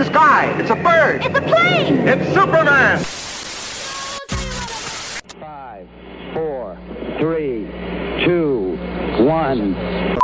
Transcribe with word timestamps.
the 0.00 0.06
sky. 0.06 0.58
It's 0.58 0.70
a 0.70 0.76
bird. 0.76 1.22
It's 1.24 1.38
a 1.38 1.42
plane! 1.42 2.08
It's 2.08 2.32
Superman. 2.32 2.98
Five, 5.38 5.88
four, 6.32 6.78
three, 7.18 7.66
two, 8.24 8.78
one. 9.22 10.19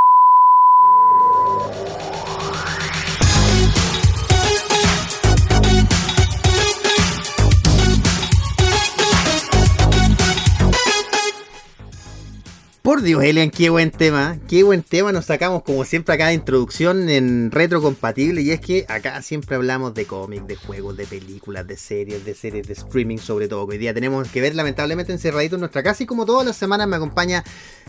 Dios, 13.02 13.22
Elian, 13.22 13.50
qué 13.50 13.70
buen 13.70 13.90
tema. 13.90 14.38
Qué 14.48 14.62
buen 14.62 14.82
tema. 14.82 15.12
Nos 15.12 15.26
sacamos, 15.26 15.62
como 15.62 15.84
siempre, 15.84 16.14
acá 16.14 16.28
de 16.28 16.34
introducción 16.34 17.08
en 17.08 17.50
retrocompatible. 17.50 18.42
Y 18.42 18.50
es 18.50 18.60
que 18.60 18.84
acá 18.88 19.20
siempre 19.22 19.56
hablamos 19.56 19.94
de 19.94 20.06
cómics, 20.06 20.46
de 20.46 20.56
juegos, 20.56 20.96
de 20.96 21.06
películas, 21.06 21.66
de 21.66 21.76
series, 21.76 22.24
de 22.24 22.34
series 22.34 22.66
de 22.66 22.72
streaming, 22.72 23.18
sobre 23.18 23.48
todo. 23.48 23.64
Hoy 23.64 23.78
día 23.78 23.92
tenemos 23.92 24.28
que 24.28 24.40
ver, 24.40 24.54
lamentablemente, 24.54 25.12
encerradito 25.12 25.56
en 25.56 25.60
nuestra 25.60 25.82
casa. 25.82 26.02
Y 26.02 26.06
como 26.06 26.26
todas 26.26 26.46
las 26.46 26.56
semanas, 26.56 26.88
me 26.88 26.96
acompaña 26.96 27.44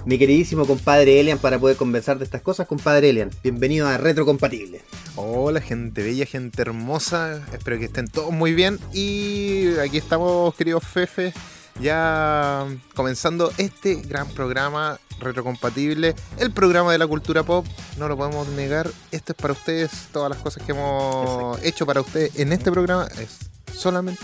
mi 0.05 0.17
queridísimo 0.17 0.65
compadre 0.65 1.19
Elian 1.19 1.39
para 1.39 1.59
poder 1.59 1.77
conversar 1.77 2.17
de 2.17 2.25
estas 2.25 2.41
cosas. 2.41 2.67
Compadre 2.67 3.09
Elian, 3.09 3.29
bienvenido 3.43 3.87
a 3.87 3.97
Retrocompatible. 3.97 4.81
Hola 5.19 5.61
gente 5.61 6.03
bella, 6.03 6.27
gente 6.27 6.61
hermosa, 6.61 7.43
espero 7.51 7.79
que 7.79 7.85
estén 7.85 8.07
todos 8.07 8.31
muy 8.31 8.53
bien 8.53 8.77
y 8.93 9.69
aquí 9.79 9.97
estamos 9.97 10.53
queridos 10.53 10.83
Fefe, 10.83 11.33
ya 11.79 12.65
comenzando 12.95 13.51
este 13.57 13.95
gran 13.95 14.27
programa 14.29 14.99
retrocompatible, 15.19 16.15
el 16.37 16.51
programa 16.51 16.91
de 16.91 16.97
la 16.97 17.07
cultura 17.07 17.43
pop, 17.43 17.65
no 17.97 18.07
lo 18.07 18.15
podemos 18.17 18.47
negar, 18.49 18.89
esto 19.11 19.33
es 19.33 19.35
para 19.37 19.53
ustedes, 19.53 19.89
todas 20.11 20.29
las 20.29 20.39
cosas 20.39 20.63
que 20.63 20.71
hemos 20.73 21.61
hecho 21.63 21.85
para 21.85 22.01
ustedes 22.01 22.37
en 22.39 22.53
este 22.53 22.71
programa 22.71 23.07
es 23.19 23.37
solamente 23.75 24.23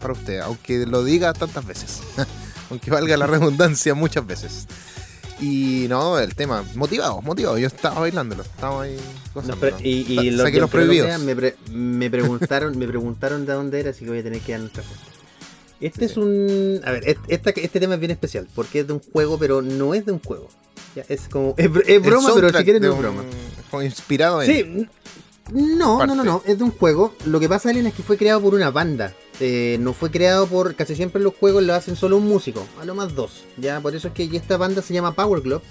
para 0.00 0.12
ustedes, 0.12 0.42
aunque 0.42 0.86
lo 0.86 1.02
diga 1.04 1.32
tantas 1.32 1.66
veces, 1.66 2.00
aunque 2.70 2.90
valga 2.90 3.16
la 3.16 3.26
redundancia 3.26 3.94
muchas 3.94 4.26
veces. 4.26 4.66
Y 5.42 5.86
no, 5.88 6.18
el 6.18 6.34
tema, 6.34 6.62
motivado, 6.74 7.22
motivado. 7.22 7.56
Yo 7.56 7.66
estaba 7.66 8.00
bailándolo, 8.00 8.42
estaba 8.42 8.82
ahí. 8.82 8.98
No, 9.34 9.56
pero- 9.56 9.78
y, 9.80 10.04
y 10.06 10.30
los 10.32 10.52
los 10.52 10.68
prohibidos. 10.70 11.06
vean, 11.08 11.24
me, 11.24 11.34
pre- 11.34 11.56
me 11.72 12.10
preguntaron, 12.10 12.78
me 12.78 12.86
preguntaron 12.86 13.46
de 13.46 13.54
dónde 13.54 13.80
era, 13.80 13.90
así 13.90 14.04
que 14.04 14.10
voy 14.10 14.18
a 14.18 14.22
tener 14.22 14.40
que 14.42 14.52
dar 14.52 14.60
nuestra 14.60 14.82
respuesta. 14.82 15.19
Este 15.80 16.00
Sí, 16.00 16.04
es 16.06 16.12
sí. 16.12 16.20
un. 16.20 16.80
A 16.84 16.92
ver, 16.92 17.16
esta- 17.28 17.50
este 17.50 17.80
tema 17.80 17.94
es 17.94 18.00
bien 18.00 18.10
especial, 18.12 18.46
porque 18.54 18.80
es 18.80 18.86
de 18.86 18.92
un 18.94 19.00
juego, 19.00 19.38
pero 19.38 19.62
no 19.62 19.94
es 19.94 20.04
de 20.06 20.12
un 20.12 20.20
juego. 20.20 20.48
Ya, 20.94 21.04
es 21.08 21.28
como. 21.28 21.54
Es, 21.56 21.70
broma, 22.02 22.30
pero 22.34 22.48
si 22.50 22.64
quieren 22.64 22.82
no 22.82 22.92
es 22.92 22.98
broma. 22.98 23.22
como 23.70 23.82
inspirado 23.82 24.42
en. 24.42 24.46
Sí. 24.52 24.86
No, 25.52 25.98
Parte. 25.98 26.14
no, 26.14 26.22
no, 26.22 26.24
no, 26.24 26.42
es 26.46 26.58
de 26.58 26.64
un 26.64 26.70
juego. 26.70 27.12
Lo 27.24 27.40
que 27.40 27.48
pasa, 27.48 27.70
Elena, 27.70 27.88
es 27.88 27.94
que 27.94 28.02
fue 28.04 28.16
creado 28.16 28.40
por 28.40 28.54
una 28.54 28.70
banda. 28.70 29.14
Eh, 29.40 29.78
no 29.80 29.92
fue 29.94 30.10
creado 30.10 30.46
por. 30.46 30.74
Casi 30.76 30.94
siempre 30.94 31.20
los 31.20 31.34
juegos 31.34 31.62
lo 31.64 31.74
hacen 31.74 31.96
solo 31.96 32.18
un 32.18 32.26
músico, 32.28 32.64
a 32.80 32.84
lo 32.84 32.94
más 32.94 33.14
dos. 33.14 33.44
Ya, 33.56 33.80
por 33.80 33.94
eso 33.96 34.08
es 34.08 34.14
que 34.14 34.24
esta 34.36 34.56
banda 34.56 34.80
se 34.82 34.94
llama 34.94 35.14
Power 35.14 35.40
Glove. 35.40 35.62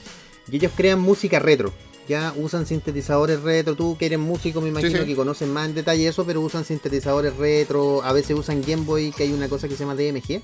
Y 0.52 0.56
ellos 0.58 0.72
crean 0.76 1.00
música 1.00 1.40
retro. 1.40 1.72
Ya 2.10 2.34
usan 2.36 2.66
sintetizadores 2.66 3.40
retro. 3.44 3.76
Tú 3.76 3.96
que 3.96 4.08
eres 4.08 4.18
músico, 4.18 4.62
me 4.62 4.70
imagino 4.70 5.02
sí. 5.02 5.06
que 5.06 5.16
conocen 5.16 5.54
más 5.54 5.70
en 5.70 5.76
detalle 5.76 6.08
eso, 6.08 6.26
pero 6.26 6.42
usan 6.42 6.66
sintetizadores 6.66 7.38
retro. 7.38 8.02
A 8.04 8.14
veces 8.14 8.36
usan 8.36 8.64
Game 8.66 8.84
Boy, 8.84 9.12
que 9.12 9.24
hay 9.24 9.32
una 9.32 9.48
cosa 9.48 9.68
que 9.68 9.76
se 9.76 9.82
llama 9.82 9.94
DMG, 9.94 10.42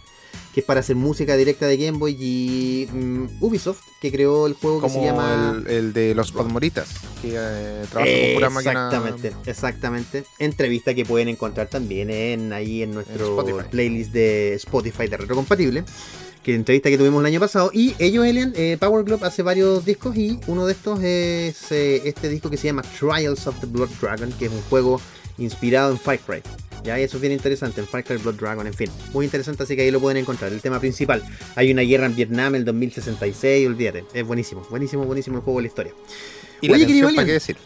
que 0.54 0.60
es 0.60 0.64
para 0.64 0.82
hacer 0.82 0.96
música 0.96 1.36
directa 1.36 1.66
de 1.66 1.78
Game 1.78 1.98
Boy. 1.98 2.16
Y 2.20 2.88
mm, 2.94 3.42
Ubisoft, 3.42 3.82
que 4.00 4.12
creó 4.12 4.46
el 4.46 4.54
juego 4.54 4.80
que 4.80 4.90
se 4.90 5.04
llama. 5.04 5.60
el, 5.66 5.68
el 5.68 5.94
de 5.94 6.14
los 6.14 6.32
Podmoritas, 6.32 6.88
que 7.24 7.34
eh, 7.36 7.86
trabaja 7.90 8.12
con 8.12 8.34
pura 8.36 8.50
máquina. 8.52 8.86
Exactamente, 8.86 9.34
exactamente. 9.50 10.24
Entrevista 10.38 10.94
que 10.94 11.04
pueden 11.04 11.30
encontrar 11.30 11.68
también 11.68 12.12
en 12.12 12.54
ahí 12.54 12.84
en 12.84 12.92
nuestro 12.92 13.44
playlist 13.72 14.12
de 14.12 14.54
Spotify 14.54 15.08
de 15.08 15.18
Retrocompatible. 15.18 15.84
Que 16.46 16.54
entrevista 16.54 16.92
que 16.92 16.98
tuvimos 17.00 17.22
el 17.22 17.26
año 17.26 17.40
pasado. 17.40 17.72
Y 17.74 17.96
ellos, 17.98 18.24
Elian, 18.24 18.54
eh, 18.56 18.78
Power 18.80 19.04
Glove 19.04 19.26
hace 19.26 19.42
varios 19.42 19.84
discos 19.84 20.16
y 20.16 20.40
uno 20.46 20.68
de 20.68 20.74
estos 20.74 21.02
es 21.02 21.72
eh, 21.72 22.04
este 22.06 22.30
disco 22.30 22.52
que 22.52 22.58
se 22.58 22.68
llama 22.68 22.84
Trials 22.84 23.48
of 23.48 23.60
the 23.62 23.66
Blood 23.66 23.90
Dragon, 24.00 24.32
que 24.34 24.46
es 24.46 24.52
un 24.52 24.62
juego 24.70 25.02
inspirado 25.40 25.90
en 25.90 25.98
Far 25.98 26.20
Cry. 26.20 26.44
Ya, 26.84 27.00
y 27.00 27.04
eso 27.04 27.18
es 27.18 27.22
bien 27.22 27.34
interesante, 27.34 27.82
en 27.82 27.88
Far 27.88 28.04
Cry 28.04 28.18
Blood 28.18 28.36
Dragon, 28.36 28.68
en 28.68 28.76
fin. 28.76 28.92
Muy 29.12 29.26
interesante, 29.26 29.64
así 29.64 29.76
que 29.76 29.82
ahí 29.82 29.90
lo 29.90 30.00
pueden 30.00 30.18
encontrar. 30.18 30.54
El 30.54 30.62
tema 30.62 30.80
principal. 30.80 31.24
Hay 31.56 31.72
una 31.72 31.82
guerra 31.82 32.06
en 32.06 32.16
Vietnam 32.16 32.54
en 32.54 32.60
el 32.60 32.66
2066, 32.66 33.66
olvídate. 33.66 34.06
Es 34.14 34.24
buenísimo, 34.24 34.68
buenísimo, 34.70 35.04
buenísimo 35.04 35.38
el 35.38 35.44
juego 35.44 35.58
de 35.58 35.64
la 35.64 35.68
historia. 35.68 35.94
Y 36.62 36.68
la 36.68 36.76
Oye, 36.76 36.86
querido 36.86 37.08
canción, 37.08 37.16
¿para 37.16 37.24
Elian. 37.24 37.26
qué 37.26 37.34
decir? 37.34 37.58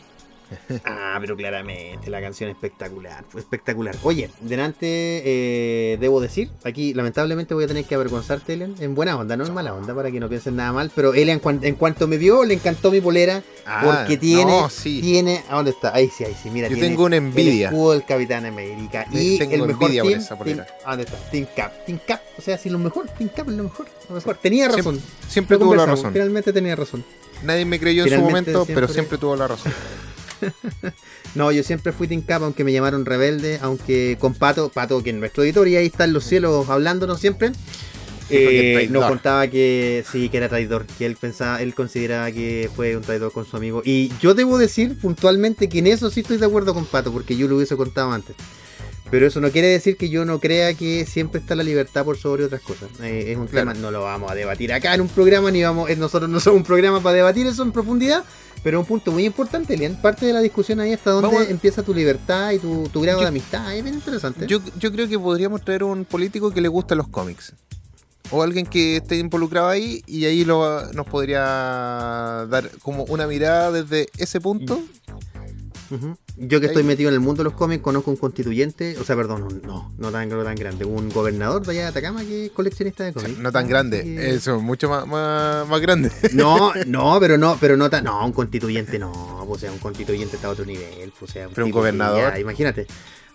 Ah, 0.86 1.18
pero 1.22 1.36
claramente, 1.36 2.10
la 2.10 2.22
canción 2.22 2.50
espectacular, 2.50 3.24
fue 3.30 3.42
espectacular. 3.42 3.96
Oye, 4.04 4.30
delante 4.42 4.86
eh, 5.26 5.98
debo 6.00 6.22
decir, 6.22 6.50
aquí 6.64 6.94
lamentablemente 6.94 7.54
voy 7.54 7.64
a 7.64 7.68
tener 7.68 7.86
que 7.86 7.96
avergonzarte, 7.96 8.54
Elian, 8.54 8.76
en 8.80 8.96
buena 8.96 9.18
onda, 9.18 9.36
no 9.38 9.46
en 9.46 9.54
mala 9.54 9.74
onda, 9.74 9.94
para 9.96 10.12
que 10.12 10.20
no 10.20 10.30
piensen 10.30 10.56
nada 10.56 10.72
mal, 10.72 10.92
pero 10.96 11.14
Elian 11.14 11.40
cuan- 11.40 11.60
en 11.64 11.76
cuanto 11.76 12.08
me 12.08 12.18
vio, 12.18 12.44
le 12.46 12.54
encantó 12.56 12.92
mi 12.92 13.02
polera, 13.02 13.42
Ah, 13.66 13.82
porque 13.84 14.18
tiene, 14.18 14.46
no, 14.46 14.70
sí. 14.70 15.02
tiene, 15.02 15.44
¿a 15.50 15.56
dónde 15.56 15.72
está? 15.72 15.94
Ahí 15.96 16.10
sí, 16.16 16.24
ahí 16.24 16.36
sí, 16.42 16.50
mira, 16.50 16.68
Yo 16.68 16.76
tiene 16.76 16.90
tengo 16.90 17.06
una 17.06 17.18
envidia. 17.18 17.70
El 17.70 17.74
escudo 17.74 17.92
del 17.94 18.06
Capitán 18.06 18.46
América 18.46 19.06
y 19.12 19.38
tengo 19.38 19.54
el 19.56 19.62
mejor 19.68 19.84
envidia 19.84 20.04
por 20.04 20.12
esa 20.14 20.38
polera. 20.38 20.66
team- 20.66 20.76
¿a 20.86 20.90
dónde 20.90 21.04
está? 21.04 21.18
Team 21.32 21.46
Cap, 21.56 21.86
Team 21.86 22.00
Cap, 22.08 22.22
o 22.38 22.42
sea, 22.42 22.58
si 22.58 22.70
lo 22.70 22.80
mejor, 22.80 23.08
Team 23.18 23.30
Cap 23.36 23.48
es 23.50 23.56
lo 23.56 23.64
mejor, 23.64 23.88
lo 24.10 24.16
mejor. 24.16 24.38
Tenía 24.38 24.68
razón. 24.68 24.96
Siempre, 24.96 25.30
siempre 25.30 25.58
tuvo 25.58 25.76
la 25.76 25.86
razón. 25.86 26.14
Finalmente 26.14 26.54
tenía 26.54 26.76
razón. 26.76 27.04
Nadie 27.44 27.64
me 27.66 27.80
creyó 27.80 28.04
en 28.06 28.10
su 28.16 28.22
momento, 28.22 28.66
pero 28.66 28.88
siempre 28.88 29.18
tuvo 29.18 29.36
la 29.36 29.48
razón. 29.48 29.72
No, 31.36 31.52
yo 31.52 31.62
siempre 31.64 31.92
fui 31.92 32.08
Team 32.08 32.22
Cap, 32.22 32.42
aunque 32.44 32.64
me 32.64 32.72
llamaron 32.74 33.06
rebelde, 33.06 33.60
aunque 33.62 34.18
con 34.20 34.34
Pato, 34.34 34.70
Pato 34.70 35.04
que 35.04 35.12
en 35.12 35.20
nuestro 35.20 35.44
editor 35.44 35.68
y 35.68 35.76
ahí 35.76 35.86
está 35.88 36.06
en 36.06 36.14
los 36.14 36.24
cielos 36.24 36.70
hablándonos 36.70 37.20
siempre, 37.20 37.52
eh, 38.32 38.88
nos 38.92 39.06
contaba 39.06 39.48
que 39.48 40.04
sí, 40.12 40.30
que 40.30 40.38
era 40.38 40.50
traidor, 40.50 40.86
que 40.98 41.06
él 41.06 41.16
pensaba, 41.16 41.62
él 41.62 41.74
consideraba 41.76 42.32
que 42.32 42.70
fue 42.76 42.96
un 42.96 43.04
traidor 43.04 43.32
con 43.32 43.46
su 43.46 43.58
amigo. 43.58 43.82
Y 43.86 44.12
yo 44.22 44.34
debo 44.34 44.58
decir 44.58 45.00
puntualmente 45.00 45.68
que 45.70 45.80
en 45.80 45.88
eso 45.88 46.10
sí 46.10 46.22
estoy 46.22 46.38
de 46.38 46.46
acuerdo 46.46 46.74
con 46.74 46.86
Pato, 46.86 47.12
porque 47.12 47.36
yo 47.38 47.48
lo 47.48 47.56
hubiese 47.58 47.76
contado 47.76 48.12
antes. 48.12 48.36
Pero 49.12 49.26
eso 49.26 49.42
no 49.42 49.50
quiere 49.50 49.68
decir 49.70 49.98
que 49.98 50.10
yo 50.10 50.24
no 50.24 50.40
crea 50.40 50.76
que 50.76 51.04
siempre 51.08 51.42
está 51.42 51.56
la 51.56 51.64
libertad 51.64 52.06
por 52.06 52.18
sobre 52.18 52.44
otras 52.44 52.62
cosas. 52.62 52.90
Eh, 53.02 53.32
es 53.32 53.38
un 53.38 53.48
Claro. 53.48 53.72
tema, 53.72 53.82
no 53.82 53.90
lo 53.90 54.04
vamos 54.04 54.32
a 54.32 54.36
debatir 54.36 54.72
acá 54.72 54.94
en 54.94 55.02
un 55.02 55.08
programa, 55.08 55.50
ni 55.50 55.64
vamos, 55.64 55.90
eh, 55.90 55.96
nosotros 55.96 56.30
no 56.30 56.40
somos 56.40 56.58
un 56.58 56.64
programa 56.64 57.02
para 57.02 57.16
debatir 57.16 57.48
eso 57.48 57.64
en 57.64 57.72
profundidad, 57.72 58.24
pero 58.64 58.80
un 58.80 58.86
punto 58.86 59.12
muy 59.12 59.26
importante, 59.26 59.74
Elian. 59.74 59.96
Parte 60.02 60.26
de 60.26 60.34
la 60.34 60.42
discusión 60.42 60.80
ahí 60.80 60.94
hasta 60.94 61.12
a- 61.12 61.44
empieza 61.50 61.82
tu 61.84 61.94
libertad 61.94 62.52
y 62.52 62.60
tu, 62.60 62.90
tu 62.90 63.02
grado 63.02 63.20
Yo- 63.20 63.24
de 63.24 63.28
amistad. 63.30 63.76
Es 63.76 63.84
bien 63.84 63.96
interesante. 63.96 64.48
Yo, 64.48 64.60
yo 64.78 64.92
creo 64.92 65.08
que 65.08 65.18
podríamos 65.18 65.64
traer 65.64 65.84
un 65.84 66.06
político 66.06 66.52
que 66.52 66.62
le 66.62 66.68
guste 66.68 66.96
los 66.96 67.08
cómics. 67.08 67.54
O 68.32 68.44
alguien 68.44 68.66
que 68.68 68.98
esté 68.98 69.18
involucrado 69.18 69.70
ahí 69.70 70.04
y 70.06 70.26
ahí 70.26 70.46
lo, 70.46 70.86
nos 70.94 71.08
podría 71.08 71.40
dar 72.50 72.70
como 72.84 73.04
una 73.06 73.26
mirada 73.26 73.72
desde 73.72 74.08
ese 74.18 74.40
punto. 74.40 74.80
Ujú. 75.90 76.16
Yo 76.42 76.62
que 76.62 76.68
estoy 76.68 76.84
metido 76.84 77.10
en 77.10 77.16
el 77.16 77.20
mundo 77.20 77.44
de 77.44 77.50
los 77.50 77.54
cómics, 77.54 77.84
conozco 77.84 78.12
un 78.12 78.18
constituyente, 78.18 78.96
o 78.98 79.04
sea, 79.04 79.16
perdón, 79.18 79.62
no, 79.66 79.92
no 79.98 80.12
tan, 80.12 80.30
no 80.30 80.42
tan 80.44 80.56
grande, 80.56 80.86
un 80.86 81.10
gobernador 81.10 81.66
de 81.66 81.72
allá 81.74 81.82
de 81.82 81.88
Atacama 81.88 82.24
que 82.24 82.46
es 82.46 82.52
coleccionista 82.52 83.04
de 83.04 83.12
cómics. 83.14 83.38
No 83.40 83.52
tan 83.52 83.68
grande, 83.68 84.04
que- 84.04 84.30
eso, 84.36 84.62
mucho 84.62 84.88
más, 84.90 85.06
más, 85.06 85.68
más 85.68 85.82
grande. 85.82 86.10
No, 86.34 86.72
no, 86.88 87.18
pero 87.20 87.38
no, 87.38 87.58
pero 87.60 87.76
no 87.76 87.90
tan, 87.90 88.06
no, 88.06 88.26
un 88.26 88.32
constituyente 88.32 88.98
no, 88.98 89.44
pues, 89.48 89.58
o 89.58 89.60
sea, 89.60 89.72
un 89.72 89.80
constituyente 89.80 90.38
está 90.38 90.48
a 90.48 90.52
otro 90.52 90.66
nivel, 90.66 91.12
pues, 91.20 91.30
o 91.30 91.34
sea, 91.34 91.48
Pero 91.54 91.66
un 91.66 91.70
tipo 91.72 91.80
que 91.80 91.82
gobernador. 91.82 92.34
ya, 92.34 92.40
imagínate. 92.40 92.88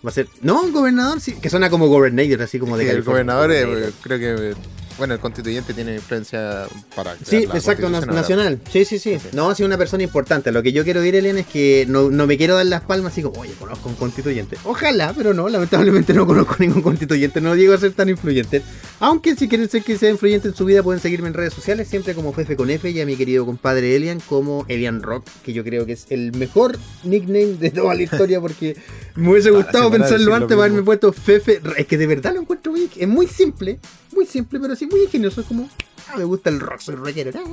Va 0.05 0.09
a 0.09 0.13
ser, 0.13 0.27
no, 0.41 0.61
un 0.63 0.71
gobernador, 0.71 1.19
sí, 1.19 1.33
que 1.41 1.49
suena 1.49 1.69
como 1.69 1.87
gobernator, 1.87 2.41
así 2.43 2.59
como 2.59 2.75
de 2.77 2.89
el 2.89 3.03
gobernador, 3.03 3.47
gobernador. 3.49 3.93
creo 4.01 4.19
que, 4.19 4.55
bueno, 4.97 5.13
el 5.13 5.19
constituyente 5.19 5.73
tiene 5.73 5.95
influencia 5.95 6.67
para... 6.95 7.15
Sí, 7.23 7.37
exacto, 7.37 7.89
na- 7.89 8.01
nacional. 8.01 8.59
Sí, 8.71 8.85
sí, 8.85 8.99
sí. 8.99 9.17
Sí. 9.19 9.29
No, 9.33 9.49
ha 9.49 9.55
sido 9.55 9.67
una 9.67 9.77
persona 9.77 10.03
importante. 10.03 10.51
Lo 10.51 10.61
que 10.63 10.71
yo 10.71 10.83
quiero 10.83 11.01
decir, 11.01 11.15
Elian, 11.15 11.37
es 11.37 11.47
que 11.47 11.85
no, 11.87 12.09
no 12.09 12.27
me 12.27 12.37
quiero 12.37 12.55
dar 12.55 12.65
las 12.65 12.81
palmas 12.81 13.13
así 13.13 13.21
como, 13.21 13.41
oye, 13.41 13.53
conozco 13.59 13.89
un 13.89 13.95
constituyente. 13.95 14.57
Ojalá, 14.63 15.13
pero 15.15 15.33
no, 15.33 15.49
lamentablemente 15.49 16.13
no 16.13 16.25
conozco 16.25 16.55
ningún 16.59 16.81
constituyente. 16.81 17.41
No 17.41 17.55
llego 17.55 17.73
a 17.73 17.77
ser 17.77 17.93
tan 17.93 18.09
influyente. 18.09 18.61
Aunque 18.99 19.35
si 19.35 19.47
quieren 19.47 19.69
ser 19.69 19.83
que 19.83 19.97
sea 19.97 20.09
influyente 20.09 20.49
en 20.49 20.55
su 20.55 20.65
vida, 20.65 20.83
pueden 20.83 21.01
seguirme 21.01 21.27
en 21.27 21.33
redes 21.33 21.53
sociales, 21.53 21.87
siempre 21.87 22.13
como 22.13 22.33
Fefe 22.33 22.55
con 22.55 22.69
F 22.69 22.89
y 22.89 23.01
a 23.01 23.05
mi 23.05 23.15
querido 23.15 23.45
compadre 23.45 23.95
Elian 23.95 24.19
como 24.19 24.65
Elian 24.67 25.01
Rock, 25.01 25.25
que 25.43 25.53
yo 25.53 25.63
creo 25.63 25.85
que 25.85 25.93
es 25.93 26.05
el 26.09 26.31
mejor 26.33 26.77
nickname 27.03 27.55
de 27.59 27.71
toda 27.71 27.95
la 27.95 28.03
historia 28.03 28.39
porque 28.39 28.75
me 29.15 29.31
hubiese 29.31 29.49
gustado 29.51 29.91
pensarlo 29.91 30.33
antes 30.33 30.49
para 30.55 30.65
haberme 30.67 30.83
puesto 30.83 31.11
Fefe. 31.11 31.61
Es 31.77 31.87
que 31.87 31.97
de 31.97 32.07
verdad 32.07 32.33
lo 32.33 32.41
encuentro 32.41 32.75
es 32.95 33.07
muy 33.07 33.27
simple, 33.27 33.79
muy 34.15 34.25
simple, 34.25 34.59
pero 34.59 34.75
sí 34.75 34.85
muy 34.87 35.01
ingenioso. 35.01 35.41
Es 35.41 35.47
como, 35.47 35.69
ah, 36.09 36.17
me 36.17 36.23
gusta 36.23 36.49
el 36.49 36.59
rock, 36.59 36.79
soy 36.79 36.95
rockero. 36.95 37.31
Ah, 37.35 37.43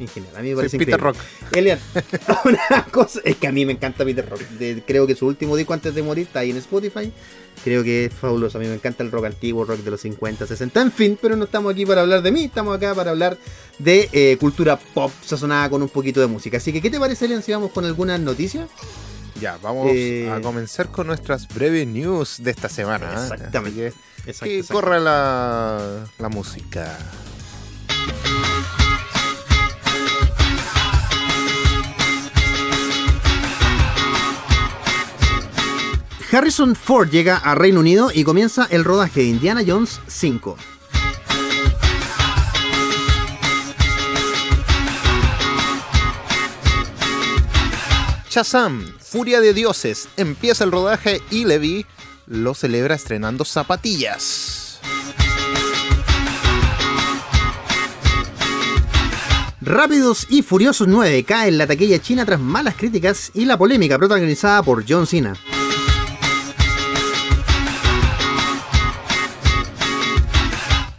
Ingenial, 0.00 0.34
a 0.36 0.40
mí 0.42 0.50
me 0.50 0.56
parece 0.56 0.78
Peter. 0.78 0.98
Rock. 1.00 1.16
Elian, 1.52 1.78
una 2.44 2.84
cosa, 2.90 3.20
es 3.24 3.36
que 3.36 3.46
a 3.46 3.52
mí 3.52 3.64
me 3.66 3.72
encanta 3.72 4.04
Peter 4.04 4.28
Rock. 4.28 4.40
De- 4.58 4.82
creo 4.86 5.06
que 5.06 5.14
su 5.14 5.26
último 5.26 5.56
disco 5.56 5.72
antes 5.74 5.94
de 5.94 6.02
morir 6.02 6.26
está 6.26 6.40
ahí 6.40 6.50
en 6.50 6.56
Spotify. 6.56 7.12
Creo 7.62 7.84
que 7.84 8.06
es 8.06 8.14
fabuloso. 8.14 8.56
A 8.56 8.60
mí 8.60 8.66
me 8.66 8.74
encanta 8.74 9.02
el 9.02 9.10
rock 9.10 9.26
antiguo, 9.26 9.64
rock 9.66 9.80
de 9.80 9.90
los 9.90 10.00
50, 10.00 10.46
60, 10.46 10.80
en 10.80 10.92
fin, 10.92 11.18
pero 11.20 11.36
no 11.36 11.44
estamos 11.44 11.72
aquí 11.72 11.84
para 11.84 12.00
hablar 12.00 12.22
de 12.22 12.32
mí, 12.32 12.44
estamos 12.44 12.74
acá 12.74 12.94
para 12.94 13.10
hablar 13.10 13.36
de 13.78 14.08
eh, 14.12 14.36
cultura 14.40 14.78
pop 14.78 15.12
sazonada 15.22 15.68
con 15.68 15.82
un 15.82 15.88
poquito 15.90 16.20
de 16.20 16.26
música. 16.26 16.56
Así 16.56 16.72
que, 16.72 16.80
¿qué 16.80 16.88
te 16.90 16.98
parece, 16.98 17.26
Elian, 17.26 17.42
si 17.42 17.52
vamos 17.52 17.70
con 17.72 17.84
algunas 17.84 18.18
noticias? 18.20 18.68
Ya, 19.40 19.58
vamos 19.62 19.88
Eh, 19.90 20.30
a 20.30 20.40
comenzar 20.40 20.90
con 20.90 21.06
nuestras 21.06 21.46
breves 21.48 21.86
news 21.86 22.36
de 22.42 22.50
esta 22.50 22.68
semana. 22.70 23.10
¿eh? 23.12 23.22
Exactamente. 23.22 23.92
Exacto, 24.26 24.44
que 24.44 24.58
exacto. 24.58 24.74
corra 24.74 24.98
la, 24.98 26.04
la 26.18 26.28
música. 26.28 26.98
Harrison 36.32 36.76
Ford 36.76 37.10
llega 37.10 37.38
a 37.38 37.56
Reino 37.56 37.80
Unido 37.80 38.10
y 38.14 38.22
comienza 38.22 38.68
el 38.70 38.84
rodaje 38.84 39.20
de 39.20 39.26
Indiana 39.26 39.62
Jones 39.66 40.00
5. 40.06 40.56
Shazam, 48.30 48.86
Furia 49.00 49.40
de 49.40 49.52
Dioses, 49.52 50.08
empieza 50.16 50.62
el 50.62 50.70
rodaje 50.70 51.20
y 51.32 51.44
Levi 51.44 51.84
lo 52.30 52.54
celebra 52.54 52.94
estrenando 52.94 53.44
zapatillas. 53.44 54.78
Rápidos 59.60 60.26
y 60.30 60.42
Furiosos 60.42 60.86
9 60.86 61.24
cae 61.24 61.48
en 61.48 61.58
la 61.58 61.66
taquilla 61.66 61.98
china 61.98 62.24
tras 62.24 62.38
malas 62.38 62.76
críticas 62.76 63.32
y 63.34 63.44
la 63.44 63.58
polémica 63.58 63.98
protagonizada 63.98 64.62
por 64.62 64.84
John 64.88 65.08
Cena. 65.08 65.34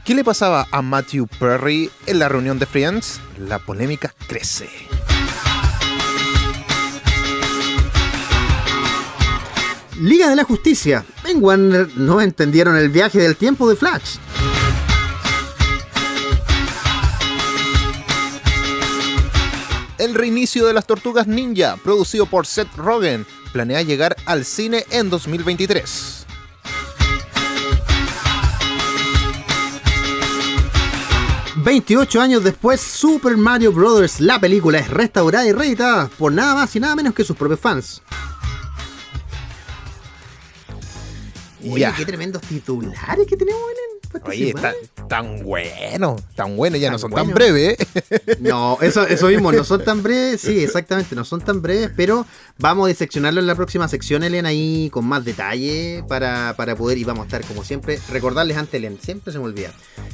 ¿Qué 0.03 0.13
le 0.13 0.25
pasaba 0.25 0.67
a 0.69 0.81
Matthew 0.81 1.27
Perry 1.39 1.89
en 2.07 2.19
la 2.19 2.27
reunión 2.27 2.59
de 2.59 2.65
Friends? 2.65 3.21
La 3.37 3.57
polémica 3.59 4.13
crece. 4.27 4.69
Liga 10.01 10.27
de 10.29 10.35
la 10.35 10.43
Justicia. 10.43 11.05
En 11.25 11.43
Warner 11.43 11.87
no 11.95 12.21
entendieron 12.21 12.75
el 12.75 12.89
viaje 12.89 13.19
del 13.19 13.35
tiempo 13.35 13.69
de 13.69 13.75
Flash. 13.75 14.17
El 19.99 20.15
reinicio 20.15 20.65
de 20.65 20.73
las 20.73 20.87
Tortugas 20.87 21.27
Ninja, 21.27 21.77
producido 21.83 22.25
por 22.25 22.47
Seth 22.47 22.75
Rogen, 22.77 23.27
planea 23.53 23.83
llegar 23.83 24.15
al 24.25 24.43
cine 24.43 24.85
en 24.89 25.11
2023. 25.11 26.17
...28 31.63 32.19
años 32.19 32.43
después, 32.43 32.81
Super 32.81 33.37
Mario 33.37 33.71
Bros. 33.71 34.19
La 34.19 34.39
película 34.39 34.79
es 34.79 34.89
restaurada 34.89 35.45
y 35.45 35.51
reeditada 35.51 36.09
por 36.17 36.33
nada 36.33 36.55
más 36.55 36.75
y 36.75 36.79
nada 36.79 36.95
menos 36.95 37.13
que 37.13 37.23
sus 37.23 37.37
propios 37.37 37.59
fans. 37.59 38.01
Oye, 41.69 41.91
qué 41.97 42.05
tremendos 42.05 42.41
titulares 42.43 43.27
que 43.27 43.37
tenemos, 43.37 43.61
Belén. 43.67 43.91
esta 44.03 44.29
Oye, 44.29 44.49
está 44.49 44.73
tan 45.07 45.43
bueno, 45.43 46.15
tan 46.35 46.55
bueno, 46.57 46.77
ya 46.77 46.87
Tan 46.87 46.93
no 46.93 46.99
son 46.99 47.11
bueno. 47.11 47.25
tan 47.25 47.33
breves. 47.35 47.77
¿eh? 47.79 47.87
No, 48.39 48.77
eso, 48.81 49.03
eso 49.07 49.27
mismo, 49.27 49.51
no 49.51 49.63
son 49.63 49.83
tan 49.83 50.01
breves, 50.03 50.41
sí, 50.41 50.63
exactamente, 50.63 51.15
no 51.15 51.23
son 51.25 51.41
tan 51.41 51.61
breves, 51.61 51.91
pero 51.95 52.25
vamos 52.57 52.85
a 52.85 52.87
diseccionarlo 52.89 53.39
en 53.39 53.47
la 53.47 53.55
próxima 53.55 53.87
sección, 53.87 54.23
Elen, 54.23 54.45
ahí 54.45 54.89
con 54.91 55.05
más 55.05 55.23
detalle 55.23 56.03
para, 56.07 56.55
para 56.57 56.75
poder, 56.75 56.97
y 56.97 57.03
vamos 57.03 57.23
a 57.23 57.25
estar 57.27 57.45
como 57.45 57.63
siempre, 57.63 57.99
recordarles 58.09 58.57
antes, 58.57 58.73
Elen, 58.75 58.97
siempre 59.01 59.31
se 59.31 59.39
me 59.39 59.45
olvida, 59.45 59.71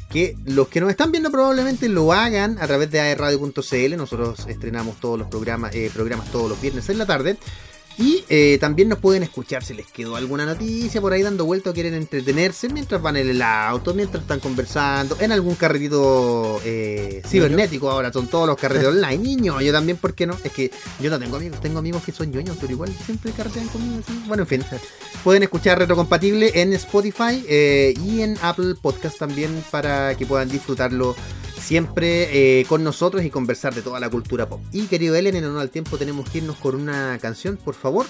que 0.10 0.36
los 0.46 0.68
que 0.68 0.82
nos 0.82 0.90
están 0.90 1.12
viendo 1.12 1.32
probablemente 1.32 1.90
lo 1.90 2.12
hagan 2.14 2.58
a 2.60 2.68
través 2.68 2.92
de 2.92 3.00
aerradio.cl, 3.00 3.98
nosotros 3.98 4.46
estrenamos 4.48 5.00
todos 5.00 5.18
los 5.18 5.28
programas, 5.28 5.74
eh, 5.76 5.90
programas 5.94 6.32
todos 6.32 6.50
los 6.50 6.60
viernes 6.62 6.90
en 6.90 6.98
la 6.98 7.06
tarde, 7.06 7.38
y 7.98 8.24
eh, 8.30 8.58
también 8.60 8.90
nos 8.90 9.00
pueden 9.00 9.24
escuchar 9.24 9.64
si 9.64 9.74
les 9.74 9.88
quedó 9.88 10.16
alguna 10.16 10.46
noticia 10.46 11.02
por 11.02 11.14
ahí 11.14 11.24
dando 11.24 11.46
vuelta 11.46 11.72
o 11.72 11.74
quieren 11.74 11.96
entretenerse 11.96 12.70
mientras 12.70 13.02
van 13.02 13.18
en 13.18 13.30
el 13.30 13.42
auto, 13.42 13.94
mientras 13.94 14.22
están 14.22 14.40
conversando, 14.40 15.18
en 15.20 15.32
algún 15.32 15.56
carretito 15.56 16.62
eh, 16.64 17.24
cibernético 17.26 17.90
ahora, 17.90 18.14
son 18.14 18.28
todos 18.28 18.48
los 18.48 18.58
carretes 18.58 18.88
online. 18.88 19.18
Niño, 19.18 19.60
yo 19.62 19.72
también, 19.72 19.98
¿por 19.98 20.14
qué 20.14 20.28
no? 20.28 20.38
Es 20.44 20.52
que 20.52 20.72
yo 21.00 21.10
no 21.10 21.18
tengo 21.18 21.38
amigos, 21.38 21.60
tengo 21.60 21.80
amigos 21.80 22.04
que 22.04 22.12
son 22.12 22.32
ñoños, 22.32 22.58
pero 22.62 22.74
igual 22.74 22.94
siempre 23.04 23.32
carretean 23.32 23.68
conmigo. 23.70 24.00
así. 24.06 24.24
Bueno, 24.28 24.44
en 24.44 24.48
fin, 24.48 24.64
pueden 25.24 25.44
escuchar 25.44 25.80
Retrocompatible 25.80 26.52
en 26.62 26.74
Spotify 26.74 27.44
eh, 27.48 27.96
y 28.06 28.22
en 28.22 28.38
Apple 28.44 28.76
Podcast 28.80 29.18
también 29.18 29.64
para 29.72 30.16
que 30.16 30.26
puedan 30.26 30.50
disfrutarlo 30.50 31.16
siempre 31.68 32.60
eh, 32.62 32.66
con 32.66 32.82
nosotros 32.84 33.24
y 33.26 33.30
conversar 33.30 33.76
de 33.76 33.82
toda 33.82 34.00
la 34.00 34.10
cultura 34.10 34.48
pop. 34.48 34.62
Y 34.72 34.84
querido 34.88 35.16
Ellen, 35.16 35.36
en 35.36 35.44
honor 35.46 35.62
al 35.62 35.70
tiempo 35.70 35.98
tenemos 35.98 36.30
que 36.30 36.38
irnos 36.38 36.56
con 36.58 36.76
una 36.76 37.18
canción, 37.22 37.58
por 37.58 37.76
favor. 37.76 38.06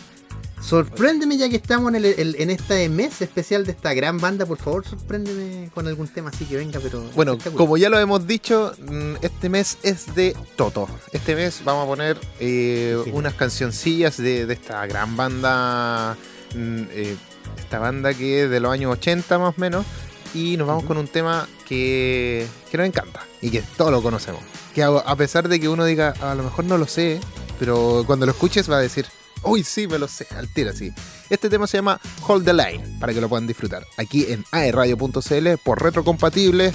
Sorpréndeme 0.61 1.37
ya 1.37 1.49
que 1.49 1.55
estamos 1.55 1.89
en, 1.89 1.95
el- 1.97 2.05
el- 2.05 2.35
en 2.39 2.49
este 2.49 2.87
mes 2.89 3.21
especial 3.21 3.65
de 3.65 3.71
esta 3.71 3.93
gran 3.93 4.17
banda, 4.19 4.45
por 4.45 4.57
favor, 4.57 4.85
sorpréndeme 4.85 5.69
con 5.73 5.87
algún 5.87 6.07
tema 6.07 6.29
así 6.29 6.45
que 6.45 6.55
venga, 6.57 6.79
pero... 6.81 7.03
Bueno, 7.15 7.37
como 7.55 7.77
ya 7.77 7.89
lo 7.89 7.99
hemos 7.99 8.25
dicho, 8.27 8.73
mm, 8.79 9.15
este 9.21 9.49
mes 9.49 9.77
es 9.83 10.13
de 10.15 10.35
Toto. 10.55 10.87
Este 11.11 11.35
mes 11.35 11.61
vamos 11.63 11.83
a 11.85 11.87
poner 11.87 12.17
eh, 12.39 12.99
Sí. 13.05 13.11
unas 13.13 13.33
cancioncillas 13.35 14.17
de, 14.17 14.45
de 14.45 14.53
esta 14.53 14.85
gran 14.87 15.15
banda, 15.15 16.17
mm, 16.55 16.81
eh, 16.91 17.15
esta 17.59 17.79
banda 17.79 18.13
que 18.13 18.43
es 18.43 18.49
de 18.49 18.59
los 18.59 18.71
años 18.71 18.91
80 18.93 19.37
más 19.39 19.55
o 19.57 19.61
menos, 19.61 19.85
y 20.33 20.57
nos 20.57 20.67
vamos 20.67 20.83
Ujú. 20.83 20.89
con 20.89 20.97
un 20.97 21.07
tema 21.07 21.47
que, 21.67 22.47
que 22.71 22.77
nos 22.77 22.87
encanta 22.87 23.21
y 23.41 23.49
que 23.49 23.61
todos 23.61 23.91
lo 23.91 24.01
conocemos. 24.01 24.41
Que 24.73 24.83
a, 24.83 24.87
a 24.89 25.15
pesar 25.15 25.47
de 25.49 25.59
que 25.59 25.67
uno 25.69 25.85
diga, 25.85 26.13
a 26.21 26.35
lo 26.35 26.43
mejor 26.43 26.65
no 26.65 26.77
lo 26.77 26.87
sé, 26.87 27.19
pero 27.59 28.03
cuando 28.05 28.25
lo 28.25 28.31
escuches 28.31 28.69
va 28.69 28.77
a 28.77 28.81
decir, 28.81 29.05
uy, 29.43 29.63
sí, 29.63 29.87
me 29.87 29.97
lo 29.99 30.07
sé, 30.07 30.27
al 30.35 30.47
tiro 30.53 30.69
así. 30.71 30.91
Este 31.29 31.49
tema 31.49 31.67
se 31.67 31.77
llama 31.77 31.99
Hold 32.27 32.45
the 32.45 32.53
Line, 32.53 32.97
para 32.99 33.13
que 33.13 33.21
lo 33.21 33.27
puedan 33.29 33.47
disfrutar. 33.47 33.85
Aquí 33.97 34.25
en 34.29 34.45
aerradio.cl 34.51 35.57
por 35.63 35.81
retrocompatible, 35.81 36.73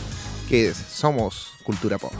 que 0.48 0.75
somos 0.75 1.52
cultura 1.64 1.98
pop. 1.98 2.12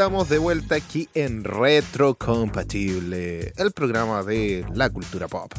Estamos 0.00 0.30
de 0.30 0.38
vuelta 0.38 0.76
aquí 0.76 1.10
en 1.12 1.44
Retrocompatible, 1.44 3.52
el 3.58 3.70
programa 3.72 4.22
de 4.22 4.64
la 4.72 4.88
cultura 4.88 5.28
pop. 5.28 5.52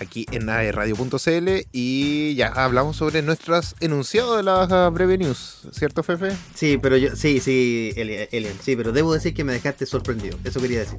Aquí 0.00 0.26
en 0.32 0.50
aerradio.cl 0.50 1.48
y 1.70 2.34
ya 2.34 2.48
hablamos 2.48 2.96
sobre 2.96 3.22
nuestros 3.22 3.76
enunciados 3.78 4.38
de 4.38 4.42
las 4.42 4.92
breve 4.92 5.16
news, 5.16 5.60
¿cierto, 5.70 6.02
Fefe? 6.02 6.32
Sí, 6.56 6.76
pero 6.82 6.96
yo, 6.96 7.14
sí, 7.14 7.38
sí, 7.38 7.92
Eli- 7.94 8.26
Elian, 8.32 8.54
sí, 8.60 8.74
pero 8.74 8.90
debo 8.90 9.14
decir 9.14 9.32
que 9.32 9.44
me 9.44 9.52
dejaste 9.52 9.86
sorprendido. 9.86 10.36
Eso 10.42 10.60
quería 10.60 10.80
decir. 10.80 10.98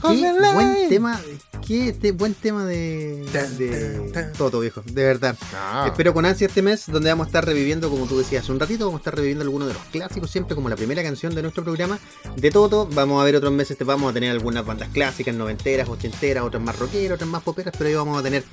Qué 0.00 0.16
buen 0.54 0.88
tema, 0.88 1.20
qué 1.66 1.92
te- 1.92 2.12
buen 2.12 2.34
tema 2.34 2.64
de, 2.64 3.24
de 3.58 4.22
Toto, 4.36 4.60
viejo, 4.60 4.82
de 4.84 5.04
verdad. 5.04 5.36
Ah, 5.54 5.84
Espero 5.88 6.14
con 6.14 6.24
ansia 6.24 6.46
este 6.46 6.62
mes, 6.62 6.84
donde 6.86 7.10
vamos 7.10 7.26
a 7.26 7.28
estar 7.28 7.44
reviviendo, 7.44 7.90
como 7.90 8.06
tú 8.06 8.18
decías 8.18 8.44
hace 8.44 8.52
un 8.52 8.60
ratito, 8.60 8.86
vamos 8.86 9.00
a 9.00 9.02
estar 9.02 9.14
reviviendo 9.16 9.42
algunos 9.44 9.68
de 9.68 9.74
los 9.74 9.82
clásicos, 9.84 10.30
siempre 10.30 10.54
como 10.54 10.68
la 10.68 10.76
primera 10.76 11.02
canción 11.02 11.34
de 11.34 11.42
nuestro 11.42 11.64
programa 11.64 11.98
de 12.36 12.50
Toto. 12.50 12.88
Vamos 12.92 13.20
a 13.20 13.24
ver 13.24 13.36
otros 13.36 13.52
meses, 13.52 13.76
vamos 13.84 14.10
a 14.10 14.14
tener 14.14 14.30
algunas 14.30 14.64
bandas 14.64 14.88
clásicas, 14.90 15.34
noventeras, 15.34 15.88
ochenteras, 15.88 16.44
otras 16.44 16.62
más 16.62 16.78
rockeras, 16.78 17.16
otras 17.16 17.28
más 17.30 17.42
poperas, 17.42 17.74
pero 17.76 17.88
ahí 17.88 17.94
vamos 17.94 18.18
a 18.18 18.22
tener 18.22 18.44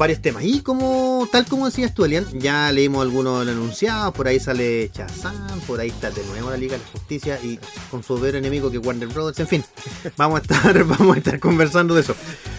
varios 0.00 0.22
temas. 0.22 0.42
Y 0.44 0.62
como 0.62 1.28
tal 1.30 1.44
como 1.44 1.66
decías 1.66 1.92
tú, 1.92 2.06
Elian, 2.06 2.24
ya 2.32 2.72
leímos 2.72 3.02
algunos 3.02 3.46
anunciados, 3.46 4.14
por 4.14 4.26
ahí 4.26 4.40
sale 4.40 4.90
Shazam, 4.94 5.60
por 5.66 5.78
ahí 5.78 5.90
está 5.90 6.10
de 6.10 6.24
nuevo 6.24 6.48
la 6.48 6.56
Liga 6.56 6.78
de 6.78 6.82
la 6.82 6.90
Justicia 6.90 7.38
y 7.42 7.58
con 7.90 8.02
su 8.02 8.18
ver 8.18 8.34
enemigo 8.34 8.70
que 8.70 8.78
es 8.78 8.86
Warner 8.86 9.08
Brothers, 9.08 9.40
en 9.40 9.46
fin, 9.46 9.64
vamos 10.16 10.40
a 10.40 10.42
estar, 10.42 10.84
vamos 10.86 11.16
a 11.16 11.18
estar 11.18 11.38
conversando 11.38 11.94
de 11.94 12.00
eso. 12.00 12.16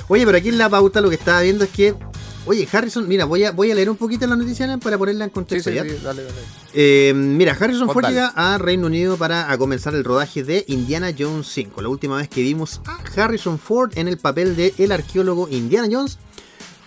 Oye, 0.08 0.24
pero 0.24 0.38
aquí 0.38 0.50
en 0.50 0.60
la 0.60 0.70
pauta 0.70 1.02
lo 1.02 1.10
que 1.10 1.16
estaba 1.16 1.42
viendo 1.42 1.64
es 1.64 1.72
que, 1.72 1.96
oye, 2.46 2.68
Harrison, 2.72 3.08
mira, 3.08 3.26
voy 3.26 3.44
a, 3.44 3.52
voy 3.52 3.72
a 3.72 3.76
leer 3.76 3.90
un 3.90 3.98
poquito 3.98 4.28
la 4.28 4.36
noticia 4.36 4.78
para 4.78 5.00
ponerla 5.00 5.24
en 5.24 5.32
sí, 5.32 5.34
contexto. 5.34 5.72
sí, 5.72 5.76
¿ya? 5.78 5.84
sí, 5.84 5.98
dale, 6.04 6.22
dale. 6.22 6.36
Eh, 6.76 7.12
mira, 7.16 7.58
Harrison 7.60 7.90
Ford 7.90 8.04
dale. 8.04 8.18
llega 8.18 8.28
a 8.36 8.60
Reino 8.60 8.86
Unido 8.86 9.18
para 9.18 9.52
a 9.52 9.58
comenzar 9.58 9.96
el 9.96 10.04
rodaje 10.04 10.44
de 10.44 10.64
Indiana 10.68 11.12
Jones 11.18 11.48
5. 11.48 11.82
La 11.82 11.90
última 11.90 12.18
vez 12.18 12.30
que 12.30 12.44
vimos 12.44 12.82
a 12.86 13.00
Harrison 13.16 13.58
Ford 13.58 13.94
en 13.96 14.08
el 14.08 14.20
papel 14.20 14.56
de 14.56 14.76
el 14.78 14.92
arqueólogo 14.92 15.50
Indiana 15.50 15.88
Jones 15.92 16.20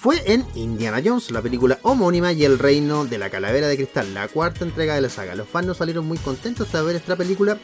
fue 0.04 0.22
en 0.26 0.44
Indiana 0.54 1.00
Jones, 1.02 1.30
la 1.30 1.40
película 1.40 1.78
homónima 1.80 2.30
y 2.30 2.44
el 2.44 2.58
reino 2.58 3.06
de 3.06 3.16
la 3.16 3.30
calavera 3.30 3.68
de 3.68 3.76
cristal, 3.76 4.12
la 4.12 4.28
cuarta 4.28 4.62
entrega 4.62 4.94
de 4.94 5.00
la 5.00 5.08
saga. 5.08 5.34
Los 5.34 5.48
fans 5.48 5.66
no 5.66 5.72
salieron 5.72 6.06
muy 6.06 6.18
contentos 6.18 6.70
de 6.70 6.82
ver 6.82 6.96
esta 6.96 7.16
película, 7.16 7.56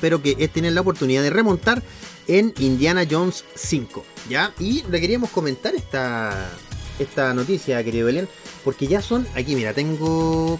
pero 0.00 0.20
que 0.20 0.34
tienen 0.48 0.74
la 0.74 0.80
oportunidad 0.80 1.22
de 1.22 1.30
remontar 1.30 1.80
en 2.26 2.52
Indiana 2.58 3.06
Jones 3.08 3.44
5. 3.54 4.04
¿Ya? 4.28 4.52
Y 4.58 4.82
le 4.90 5.00
queríamos 5.00 5.30
comentar 5.30 5.72
esta, 5.76 6.50
esta 6.98 7.32
noticia, 7.32 7.84
querido 7.84 8.06
Belén, 8.06 8.28
porque 8.64 8.88
ya 8.88 9.00
son, 9.00 9.24
aquí 9.36 9.54
mira, 9.54 9.72
tengo 9.72 10.58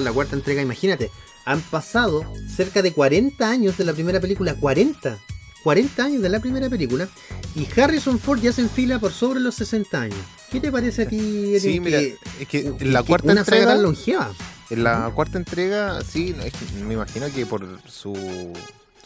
la 0.00 0.12
cuarta 0.12 0.34
entrega, 0.34 0.60
imagínate, 0.60 1.12
han 1.44 1.60
pasado 1.60 2.24
cerca 2.48 2.82
de 2.82 2.92
40 2.92 3.48
años 3.48 3.78
de 3.78 3.84
la 3.84 3.92
primera 3.92 4.18
película, 4.18 4.56
40. 4.56 5.20
40 5.62 6.04
años 6.04 6.22
de 6.22 6.28
la 6.28 6.40
primera 6.40 6.68
película 6.68 7.08
y 7.54 7.66
Harrison 7.80 8.18
Ford 8.18 8.40
ya 8.40 8.52
se 8.52 8.62
enfila 8.62 8.98
por 8.98 9.12
sobre 9.12 9.40
los 9.40 9.54
60 9.56 10.00
años. 10.00 10.18
¿Qué 10.50 10.60
te 10.60 10.70
parece 10.72 11.02
a 11.02 11.08
ti? 11.08 11.58
Sí, 11.60 11.80
mira, 11.80 11.98
que- 12.00 12.16
es 12.40 12.48
que 12.48 12.58
en 12.78 12.92
la 12.92 13.02
cuarta 13.02 13.32
entrega, 13.32 13.74
longeva. 13.76 14.32
en 14.70 14.84
la 14.84 15.10
cuarta 15.14 15.38
entrega, 15.38 16.02
sí, 16.02 16.34
es 16.44 16.52
que 16.52 16.82
me 16.84 16.94
imagino 16.94 17.26
que 17.32 17.46
por 17.46 17.66
su, 17.88 18.52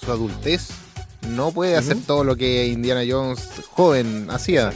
su 0.00 0.10
adultez 0.12 0.68
no 1.30 1.50
puede 1.52 1.76
hacer 1.76 1.96
todo 2.06 2.22
lo 2.24 2.36
que 2.36 2.66
Indiana 2.66 3.02
Jones 3.08 3.40
joven 3.70 4.28
hacía. 4.30 4.72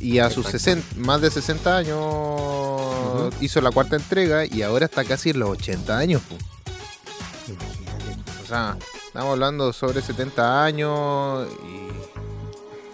Y 0.00 0.18
a 0.20 0.30
sus 0.30 0.46
Exacto. 0.46 0.58
60, 0.58 0.96
más 1.00 1.20
de 1.20 1.30
60 1.30 1.76
años 1.76 3.34
hizo 3.40 3.60
la 3.60 3.70
cuarta 3.72 3.96
entrega 3.96 4.46
y 4.46 4.62
ahora 4.62 4.84
está 4.86 5.02
casi 5.04 5.30
en 5.30 5.40
los 5.40 5.50
80 5.50 5.98
años. 5.98 6.22
Imagínate. 7.48 8.32
O 8.42 8.46
sea, 8.46 8.76
estamos 9.08 9.32
hablando 9.32 9.72
sobre 9.72 10.00
70 10.02 10.64
años 10.64 11.46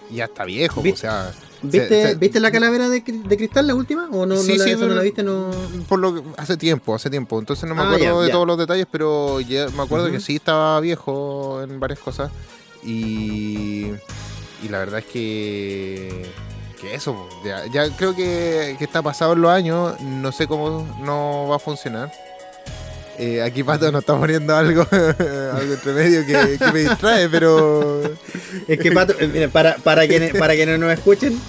y, 0.09 0.15
ya 0.15 0.25
está 0.25 0.45
viejo. 0.45 0.81
O 0.81 0.95
sea, 0.95 1.31
¿Viste, 1.61 1.87
se- 1.87 2.07
se- 2.09 2.15
¿Viste 2.15 2.39
la 2.39 2.51
calavera 2.51 2.89
de, 2.89 3.03
cri- 3.03 3.23
de 3.23 3.37
cristal, 3.37 3.67
la 3.67 3.75
última? 3.75 4.07
¿O 4.11 4.25
no, 4.25 4.37
Sí, 4.37 4.51
no 4.53 4.57
la, 4.59 4.63
sí, 4.63 4.69
esa 4.71 4.79
no 4.79 4.85
pero- 4.85 4.95
la 4.95 5.01
viste? 5.01 5.23
No... 5.23 5.49
por 5.87 5.99
lo 5.99 6.13
que- 6.15 6.23
hace 6.37 6.57
tiempo, 6.57 6.93
hace 6.95 7.09
tiempo. 7.09 7.39
Entonces 7.39 7.67
no 7.67 7.73
me 7.75 7.81
Ah, 7.81 7.85
acuerdo 7.85 8.05
ya, 8.05 8.21
de 8.21 8.27
ya. 8.27 8.31
todos 8.33 8.47
los 8.47 8.57
detalles, 8.57 8.87
pero 8.91 9.39
ya 9.41 9.67
me 9.69 9.83
acuerdo 9.83 10.11
que 10.11 10.19
sí 10.19 10.35
estaba 10.35 10.79
viejo 10.79 11.61
en 11.63 11.79
varias 11.79 11.99
cosas. 11.99 12.31
Y, 12.83 13.87
y 14.63 14.69
la 14.69 14.77
verdad 14.79 14.99
es 14.99 15.05
que, 15.05 16.31
que 16.79 16.93
eso, 16.93 17.27
ya, 17.43 17.65
ya 17.67 17.89
creo 17.97 18.15
que, 18.15 18.75
que 18.77 18.85
está 18.85 19.01
pasado 19.01 19.33
en 19.33 19.41
los 19.41 19.51
años. 19.51 19.99
No 20.01 20.31
sé 20.31 20.47
cómo 20.47 20.85
no 21.03 21.47
va 21.49 21.55
a 21.55 21.59
funcionar. 21.59 22.11
Eh, 23.17 23.41
aquí 23.41 23.63
Pato 23.63 23.91
nos 23.91 24.01
está 24.01 24.17
poniendo 24.19 24.55
algo, 24.55 24.85
algo 24.91 25.73
entre 25.73 25.93
medio 25.93 26.25
que, 26.25 26.57
que 26.57 26.71
me 26.71 26.79
distrae, 26.81 27.29
pero 27.29 28.01
Es 28.67 28.77
que 28.79 28.91
Pato, 28.91 29.13
eh, 29.19 29.29
mira, 29.31 29.47
para, 29.47 29.75
para, 29.77 30.07
que, 30.07 30.33
para 30.37 30.55
que 30.55 30.65
no 30.65 30.77
nos 30.77 30.91
escuchen, 30.93 31.39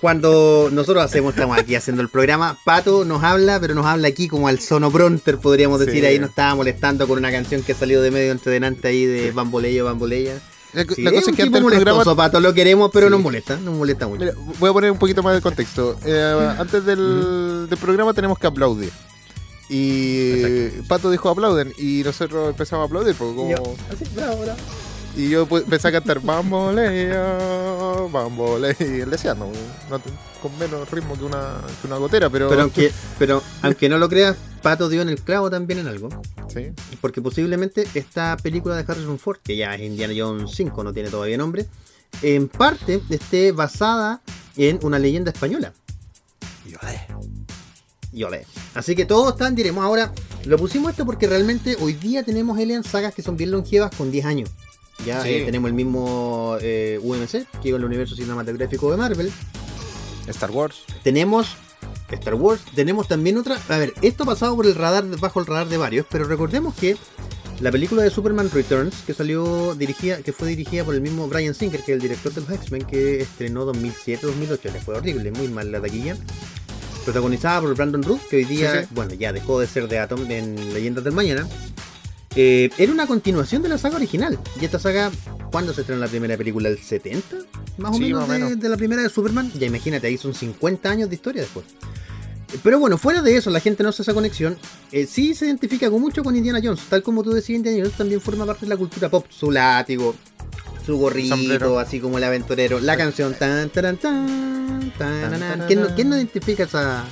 cuando 0.00 0.68
nosotros 0.72 1.02
hacemos, 1.04 1.32
estamos 1.34 1.56
aquí 1.58 1.74
haciendo 1.76 2.02
el 2.02 2.08
programa, 2.08 2.58
Pato 2.64 3.04
nos 3.04 3.22
habla, 3.22 3.58
pero 3.60 3.74
nos 3.74 3.86
habla 3.86 4.08
aquí 4.08 4.28
como 4.28 4.48
al 4.48 4.58
sonopronter, 4.58 5.38
podríamos 5.38 5.80
Sí. 5.80 5.86
decir, 5.86 6.04
ahí 6.04 6.18
nos 6.18 6.30
estaba 6.30 6.54
molestando 6.56 7.06
con 7.08 7.18
una 7.18 7.30
canción 7.30 7.62
que 7.62 7.72
salió 7.74 8.02
de 8.02 8.10
medio 8.10 8.32
entre 8.32 8.52
delante 8.52 8.88
ahí 8.88 9.06
de 9.06 9.30
Bamboleyo, 9.30 9.84
Bamboleya. 9.84 10.34
la, 10.72 10.84
Sí, 10.84 11.02
la 11.02 11.10
cosa 11.10 11.20
es 11.22 11.28
un 11.28 11.34
que 11.36 11.42
antes 11.42 11.62
del 11.62 11.64
programa 11.84 12.16
Pato, 12.16 12.40
lo 12.40 12.52
queremos, 12.52 12.90
pero 12.92 13.06
Sí. 13.06 13.12
nos 13.12 13.20
molesta, 13.22 13.56
nos 13.56 13.74
molesta 13.76 14.08
mucho. 14.08 14.20
Mira, 14.20 14.32
voy 14.58 14.70
a 14.70 14.72
poner 14.72 14.90
un 14.90 14.98
poquito 14.98 15.22
más 15.22 15.34
de 15.34 15.40
contexto. 15.40 15.96
Eh, 16.04 16.54
antes 16.58 16.84
del, 16.84 17.66
del 17.70 17.78
programa 17.78 18.12
tenemos 18.12 18.38
que 18.38 18.46
aplaudir. 18.48 18.90
Y 19.74 20.82
Pato 20.86 21.10
dijo 21.10 21.30
aplauden 21.30 21.72
y 21.78 22.02
nosotros 22.04 22.50
empezamos 22.50 22.84
a 22.84 22.86
aplaudir 22.88 23.14
porque 23.14 23.34
como... 23.34 23.50
Yo, 23.50 23.74
así, 23.90 24.04
bravo, 24.14 24.42
bravo. 24.42 24.58
y 25.16 25.30
yo 25.30 25.48
empecé 25.50 25.88
a 25.88 25.92
cantar 25.92 26.20
y 28.78 29.00
él 29.00 29.10
decía 29.10 29.34
no, 29.34 29.50
con 30.42 30.58
menos 30.58 30.90
ritmo 30.90 31.16
que 31.16 31.24
una, 31.24 31.62
que 31.80 31.86
una 31.86 31.96
gotera 31.96 32.28
pero, 32.28 32.50
Pero 32.50 32.60
aunque, 32.60 32.92
pero 33.18 33.42
aunque 33.62 33.88
no 33.88 33.96
lo 33.96 34.10
creas, 34.10 34.36
Pato 34.60 34.90
dio 34.90 35.00
en 35.00 35.08
el 35.08 35.22
clavo 35.22 35.48
también 35.48 35.78
en 35.78 35.86
algo. 35.86 36.10
sí, 36.48 36.72
Porque 37.00 37.22
posiblemente 37.22 37.88
esta 37.94 38.36
película 38.36 38.76
de 38.76 38.84
Harrison 38.86 39.18
Ford, 39.18 39.38
que 39.42 39.56
ya 39.56 39.74
es 39.74 39.80
Indiana 39.80 40.12
Jones 40.14 40.50
5, 40.54 40.84
no 40.84 40.92
tiene 40.92 41.08
todavía 41.08 41.38
nombre, 41.38 41.64
en 42.20 42.48
parte 42.48 43.00
esté 43.08 43.52
basada 43.52 44.20
en 44.58 44.78
una 44.82 44.98
leyenda 44.98 45.30
española. 45.30 45.72
Yo, 46.66 46.76
eh, 46.86 47.06
Y 48.12 48.22
olé. 48.24 48.46
Así 48.74 48.94
que 48.94 49.04
todos 49.06 49.32
están, 49.32 49.54
diremos 49.54 49.84
ahora, 49.84 50.12
lo 50.44 50.58
pusimos 50.58 50.90
esto 50.90 51.06
porque 51.06 51.26
realmente 51.26 51.76
hoy 51.80 51.94
día 51.94 52.22
tenemos 52.22 52.58
Alien 52.58 52.84
sagas 52.84 53.14
que 53.14 53.22
son 53.22 53.36
bien 53.36 53.50
longevas 53.50 53.90
con 53.96 54.10
10 54.10 54.24
años. 54.26 54.50
Ya 55.06 55.22
Sí. 55.22 55.30
eh, 55.30 55.42
tenemos 55.46 55.68
el 55.68 55.74
mismo 55.74 56.56
eh, 56.60 56.98
UMC, 57.02 57.30
que 57.62 57.68
es 57.70 57.74
el 57.74 57.84
universo 57.84 58.14
cinematográfico 58.14 58.90
de 58.90 58.96
Marvel. 58.96 59.32
Star 60.28 60.50
Wars 60.50 60.84
Tenemos 61.02 61.56
Star 62.10 62.34
Wars, 62.34 62.60
tenemos 62.74 63.08
también 63.08 63.38
otra. 63.38 63.58
A 63.70 63.78
ver, 63.78 63.94
esto 64.02 64.24
ha 64.24 64.26
pasado 64.26 64.54
por 64.54 64.66
el 64.66 64.74
radar, 64.74 65.04
bajo 65.18 65.40
el 65.40 65.46
radar 65.46 65.68
de 65.68 65.78
varios, 65.78 66.04
pero 66.10 66.24
recordemos 66.24 66.74
que 66.74 66.96
la 67.60 67.72
película 67.72 68.02
de 68.02 68.10
Superman 68.10 68.50
Returns, 68.52 68.94
que 69.06 69.14
salió 69.14 69.74
dirigida, 69.74 70.18
que 70.18 70.32
fue 70.32 70.48
dirigida 70.48 70.84
por 70.84 70.94
el 70.94 71.00
mismo 71.00 71.26
Brian 71.28 71.54
Singer, 71.54 71.80
que 71.82 71.92
es 71.92 71.96
el 71.96 72.02
director 72.02 72.32
de 72.34 72.42
los 72.42 72.50
X-Men, 72.50 72.82
que 72.82 73.22
estrenó 73.22 73.64
2007-2008, 73.72 74.72
le 74.72 74.80
fue 74.80 74.96
horrible, 74.96 75.32
muy 75.32 75.48
mal 75.48 75.72
la 75.72 75.80
taquilla. 75.80 76.16
Protagonizada 77.04 77.60
por 77.60 77.74
Brandon 77.74 78.02
Root, 78.02 78.20
que 78.28 78.36
hoy 78.36 78.44
día, 78.44 78.72
Sí, 78.72 78.78
sí. 78.82 78.88
bueno, 78.94 79.14
ya 79.14 79.32
dejó 79.32 79.58
de 79.60 79.66
ser 79.66 79.88
de 79.88 79.98
Atom 79.98 80.30
en 80.30 80.72
Leyendas 80.72 81.04
del 81.04 81.12
Mañana. 81.14 81.46
Eh, 82.34 82.70
era 82.78 82.92
una 82.92 83.06
continuación 83.06 83.62
de 83.62 83.68
la 83.68 83.76
saga 83.78 83.96
original. 83.96 84.38
Y 84.60 84.64
esta 84.64 84.78
saga, 84.78 85.10
¿cuándo 85.50 85.74
se 85.74 85.82
estrenó 85.82 86.00
la 86.00 86.08
primera 86.08 86.36
película? 86.36 86.68
¿El 86.68 86.78
70? 86.78 87.36
Más 87.78 87.90
o 87.90 87.94
Sí, 87.94 88.00
menos, 88.04 88.20
más 88.20 88.28
de, 88.38 88.44
menos. 88.44 88.60
de 88.60 88.68
la 88.68 88.76
primera 88.76 89.02
de 89.02 89.08
Superman. 89.10 89.52
Ya 89.58 89.66
imagínate, 89.66 90.06
ahí 90.06 90.16
son 90.16 90.32
50 90.34 90.88
años 90.90 91.08
de 91.10 91.14
historia 91.16 91.42
después. 91.42 91.66
Pero 92.62 92.78
bueno, 92.78 92.98
fuera 92.98 93.22
de 93.22 93.34
eso, 93.36 93.48
la 93.50 93.60
gente 93.60 93.82
no 93.82 93.88
hace 93.88 94.02
esa 94.02 94.12
conexión. 94.14 94.58
Eh, 94.92 95.06
sí 95.06 95.34
se 95.34 95.46
identifica 95.46 95.90
con 95.90 96.00
mucho 96.02 96.22
con 96.22 96.36
Indiana 96.36 96.60
Jones. 96.62 96.80
Tal 96.88 97.02
como 97.02 97.22
tú 97.22 97.30
decías, 97.32 97.56
Indiana 97.56 97.78
Jones 97.82 97.96
también 97.96 98.20
forma 98.20 98.44
parte 98.46 98.66
de 98.66 98.68
la 98.70 98.76
cultura 98.76 99.08
pop. 99.10 99.24
Su 99.30 99.50
látigo, 99.50 100.14
su 100.84 100.96
gorrito, 100.96 101.36
Sombrero. 101.36 101.78
así 101.78 102.00
como 102.00 102.18
el 102.18 102.24
aventurero. 102.24 102.80
La 102.80 102.96
canción 102.96 103.34
tan, 103.34 103.70
taran, 103.70 103.96
tan, 103.96 104.92
tan, 104.98 105.66
¿Quién, 105.66 105.82
no, 105.82 105.94
quién 105.94 106.08
no 106.08 106.16
identifica 106.16 106.64
esa, 106.64 107.04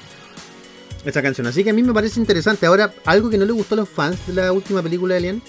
esa 1.05 1.23
canción? 1.23 1.47
Así 1.47 1.65
que 1.65 1.71
a 1.71 1.73
mí 1.73 1.83
me 1.83 1.93
parece 1.93 2.21
interesante. 2.21 2.67
Ahora, 2.67 2.93
algo 3.05 3.31
que 3.31 3.39
no 3.39 3.45
le 3.45 3.53
gustó 3.53 3.75
a 3.75 3.79
los 3.79 3.89
fans 3.89 4.19
de 4.27 4.35
la 4.35 4.53
última 4.53 4.83
película 4.83 5.15
de 5.15 5.19
Alien, 5.19 5.43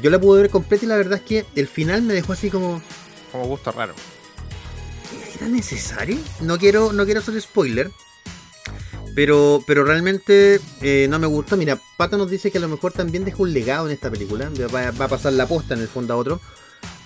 yo 0.00 0.10
la 0.10 0.20
pude 0.20 0.42
ver 0.42 0.50
completa 0.50 0.84
y 0.84 0.88
la 0.88 0.96
verdad 0.96 1.18
es 1.18 1.22
que 1.22 1.46
el 1.54 1.68
final 1.68 2.02
me 2.02 2.14
dejó 2.14 2.32
así 2.32 2.50
como... 2.50 2.82
como 3.32 3.46
gusto 3.46 3.72
raro 3.72 3.94
¿Era 5.36 5.48
necesario? 5.48 6.18
No 6.40 6.58
quiero, 6.58 6.92
no 6.92 7.04
quiero 7.04 7.20
hacer 7.20 7.40
spoiler. 7.40 7.90
Pero, 9.14 9.62
pero 9.66 9.84
realmente 9.84 10.60
eh, 10.82 11.06
no 11.08 11.18
me 11.18 11.26
gustó. 11.26 11.56
Mira, 11.56 11.80
Pato 11.96 12.18
nos 12.18 12.30
dice 12.30 12.50
que 12.50 12.58
a 12.58 12.60
lo 12.60 12.68
mejor 12.68 12.92
también 12.92 13.24
dejó 13.24 13.44
un 13.44 13.52
legado 13.54 13.86
en 13.86 13.92
esta 13.92 14.10
película. 14.10 14.50
Va, 14.74 14.90
va 14.90 15.04
a 15.06 15.08
pasar 15.08 15.32
la 15.32 15.46
posta 15.46 15.74
en 15.74 15.80
el 15.80 15.88
fondo 15.88 16.14
a 16.14 16.16
otro. 16.16 16.40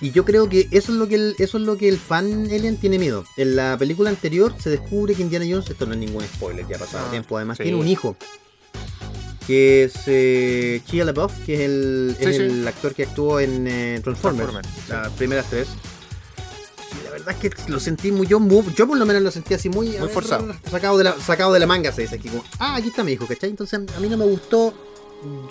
Y 0.03 0.13
yo 0.13 0.25
creo 0.25 0.49
que 0.49 0.67
eso 0.71 0.93
es 0.93 0.99
lo 0.99 1.07
que 1.09 1.15
el, 1.17 1.35
eso 1.39 1.59
es 1.59 1.65
lo 1.65 1.77
que 1.77 1.89
el 1.89 1.99
fan 1.99 2.45
Alien 2.51 2.79
tiene 2.79 2.99
miedo. 2.99 3.25
En 3.37 3.55
la 3.57 3.77
película 3.79 4.09
anterior 4.11 4.55
se 4.59 4.71
descubre 4.71 5.15
que 5.15 5.23
Indiana 5.23 5.45
Jones, 5.49 5.69
esto 5.69 5.85
no 5.87 5.93
es 5.93 5.99
ningún 5.99 6.25
spoiler, 6.25 6.67
ya 6.67 6.77
ha 6.77 6.79
pasado 6.79 7.07
Ah, 7.07 7.11
tiempo, 7.11 7.37
además 7.37 7.59
sí. 7.59 7.65
tiene 7.65 7.79
un 7.79 7.87
hijo. 7.89 8.17
que 9.47 9.85
es 9.85 9.95
eh, 10.07 10.81
Shia 10.87 11.05
LaBeouf, 11.07 11.33
que 11.45 11.55
es 11.55 11.61
el, 11.63 12.17
Sí, 12.19 12.25
es 12.25 12.37
sí. 12.37 12.43
el 12.43 12.69
actor 12.69 12.95
que 12.95 13.03
actuó 13.03 13.41
en 13.41 13.67
eh, 13.67 14.01
Transformers, 14.03 14.51
Transformers, 14.53 14.89
las 14.89 15.13
primeras 15.15 15.47
tres. 15.51 15.69
Y 17.01 17.05
la 17.05 17.11
verdad 17.11 17.35
es 17.35 17.37
que 17.55 17.71
lo 17.71 17.81
sentí 17.81 18.13
muy 18.13 18.27
yo, 18.29 18.39
muy- 18.39 18.65
yo 18.77 18.87
por 18.87 18.97
lo 18.97 19.05
menos 19.07 19.23
lo 19.23 19.31
sentí 19.31 19.55
así 19.55 19.69
muy, 19.69 19.89
Muy 19.99 20.09
forzado. 20.09 20.55
sacado 20.71 20.97
de 20.99 21.05
la 21.05 21.21
sacado 21.21 21.53
de 21.53 21.59
la 21.61 21.67
manga 21.67 21.91
se 21.93 22.03
dice 22.03 22.15
aquí 22.17 22.29
como, 22.29 22.45
ah, 22.61 22.77
aquí 22.77 22.89
está 22.89 23.03
mi 23.03 23.13
hijo, 23.13 23.27
¿cachai? 23.27 23.51
Entonces 23.51 23.81
a 23.97 24.01
mí 24.01 24.09
no 24.09 24.17
me 24.17 24.25
gustó. 24.25 24.73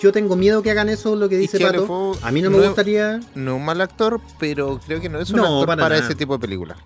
Yo 0.00 0.10
tengo 0.12 0.34
miedo 0.36 0.62
que 0.62 0.70
hagan 0.70 0.88
eso, 0.88 1.14
lo 1.14 1.28
que 1.28 1.36
dice 1.36 1.58
Pato. 1.60 2.16
A 2.22 2.30
mí 2.32 2.42
no 2.42 2.50
me 2.50 2.58
no 2.58 2.64
gustaría. 2.66 3.20
No 3.34 3.56
un 3.56 3.64
mal 3.64 3.80
actor, 3.80 4.20
pero 4.38 4.80
creo 4.84 5.00
que 5.00 5.08
no 5.08 5.20
es 5.20 5.30
un 5.30 5.36
No, 5.36 5.60
actor 5.60 5.76
para 5.78 5.96
ese 5.98 6.14
tipo 6.14 6.32
de 6.34 6.40
película. 6.40 6.76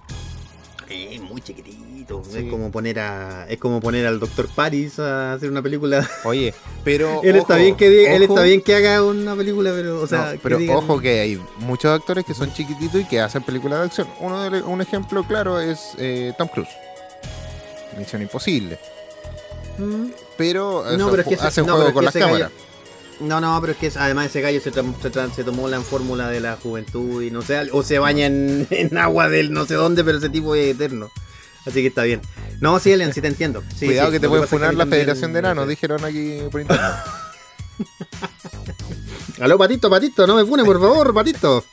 Es 0.90 1.20
muy 1.20 1.40
chiquitito. 1.40 2.22
Sí. 2.30 2.38
Es 2.38 2.50
como 2.50 2.70
poner 2.70 2.98
a. 3.00 3.46
Es 3.48 3.58
como 3.58 3.80
poner 3.80 4.06
al 4.06 4.20
Dr. 4.20 4.48
Paris 4.54 4.98
a 4.98 5.32
hacer 5.32 5.50
una 5.50 5.62
película. 5.62 6.06
Oye, 6.24 6.52
pero. 6.84 7.20
él 7.24 7.36
está 7.36 7.56
bien 7.56 7.74
que 7.76 7.88
diga- 7.88 8.12
él 8.14 8.22
está 8.24 8.42
bien 8.42 8.60
que 8.60 8.74
haga 8.76 9.02
una 9.02 9.34
película, 9.34 9.70
pero. 9.74 10.00
O 10.02 10.06
sea, 10.06 10.32
No, 10.34 10.40
pero 10.42 10.58
ojo 10.76 11.00
que 11.00 11.20
hay 11.20 11.40
muchos 11.60 11.90
actores 11.90 12.24
que 12.26 12.34
son 12.34 12.52
chiquititos 12.52 13.00
y 13.00 13.04
que 13.06 13.20
hacen 13.20 13.42
películas 13.42 13.78
de 13.80 13.84
acción. 13.86 14.08
Uno 14.20 14.50
de- 14.50 14.60
un 14.62 14.82
ejemplo 14.82 15.24
claro 15.26 15.58
es 15.58 15.80
eh, 15.96 16.34
Tom 16.36 16.48
Cruise. 16.48 16.68
Misión 17.98 18.20
Imposible. 18.22 18.78
Mm. 19.78 20.08
Pero, 20.36 20.84
No, 20.98 21.10
pero 21.10 21.22
es 21.22 21.28
que 21.28 21.34
hacen 21.36 21.64
no, 21.66 21.74
juego 21.76 21.92
con 21.94 22.04
las 22.04 22.14
gallo- 22.14 22.26
cámaras. 22.26 22.50
No, 23.20 23.40
no, 23.40 23.58
pero 23.60 23.72
es 23.72 23.78
que 23.78 23.90
además 23.98 24.26
ese 24.26 24.40
gallo 24.40 24.60
se, 24.60 24.70
se, 24.72 25.44
tomó 25.44 25.68
la 25.68 25.80
fórmula 25.80 26.28
de 26.30 26.40
la 26.40 26.56
juventud 26.56 27.22
y 27.22 27.30
no 27.30 27.42
sé, 27.42 27.68
o 27.72 27.82
se 27.82 27.98
baña 27.98 28.26
en, 28.26 28.66
en 28.70 28.96
agua 28.98 29.28
del 29.28 29.52
no 29.52 29.66
sé 29.66 29.74
dónde, 29.74 30.02
pero 30.04 30.18
ese 30.18 30.28
tipo 30.28 30.54
es 30.54 30.74
eterno. 30.74 31.10
Así 31.66 31.80
que 31.80 31.86
está 31.88 32.02
bien. 32.02 32.20
No, 32.60 32.78
sí, 32.78 32.92
Ellen, 32.92 33.12
sí 33.14 33.20
te 33.20 33.28
entiendo. 33.28 33.62
Sí, 33.76 33.86
Cuidado 33.86 34.08
sí, 34.08 34.14
que 34.14 34.20
te 34.20 34.28
pueden 34.28 34.46
funar 34.48 34.74
la 34.74 34.86
Federación 34.86 35.32
de 35.32 35.38
Enanos, 35.38 35.66
dijeron 35.68 36.04
aquí 36.04 36.38
por 36.50 36.60
internet. 36.60 36.90
Aló, 39.40 39.58
Patito, 39.58 39.90
Patito, 39.90 40.26
no 40.26 40.36
me 40.36 40.44
fune, 40.44 40.64
por 40.64 40.80
favor, 40.80 41.12
Patito. 41.12 41.64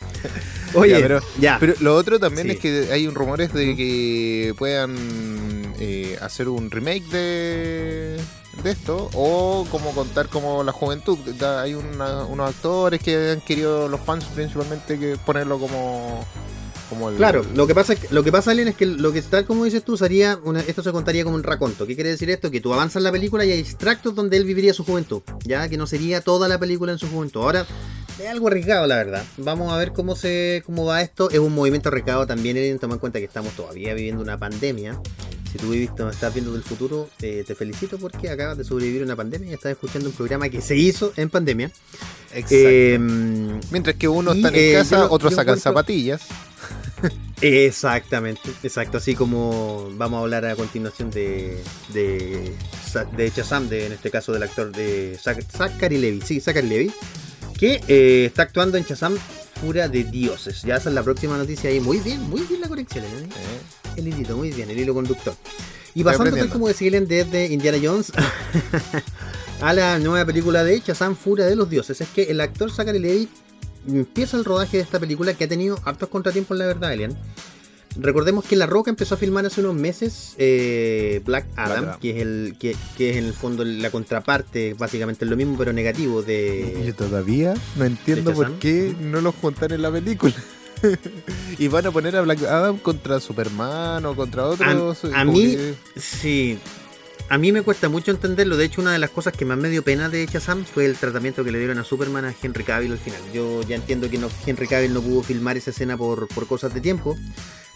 Oye, 0.74 0.92
Ya, 0.94 1.00
pero- 1.02 1.20
ya. 1.40 1.58
Pero 1.60 1.74
lo 1.82 1.96
otro 1.96 2.20
también 2.20 2.48
Sí. 2.48 2.54
es 2.54 2.60
que 2.60 2.88
hay 2.92 3.06
un 3.08 3.14
rumores 3.14 3.54
de 3.54 3.76
que 3.76 4.54
puedan 4.58 4.96
eh, 5.80 6.18
hacer 6.22 6.48
un 6.50 6.72
remake 6.72 7.04
de, 7.10 8.18
de 8.64 8.72
esto 8.72 9.10
o 9.14 9.66
como 9.72 9.92
contar 9.94 10.28
como 10.28 10.64
la 10.64 10.72
juventud. 10.72 11.18
Hay 11.44 11.74
unos 11.76 12.50
actores 12.50 13.02
que 13.02 13.32
han 13.32 13.42
querido 13.42 13.88
los 13.88 14.00
fans 14.02 14.26
principalmente 14.34 14.98
que 15.00 15.18
ponerlo 15.18 15.60
como 15.60 16.26
Claro, 17.16 17.46
lo 17.56 17.68
que 17.68 17.74
pasa 17.74 17.96
lo 18.10 18.22
que 18.22 18.34
pasa, 18.34 18.52
Alien, 18.52 18.68
es 18.68 18.76
que 18.76 18.86
lo 18.86 19.14
que 19.14 19.22
tal 19.22 19.46
como 19.46 19.64
dices 19.64 19.82
tú 19.86 19.96
sería 19.96 20.38
una- 20.44 20.60
esto 20.60 20.84
se 20.84 20.92
contaría 20.92 21.24
como 21.24 21.38
un 21.38 21.44
raconto. 21.44 21.88
¿Qué 21.88 21.96
quiere 21.96 22.10
decir 22.10 22.30
esto? 22.30 22.52
Que 22.52 22.60
tú 22.60 22.74
avanzas 22.74 23.02
la 23.02 23.14
película 23.14 23.46
y 23.46 23.52
hay 23.54 23.60
extractos 23.60 24.14
donde 24.14 24.36
él 24.36 24.44
viviría 24.44 24.74
su 24.74 24.84
juventud, 24.84 25.22
ya 25.46 25.70
que 25.70 25.78
no 25.78 25.88
sería 25.88 26.20
toda 26.20 26.50
la 26.50 26.60
película 26.60 26.92
en 26.92 27.00
su 27.00 27.08
juventud. 27.08 27.44
Ahora 27.44 27.66
es 28.22 28.28
algo 28.30 28.50
arriesgado, 28.50 28.88
la 28.88 28.98
verdad. 28.98 29.24
Vamos 29.38 29.72
a 29.72 29.78
ver 29.78 29.94
cómo 29.94 30.18
se 30.18 30.64
cómo 30.66 30.84
va 30.84 31.02
esto. 31.02 31.30
Es 31.30 31.40
un 31.40 31.56
movimiento 31.56 31.88
arriesgado 31.88 32.28
también, 32.28 32.58
Alien, 32.58 32.78
toma 32.78 32.96
en 32.96 33.00
cuenta 33.00 33.20
que 33.20 33.26
estamos 33.26 33.54
todavía 33.54 33.94
viviendo 33.94 34.22
una 34.22 34.38
pandemia. 34.38 35.00
Si 35.52 35.58
tú 35.58 35.70
viviste, 35.72 36.08
estás 36.10 36.34
viendo 36.34 36.54
del 36.54 36.64
futuro, 36.64 37.10
eh, 37.22 37.44
te 37.46 37.56
felicito 37.56 37.98
porque 37.98 38.30
acabas 38.30 38.58
de 38.58 38.64
sobrevivir 38.64 39.02
a 39.02 39.06
una 39.06 39.16
pandemia 39.18 39.52
y 39.52 39.54
estás 39.54 39.74
escuchando 39.74 40.08
un 40.10 40.16
programa 40.16 40.48
que 40.50 40.62
se 40.62 40.78
hizo 40.78 41.12
en 41.18 41.30
pandemia. 41.30 41.72
Exacto. 42.34 42.48
Eh, 42.56 42.98
Mientras 43.72 43.96
que 43.98 44.08
uno 44.08 44.32
está 44.32 44.48
en 44.48 44.56
eh, 44.56 44.74
casa, 44.74 45.00
yo 45.00 45.12
otros 45.12 45.32
yo 45.32 45.36
sacan 45.36 45.56
encuentro- 45.56 45.72
zapatillas. 45.72 46.22
Exactamente, 47.42 48.50
exacto. 48.64 48.98
Así 48.98 49.16
como 49.16 49.90
vamos 49.96 50.20
a 50.20 50.22
hablar 50.22 50.46
a 50.46 50.56
continuación 50.56 51.10
de 51.10 51.58
de, 51.92 52.54
de 53.18 53.30
Shazam, 53.36 53.68
de, 53.68 53.88
en 53.88 53.94
este 53.94 54.12
caso 54.12 54.32
del 54.32 54.44
actor 54.44 54.72
de 54.72 55.18
Zac- 55.18 55.46
Zachary 55.50 55.98
Levi, 55.98 56.22
sí, 56.22 56.40
Zachary 56.40 56.68
Levi, 56.68 56.92
que 57.58 57.82
eh, 57.88 58.26
está 58.26 58.44
actuando 58.44 58.78
en 58.78 58.84
Shazam 58.84 59.18
Fura 59.62 59.88
de 59.88 60.04
Dioses. 60.04 60.64
Ya 60.64 60.78
esa 60.78 60.90
es 60.90 60.96
la 60.96 61.04
próxima 61.04 61.38
noticia 61.38 61.70
ahí. 61.70 61.80
Muy 61.80 62.00
bien, 62.00 62.20
muy 62.30 62.42
bien 62.42 62.62
la 62.62 62.68
conexión, 62.68 63.06
¿eh? 63.06 63.30
El 63.96 64.08
hilito, 64.08 64.36
muy 64.36 64.52
bien, 64.52 64.72
el 64.72 64.80
hilo 64.80 64.96
conductor. 64.96 65.36
Y 65.94 66.04
pasando, 66.04 66.36
tal 66.36 66.50
como 66.50 66.68
decían 66.68 67.06
desde 67.06 67.46
Indiana 67.48 67.78
Jones 67.82 68.12
a 69.62 69.74
la 69.74 70.00
nueva 70.00 70.26
película 70.26 70.64
de 70.64 70.80
Shazam 70.80 71.16
Furia 71.16 71.46
de 71.46 71.56
los 71.56 71.70
Dioses, 71.70 72.02
es 72.02 72.10
que 72.10 72.24
el 72.24 72.42
actor 72.42 72.72
Zachary 72.72 72.98
Levi 73.00 73.30
empieza 73.88 74.38
el 74.38 74.46
rodaje 74.46 74.78
de 74.78 74.84
esta 74.84 75.00
película 75.00 75.34
que 75.34 75.44
ha 75.44 75.48
tenido 75.48 75.80
hartos 75.86 76.10
contratiempos, 76.10 76.58
la 76.58 76.66
verdad, 76.66 76.94
Elian. 76.94 77.16
Recordemos 78.00 78.46
que 78.46 78.56
La 78.56 78.66
Roca 78.68 78.90
empezó 78.90 79.16
a 79.16 79.18
filmar 79.18 79.46
hace 79.46 79.60
unos 79.62 79.76
meses 79.76 80.34
eh, 80.38 81.22
Black 81.26 81.46
Adam, 81.58 81.84
Adam. 81.86 82.00
que 82.00 82.12
es 82.12 82.18
el 82.22 82.56
que, 82.60 82.76
que 82.98 83.10
es 83.12 83.18
en 83.18 83.26
el 83.26 83.34
fondo 83.34 83.66
la 83.66 83.90
contraparte, 83.92 84.74
básicamente 84.76 85.26
es 85.26 85.32
lo 85.32 85.36
mismo 85.38 85.58
pero 85.58 85.74
negativo 85.74 86.22
Yo 86.22 86.26
de 86.26 86.94
todavía 86.98 87.54
no 87.76 87.86
entiendo 87.86 88.32
¿De 88.32 88.36
por 88.36 88.54
qué 88.60 88.96
no 89.00 89.20
lo 89.22 89.32
juntan 89.34 89.72
en 89.72 89.82
la 89.82 89.92
película. 89.92 90.34
y 91.60 91.68
van 91.68 91.86
a 91.86 91.92
poner 91.92 92.16
a 92.16 92.22
Black 92.22 92.44
Adam 92.44 92.78
contra 92.78 93.20
Superman 93.20 94.06
o 94.06 94.16
contra 94.16 94.46
otros. 94.48 95.04
a 95.14 95.26
mí- 95.26 95.56
que- 95.56 95.76
Sí. 95.98 96.58
A 97.30 97.38
mí 97.38 97.54
me 97.54 97.62
cuesta 97.62 97.88
mucho 97.88 98.12
entenderlo. 98.12 98.58
De 98.58 98.66
hecho, 98.66 98.82
una 98.82 98.92
de 98.92 99.00
las 99.00 99.10
cosas 99.10 99.32
que 99.32 99.46
más 99.46 99.58
me 99.58 99.70
dio 99.70 99.84
pena 99.86 100.10
de 100.10 100.26
Shazam 100.26 100.66
fue 100.66 100.86
el 100.86 100.98
tratamiento 100.98 101.46
que 101.46 101.52
le 101.54 101.60
dieron 101.60 101.78
a 101.78 101.86
Superman 101.86 102.26
a 102.26 102.36
Henry 102.44 102.66
Cavill 102.66 102.92
al 102.92 102.98
final. 102.98 103.22
Yo 103.34 103.62
ya 103.64 103.78
entiendo 103.78 104.10
que 104.10 104.18
no, 104.18 104.28
Henry 104.46 104.68
Cavill 104.68 104.94
no 104.94 105.02
pudo 105.02 105.24
filmar 105.24 105.56
esa 105.56 105.70
escena 105.70 105.96
por, 105.96 106.28
por 106.28 106.46
cosas 106.46 106.74
de 106.74 106.82
tiempo. 106.82 107.16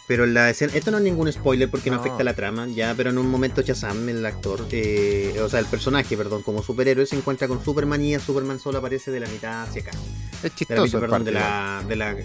Pero 0.07 0.25
la 0.27 0.51
escena, 0.51 0.71
esto 0.75 0.91
no 0.91 0.97
es 0.97 1.03
ningún 1.03 1.31
spoiler 1.31 1.69
porque 1.69 1.89
no, 1.89 1.95
No. 1.95 2.01
afecta 2.01 2.21
a 2.21 2.23
la 2.23 2.35
trama, 2.35 2.67
ya, 2.67 2.93
pero 2.95 3.09
en 3.09 3.17
un 3.17 3.27
momento 3.27 3.61
Shazam, 3.63 4.07
el 4.09 4.23
actor, 4.25 4.67
eh, 4.71 5.35
o 5.41 5.49
sea, 5.49 5.59
el 5.59 5.65
personaje, 5.65 6.15
perdón, 6.15 6.43
como 6.43 6.61
superhéroe, 6.61 7.05
se 7.07 7.15
encuentra 7.15 7.47
con 7.47 7.63
Superman 7.63 8.03
y 8.03 8.17
Superman 8.19 8.59
solo 8.59 8.77
aparece 8.77 9.09
de 9.09 9.19
la 9.21 9.27
mitad 9.27 9.63
hacia 9.63 9.81
acá. 9.81 9.91
es 9.91 10.41
De 10.43 10.49
la, 10.49 10.55
chistoso. 10.55 10.83
mitad, 10.83 10.95
en 10.95 11.01
perdón, 11.01 11.23
de 11.25 11.31
la, 11.31 11.83
de 11.87 11.95
la... 11.95 12.15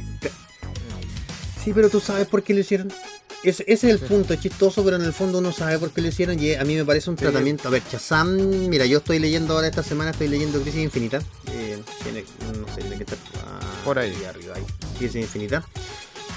Sí, 1.65 1.73
pero 1.75 1.89
tú 1.91 2.01
sabes 2.01 2.27
por 2.27 2.43
qué 2.43 2.55
lo 2.55 2.61
hicieron. 2.61 2.93
Ese, 3.43 3.65
ese 3.67 3.91
es 3.91 3.95
el 4.03 4.07
punto, 4.07 4.35
es 4.35 4.41
chistoso, 4.41 4.85
pero 4.85 4.97
en 4.97 5.03
el 5.03 5.15
fondo 5.15 5.39
uno 5.39 5.51
sabe 5.51 5.79
por 5.79 5.91
qué 5.93 6.03
lo 6.03 6.09
hicieron 6.09 6.39
y 6.39 6.53
a 6.55 6.65
mí 6.65 6.75
me 6.77 6.85
parece 6.85 7.09
un 7.09 7.17
tratamiento. 7.17 7.69
A 7.69 7.71
ver, 7.71 7.83
Shazam, 7.91 8.37
mira, 8.69 8.85
yo 8.85 8.99
estoy 8.99 9.19
leyendo 9.19 9.55
ahora 9.55 9.69
esta 9.69 9.83
semana, 9.83 10.11
estoy 10.11 10.29
leyendo 10.29 10.61
Crisis 10.61 10.83
Infinita. 10.83 11.23
Eh, 11.51 11.79
tiene, 12.03 12.25
no 12.59 12.67
sé, 12.75 12.83
tiene 12.83 12.97
que 12.99 13.05
estar 13.05 13.19
ah, 13.47 13.61
Por 13.85 13.99
ahí. 13.99 14.15
arriba, 14.29 14.55
ahí. 14.57 14.63
Crisis 14.99 15.23
Infinita. 15.23 15.65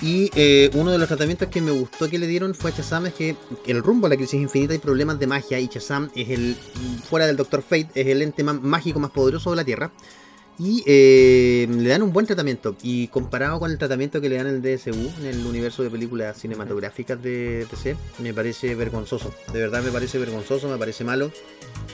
Y 0.01 0.29
eh, 0.35 0.69
uno 0.73 0.91
de 0.91 0.97
los 0.97 1.07
tratamientos 1.07 1.47
que 1.47 1.61
me 1.61 1.71
gustó 1.71 2.09
que 2.09 2.19
le 2.19 2.27
dieron 2.27 2.53
fue 2.53 2.71
a 2.71 2.75
Shazam 2.75 3.05
es 3.05 3.13
que 3.13 3.35
el 3.67 3.81
rumbo 3.81 4.07
a 4.07 4.09
la 4.09 4.17
crisis 4.17 4.41
infinita 4.41 4.73
hay 4.73 4.79
problemas 4.79 5.19
de 5.19 5.27
magia 5.27 5.59
y 5.59 5.67
Shazam 5.67 6.09
es 6.15 6.29
el, 6.29 6.55
fuera 7.09 7.25
del 7.25 7.37
Doctor 7.37 7.61
Fate, 7.61 7.89
es 7.95 8.07
el 8.07 8.21
ente 8.21 8.43
más 8.43 8.61
mágico 8.61 8.99
más 8.99 9.11
poderoso 9.11 9.51
de 9.51 9.55
la 9.55 9.63
Tierra. 9.63 9.91
Y 10.59 10.83
eh, 10.85 11.67
le 11.67 11.89
dan 11.89 12.03
un 12.03 12.13
buen 12.13 12.27
tratamiento. 12.27 12.75
Y 12.83 13.07
comparado 13.07 13.59
con 13.59 13.71
el 13.71 13.77
tratamiento 13.77 14.21
que 14.21 14.29
le 14.29 14.37
dan 14.37 14.47
el 14.47 14.61
DSU, 14.61 15.11
en 15.19 15.25
el 15.25 15.45
universo 15.45 15.81
de 15.81 15.89
películas 15.89 16.37
cinematográficas 16.37 17.21
de 17.21 17.65
DC, 17.71 17.95
me 18.19 18.33
parece 18.33 18.75
vergonzoso. 18.75 19.33
De 19.51 19.59
verdad 19.59 19.81
me 19.81 19.91
parece 19.91 20.19
vergonzoso, 20.19 20.69
me 20.69 20.77
parece 20.77 21.03
malo. 21.03 21.31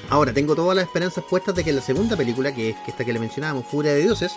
Ahora, 0.09 0.33
tengo 0.33 0.55
todas 0.55 0.75
las 0.75 0.85
esperanzas 0.85 1.23
puestas 1.29 1.55
de 1.55 1.63
que 1.63 1.71
la 1.71 1.81
segunda 1.81 2.17
película, 2.17 2.53
que 2.53 2.71
es 2.71 2.75
esta 2.87 3.05
que 3.05 3.13
le 3.13 3.19
mencionábamos, 3.19 3.65
Furia 3.65 3.93
de 3.93 4.01
Dioses, 4.01 4.33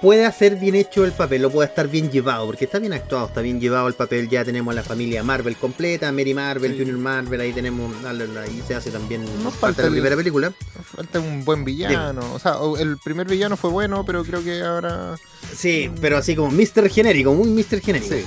pueda 0.00 0.30
ser 0.32 0.56
bien 0.56 0.74
hecho 0.74 1.04
el 1.04 1.12
papel, 1.12 1.44
o 1.44 1.50
pueda 1.50 1.68
estar 1.68 1.88
bien 1.88 2.10
llevado, 2.10 2.46
porque 2.46 2.64
está 2.66 2.78
bien 2.78 2.92
actuado, 2.92 3.26
está 3.26 3.40
bien 3.40 3.60
llevado 3.60 3.88
el 3.88 3.94
papel. 3.94 4.28
Ya 4.28 4.44
tenemos 4.44 4.72
a 4.72 4.74
la 4.76 4.82
familia 4.82 5.22
Marvel 5.22 5.56
completa, 5.56 6.10
Mary 6.12 6.34
Marvel, 6.34 6.72
Sí. 6.72 6.78
Junior 6.78 6.98
Marvel, 6.98 7.40
ahí 7.40 7.52
tenemos, 7.52 7.92
ahí 8.04 8.62
se 8.66 8.74
hace 8.74 8.90
también 8.90 9.24
No 9.42 9.50
falta 9.50 9.82
la 9.82 9.88
el- 9.88 9.94
primera 9.94 10.16
película. 10.16 10.52
Falta 10.84 11.20
un 11.20 11.44
buen 11.44 11.64
villano. 11.64 12.20
O 12.34 12.38
sea, 12.38 12.56
el 12.78 12.98
primer 12.98 13.26
villano 13.26 13.56
fue 13.56 13.70
bueno, 13.70 14.04
pero 14.04 14.24
creo 14.24 14.42
que 14.44 14.62
ahora. 14.62 15.16
Sí, 15.54 15.90
pero 16.00 16.16
así 16.18 16.34
como 16.36 16.50
Mr. 16.50 16.88
Genérico, 16.90 17.34
muy 17.34 17.48
Mr. 17.48 17.80
Genérico. 17.80 18.14
Sí. 18.14 18.24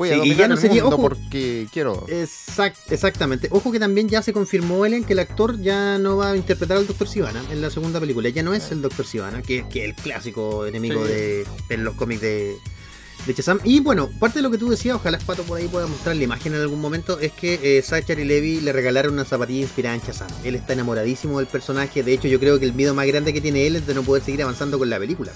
Voy 0.00 0.08
Sí, 0.08 0.20
y 0.30 0.34
ya 0.34 0.48
no 0.48 0.54
el 0.54 0.60
sería- 0.60 0.82
mundo 0.82 0.96
ojo. 0.96 1.08
porque 1.10 1.66
quiero. 1.70 2.06
Exact- 2.06 2.90
exactamente. 2.90 3.48
Ojo 3.50 3.70
que 3.70 3.78
también 3.78 4.08
ya 4.08 4.22
se 4.22 4.32
confirmó, 4.32 4.86
Ellen, 4.86 5.04
que 5.04 5.12
el 5.12 5.18
actor 5.18 5.60
ya 5.60 5.98
no 5.98 6.16
va 6.16 6.30
a 6.30 6.36
interpretar 6.36 6.78
al 6.78 6.86
Dr. 6.86 7.06
Sivana 7.06 7.42
en 7.50 7.60
la 7.60 7.68
segunda 7.68 8.00
película. 8.00 8.30
Ya 8.30 8.42
no 8.42 8.54
es 8.54 8.70
el 8.72 8.80
Dr. 8.80 9.04
Sivana, 9.04 9.42
que, 9.42 9.66
que 9.68 9.80
es 9.80 9.84
el 9.90 9.94
clásico 9.94 10.64
enemigo 10.64 11.04
Sí. 11.06 11.12
de, 11.12 11.46
en 11.68 11.84
los 11.84 11.96
cómics 11.96 12.22
de, 12.22 12.56
de 13.26 13.34
Shazam. 13.34 13.60
Y 13.62 13.80
bueno, 13.80 14.08
parte 14.18 14.38
de 14.38 14.42
lo 14.42 14.50
que 14.50 14.56
tú 14.56 14.70
decías, 14.70 14.96
ojalá 14.96 15.18
Pato 15.18 15.42
por 15.42 15.58
ahí 15.58 15.68
pueda 15.68 15.86
mostrar 15.86 16.16
la 16.16 16.24
imagen 16.24 16.54
en 16.54 16.62
algún 16.62 16.80
momento, 16.80 17.18
es 17.20 17.32
que 17.32 17.60
eh, 17.62 17.82
Zachary 17.82 18.24
Levi 18.24 18.62
le 18.62 18.72
regalaron 18.72 19.12
una 19.12 19.26
zapatilla 19.26 19.60
inspirada 19.60 19.96
en 19.96 20.00
Shazam. 20.00 20.28
Él 20.44 20.54
está 20.54 20.72
enamoradísimo 20.72 21.40
del 21.40 21.46
personaje. 21.46 22.02
De 22.02 22.14
hecho, 22.14 22.26
yo 22.26 22.40
creo 22.40 22.58
que 22.58 22.64
el 22.64 22.72
miedo 22.72 22.94
más 22.94 23.06
grande 23.06 23.34
que 23.34 23.42
tiene 23.42 23.66
él 23.66 23.76
es 23.76 23.86
de 23.86 23.92
no 23.92 24.02
poder 24.02 24.24
seguir 24.24 24.42
avanzando 24.42 24.78
con 24.78 24.88
la 24.88 24.98
película. 24.98 25.30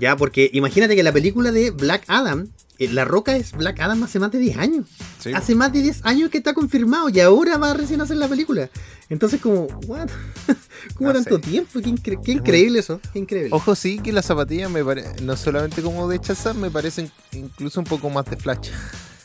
Ya, 0.00 0.16
porque 0.16 0.50
imagínate 0.52 0.94
que 0.96 1.02
la 1.02 1.12
película 1.12 1.52
de 1.52 1.70
Black 1.70 2.02
Adam, 2.08 2.48
La 2.78 3.04
Roca 3.04 3.36
es 3.36 3.52
Black 3.52 3.80
Adam 3.80 4.02
hace 4.02 4.18
más 4.18 4.30
de 4.32 4.38
10 4.38 4.56
años. 4.58 4.86
Sí. 5.18 5.32
Hace 5.32 5.54
más 5.54 5.72
de 5.72 5.82
10 5.82 6.00
años 6.04 6.30
que 6.30 6.38
está 6.38 6.52
confirmado 6.54 7.08
y 7.08 7.20
ahora 7.20 7.56
va 7.58 7.70
a 7.70 7.74
recién 7.74 8.00
a 8.00 8.04
hacer 8.04 8.16
la 8.18 8.28
película. 8.28 8.68
Entonces, 9.08 9.40
como, 9.40 9.66
what? 9.86 10.08
¿Cómo 10.96 11.12
tanto 11.12 11.38
tiempo? 11.40 11.80
Qué, 11.80 11.90
incre- 11.90 12.20
qué 12.22 12.32
increíble 12.32 12.80
eso. 12.80 13.00
Qué 13.12 13.18
increíble. 13.20 13.50
Ojo, 13.52 13.74
sí 13.74 13.98
que 13.98 14.12
las 14.12 14.26
zapatillas 14.26 14.70
me 14.70 14.82
no 15.22 15.36
solamente 15.36 15.80
como 15.82 16.08
de 16.08 16.18
Shazam, 16.18 16.58
me 16.58 16.70
parecen 16.70 17.10
incluso 17.32 17.80
un 17.80 17.86
poco 17.86 18.10
más 18.10 18.24
de 18.26 18.36
Flash. 18.36 18.70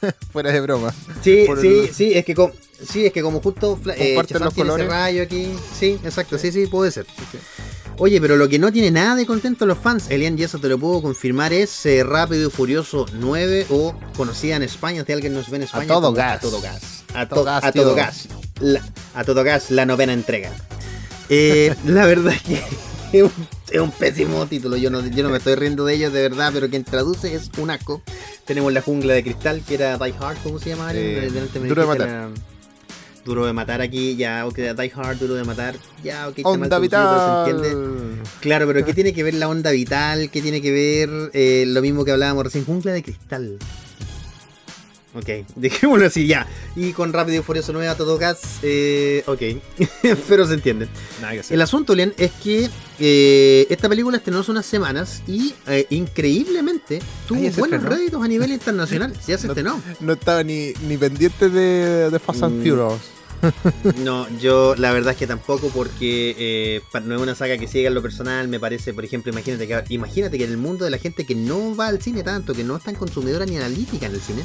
Fuera 0.32 0.52
de 0.52 0.62
broma. 0.62 0.94
Sí, 1.24 1.44
Por 1.46 1.60
sí, 1.62 1.68
el- 1.68 1.94
sí, 1.94 2.14
es 2.14 2.26
que 2.26 2.34
como, 2.36 2.52
sí, 2.88 3.06
es 3.06 3.14
que 3.14 3.22
como 3.22 3.40
justo 3.42 3.80
eh, 3.96 4.16
los 4.16 4.28
tiene 4.28 4.48
ese 4.48 4.56
colores. 4.56 4.88
rayo 4.88 5.24
aquí. 5.24 5.50
Sí, 5.78 6.00
exacto, 6.04 6.38
sí, 6.38 6.52
sí, 6.52 6.68
puede 6.68 6.90
ser. 6.92 7.06
Oye, 7.98 8.20
pero 8.20 8.36
lo 8.36 8.50
que 8.50 8.58
no 8.58 8.72
tiene 8.72 8.90
nada 8.90 9.16
de 9.16 9.26
contento 9.28 9.66
a 9.66 9.68
los 9.68 9.78
fans, 9.78 10.06
Elian, 10.10 10.38
y 10.40 10.44
eso 10.44 10.58
te 10.60 10.68
lo 10.70 10.80
puedo 10.80 11.02
confirmar, 11.04 11.54
es 11.54 11.86
eh, 11.86 12.04
Rápido 12.04 12.48
y 12.48 12.52
Furioso 12.52 13.06
9 13.14 13.68
o 13.70 13.94
conocida 14.18 14.56
en 14.56 14.64
España, 14.64 15.04
si 15.06 15.12
alguien 15.14 15.34
nos 15.34 15.50
ve 15.52 15.58
en 15.58 15.64
España. 15.64 15.88
todo 15.88 16.02
como 16.08 16.14
gas. 16.18 16.38
A 16.38 16.40
todo 16.40 16.62
gas. 16.62 17.04
A, 17.14 17.28
todo 17.30 17.40
to- 17.42 17.46
gas, 17.46 17.64
a 17.64 17.72
todo 17.72 17.96
gas. 17.96 18.28
La- 18.60 18.82
a 19.14 19.24
todo 19.24 19.44
gas, 19.44 19.70
la 19.70 19.86
novena 19.86 20.14
entrega. 20.14 20.52
Eh, 21.30 21.76
la 21.86 22.06
verdad 22.08 22.34
es 22.34 22.42
que 22.42 22.64
es 23.20 23.24
un, 23.24 23.32
es 23.70 23.80
un 23.82 23.92
pésimo 23.92 24.48
título. 24.48 24.78
Yo 24.78 24.90
no, 24.90 25.06
yo 25.06 25.22
no 25.24 25.30
me 25.30 25.38
estoy 25.38 25.54
riendo 25.56 25.86
de 25.86 25.94
ellos 25.94 26.12
de 26.12 26.22
verdad, 26.24 26.50
pero 26.54 26.70
quien 26.70 26.84
traduce 26.84 27.36
es 27.36 27.52
un 27.60 27.70
asco. 27.70 28.02
Tenemos 28.46 28.74
la 28.74 28.82
jungla 28.82 29.14
de 29.14 29.24
cristal, 29.24 29.62
que 29.68 29.76
era 29.76 29.98
Die 30.00 30.16
Hard, 30.20 30.38
¿cómo 30.44 30.58
se 30.58 30.70
llama? 30.70 30.92
Eh, 30.96 31.30
Duro 31.68 31.82
de 31.84 31.88
matar. 31.88 32.30
Duro 33.24 33.46
de 33.46 33.54
matar 33.54 33.82
aquí, 33.82 34.16
ya, 34.16 34.48
ok, 34.48 34.56
Die 34.56 34.92
Hard, 34.96 35.20
duro 35.20 35.36
de 35.36 35.44
matar, 35.44 35.76
ya, 36.04 36.28
ok, 36.28 36.40
mal 36.40 36.54
Onda 36.54 36.76
se 36.78 36.82
vital. 36.82 37.48
entiende. 37.56 38.22
Claro, 38.40 38.66
pero 38.66 38.84
¿qué 38.84 38.94
tiene 38.96 39.14
que 39.14 39.22
ver 39.24 39.36
la 39.36 39.48
onda 39.48 39.70
vital? 39.70 40.32
¿Qué 40.32 40.42
tiene 40.42 40.60
que 40.60 40.72
ver 40.72 41.30
eh, 41.34 41.66
lo 41.68 41.82
mismo 41.84 42.04
que 42.04 42.12
hablábamos 42.12 42.46
recién? 42.46 42.66
Jungla 42.66 42.94
de 42.94 43.04
cristal. 43.04 43.60
Ok, 45.14 45.28
dejémoslo 45.56 46.06
así 46.06 46.26
ya. 46.28 46.48
Y 46.76 46.94
con 46.94 47.12
Rápido 47.12 47.40
y 47.42 47.44
Furioso 47.44 47.74
9 47.74 47.88
a 47.88 47.96
todo 47.98 48.18
gas, 48.18 48.60
eh, 48.64 49.24
ok, 49.28 49.42
pero 50.28 50.48
se 50.48 50.54
entiende. 50.54 50.88
Nada 51.22 51.34
que 51.34 51.40
hacer. 51.42 51.56
El 51.56 51.62
asunto, 51.62 51.94
Len, 51.96 52.14
es 52.18 52.32
que 52.44 52.70
eh, 53.00 53.68
esta 53.70 53.90
película 53.90 54.18
estrenó 54.18 54.40
hace 54.40 54.52
unas 54.52 54.66
semanas 54.66 55.22
y 55.28 55.54
eh, 55.68 55.86
increíblemente 55.90 57.00
tuvo 57.28 57.40
buenos 57.40 57.58
estrenó. 57.58 57.90
réditos 57.90 58.24
a 58.24 58.28
nivel 58.28 58.52
internacional. 58.52 59.14
Ya 59.28 59.38
se 59.38 59.48
No- 59.48 59.54
estrenó. 59.54 59.82
No 60.00 60.14
estaba 60.14 60.44
ni, 60.44 60.74
ni 60.88 60.98
pendiente 60.98 61.50
de, 61.50 62.10
de 62.10 62.20
Fast 62.20 62.44
and 62.44 62.60
Mm. 62.60 62.64
Furious. 62.64 63.02
No, 64.04 64.28
yo 64.40 64.76
la 64.76 64.92
verdad 64.94 65.14
es 65.14 65.18
que 65.18 65.26
tampoco 65.26 65.70
porque 65.70 66.36
eh, 66.38 66.82
no 67.04 67.16
es 67.16 67.22
una 67.22 67.34
saga 67.34 67.58
que 67.58 67.68
siga 67.68 67.88
en 67.88 67.96
lo 67.96 68.02
personal, 68.04 68.48
me 68.48 68.60
parece, 68.60 68.94
por 68.94 69.04
ejemplo, 69.04 69.32
imagínate 69.32 69.68
que, 69.68 69.84
imagínate 69.90 70.38
que 70.38 70.44
en 70.44 70.52
el 70.52 70.58
mundo 70.58 70.86
de 70.86 70.92
la 70.92 71.00
gente 71.00 71.26
que 71.26 71.34
no 71.34 71.76
va 71.76 71.88
al 71.88 72.00
cine 72.02 72.22
tanto, 72.22 72.54
que 72.54 72.64
no 72.64 72.78
es 72.78 72.84
tan 72.84 72.94
consumidora 72.94 73.46
ni 73.48 73.58
analítica 73.58 74.06
en 74.06 74.14
el 74.14 74.22
cine, 74.22 74.44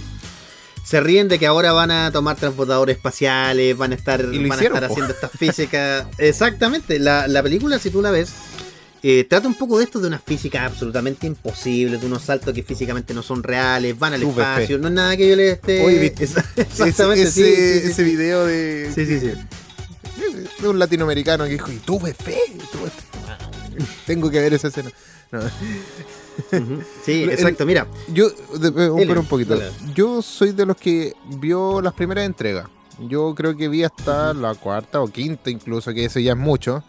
se 0.86 1.00
ríen 1.00 1.26
de 1.26 1.40
que 1.40 1.46
ahora 1.48 1.72
van 1.72 1.90
a 1.90 2.12
tomar 2.12 2.36
transportadores 2.36 2.96
espaciales, 2.96 3.76
van 3.76 3.90
a 3.90 3.96
estar, 3.96 4.24
van 4.24 4.52
a 4.52 4.54
estar 4.54 4.86
po. 4.86 4.92
haciendo 4.92 5.12
estas 5.12 5.32
físicas. 5.32 6.06
Exactamente, 6.18 7.00
la, 7.00 7.26
la 7.26 7.42
película, 7.42 7.80
si 7.80 7.90
tú 7.90 8.00
la 8.00 8.12
ves, 8.12 8.32
eh, 9.02 9.24
trata 9.28 9.48
un 9.48 9.54
poco 9.54 9.78
de 9.78 9.84
esto 9.84 9.98
de 9.98 10.06
una 10.06 10.20
física 10.20 10.64
absolutamente 10.64 11.26
imposible, 11.26 11.98
de 11.98 12.06
unos 12.06 12.22
saltos 12.22 12.54
que 12.54 12.62
físicamente 12.62 13.14
no 13.14 13.24
son 13.24 13.42
reales, 13.42 13.98
van 13.98 14.14
al 14.14 14.22
espacio, 14.22 14.78
no 14.78 14.86
es 14.86 14.94
nada 14.94 15.16
que 15.16 15.28
yo 15.28 15.34
les 15.34 15.54
esté... 15.54 15.84
Oye, 15.84 16.06
Exactamente, 16.20 17.22
ese, 17.22 17.32
sí, 17.32 17.42
ese, 17.42 17.56
sí, 17.56 17.80
sí, 17.80 17.88
ese 17.88 17.94
sí. 17.94 18.02
video 18.04 18.46
de, 18.46 18.92
Sí, 18.94 19.06
sí, 19.06 19.18
sí. 19.18 19.32
de 20.62 20.68
un 20.68 20.78
latinoamericano 20.78 21.46
que 21.46 21.50
dijo, 21.50 21.72
y 21.72 21.78
tuve 21.78 22.14
fe, 22.14 22.38
tuve 22.70 22.90
fe. 22.90 23.84
Tengo 24.06 24.30
que 24.30 24.38
ver 24.38 24.54
esa 24.54 24.68
escena. 24.68 24.92
No. 25.32 25.40
Sí, 27.04 27.22
El- 27.24 27.30
exacto, 27.30 27.64
mira. 27.66 27.86
Yo, 28.08 28.28
de- 28.30 28.68
eh, 28.68 29.04
pero 29.06 29.20
un 29.20 29.26
poquito. 29.26 29.58
Yo 29.94 30.22
soy 30.22 30.52
de 30.52 30.66
los 30.66 30.76
que 30.76 31.14
vio 31.38 31.80
las 31.80 31.92
primeras 31.94 32.24
entregas. 32.26 32.68
Yo 33.08 33.34
creo 33.34 33.56
que 33.56 33.68
vi 33.68 33.82
hasta 33.84 34.32
la 34.32 34.54
cuarta 34.54 35.00
o 35.02 35.08
quinta 35.08 35.50
incluso, 35.50 35.92
que 35.92 36.04
eso 36.06 36.18
ya 36.20 36.32
es 36.32 36.38
mucho. 36.38 36.82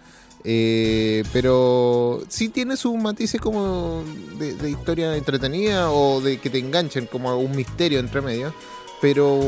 Eh, 0.44 1.24
pero 1.34 2.22
sí 2.30 2.48
tiene 2.50 2.78
sus 2.78 2.96
matices 2.96 3.42
como 3.42 4.04
de, 4.40 4.54
de 4.54 4.70
historia 4.70 5.16
entretenida 5.18 5.92
o 5.92 6.22
de 6.22 6.38
que 6.38 6.50
te 6.50 6.60
enganchen 6.60 7.06
como 7.08 7.38
un 7.38 7.54
misterio 7.56 8.00
entre 8.00 8.22
medio. 8.22 8.54
Pero 9.02 9.40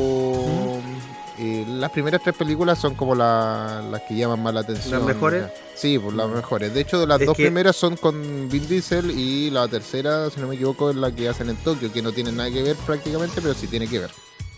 eh, 1.39 1.65
las 1.67 1.91
primeras 1.91 2.21
tres 2.21 2.35
películas 2.35 2.79
son 2.79 2.95
como 2.95 3.15
la- 3.15 3.81
las 3.89 4.01
que 4.03 4.15
llaman 4.15 4.43
más 4.43 4.53
la 4.53 4.59
atención. 4.61 4.91
¿Las 4.99 5.03
mejores? 5.03 5.45
Sí, 5.75 5.97
pues 5.97 6.13
las 6.15 6.29
mejores. 6.29 6.73
De 6.73 6.81
hecho, 6.81 7.05
las 7.07 7.21
Es 7.21 7.27
dos 7.27 7.37
que- 7.37 7.43
primeras 7.43 7.75
son 7.75 7.95
con 7.97 8.49
Vin 8.49 8.67
Diesel 8.67 9.11
y 9.11 9.49
la 9.49 9.67
tercera, 9.67 10.29
si 10.29 10.39
no 10.41 10.47
me 10.47 10.55
equivoco, 10.55 10.89
es 10.89 10.95
la 10.97 11.11
que 11.13 11.29
hacen 11.29 11.49
en 11.49 11.55
Tokio, 11.57 11.91
que 11.91 12.01
no 12.01 12.11
tiene 12.11 12.31
nada 12.31 12.51
que 12.51 12.61
ver 12.63 12.75
prácticamente, 12.77 13.41
pero 13.41 13.53
sí 13.53 13.67
tiene 13.67 13.87
que 13.87 13.99
ver. 13.99 14.11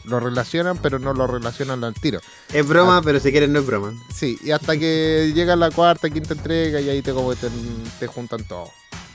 Lo 0.05 0.19
relacionan, 0.19 0.77
pero 0.79 0.97
no 0.97 1.13
lo 1.13 1.27
relacionan 1.27 1.83
al 1.83 1.93
tiro. 1.93 2.19
Es 2.51 2.67
broma, 2.67 2.97
Ah. 2.97 3.01
pero 3.03 3.19
si 3.19 3.29
quieres 3.31 3.49
no 3.49 3.59
es 3.59 3.65
broma. 3.67 3.93
Sí, 4.11 4.39
y 4.43 4.49
hasta 4.49 4.75
que 4.77 5.31
llega 5.35 5.55
la 5.55 5.69
cuarta, 5.69 6.09
quinta 6.09 6.33
entrega 6.33 6.81
y 6.81 6.89
ahí 6.89 7.03
te, 7.03 7.13
como 7.13 7.35
te, 7.35 7.47
te 7.99 8.07
juntan 8.07 8.43
todo. 8.45 8.71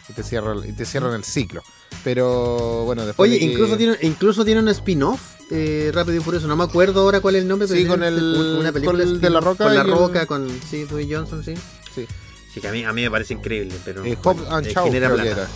Y 0.09 0.13
te 0.13 0.23
cierran, 0.23 0.59
y 0.65 0.73
te 0.73 0.85
cierran 0.85 1.13
el 1.15 1.25
ciclo. 1.25 1.65
Pero 2.05 2.85
bueno, 2.85 3.05
después. 3.05 3.29
Oye, 3.29 3.39
de 3.39 3.47
que- 3.47 3.53
incluso 3.53 3.77
tiene, 3.77 3.97
incluso 4.03 4.45
tiene 4.45 4.61
un 4.61 4.69
spin-off, 4.69 5.21
eh, 5.51 5.91
Rápido 5.93 6.17
y 6.17 6.21
Furioso. 6.21 6.47
No 6.47 6.57
me 6.57 6.65
acuerdo 6.65 7.01
ahora 7.03 7.21
cuál 7.21 7.37
es 7.37 7.43
el 7.43 7.49
nombre, 7.49 7.67
pero 7.69 7.81
Sí, 7.81 7.87
con 7.87 8.03
el- 8.03 8.57
una 8.61 8.73
película 8.73 8.99
con 9.05 9.09
el 9.15 9.21
de 9.21 9.31
La 9.31 9.41
Roca 9.41 9.65
Con 9.65 9.75
La 9.75 9.81
y 9.83 9.85
el- 9.87 9.93
Roca, 9.93 10.27
con 10.27 10.49
sí, 10.71 10.85
Dwayne 10.85 11.17
Johnson, 11.17 11.43
sí. 11.45 11.55
Sí. 11.95 12.07
Sí, 12.55 12.61
que 12.61 12.69
a 12.69 12.73
mí, 12.73 12.85
a 12.85 12.93
mí 12.93 13.03
me 13.03 13.11
parece 13.11 13.35
increíble, 13.35 13.75
pero... 13.85 14.05
Eh, 14.05 14.17
Hobbs 14.23 14.43
and 14.49 14.67
eh, 14.67 14.73
Shaw, 14.73 14.85
genera 14.87 15.11
creo 15.11 15.23
que 15.23 15.31
era. 15.31 15.49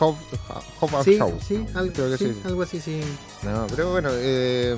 Hobbs 0.00 0.18
Hobbs 0.80 0.94
and 0.94 1.04
Sí, 1.04 1.16
Shaw. 1.16 1.38
sí, 1.46 1.66
algo, 1.74 1.92
Creo 1.92 2.10
que 2.10 2.18
sí, 2.18 2.24
sí. 2.26 2.40
algo 2.44 2.62
así, 2.62 2.80
sí. 2.80 3.00
No, 3.42 3.66
pero 3.70 3.90
bueno, 3.92 4.10
eh, 4.12 4.76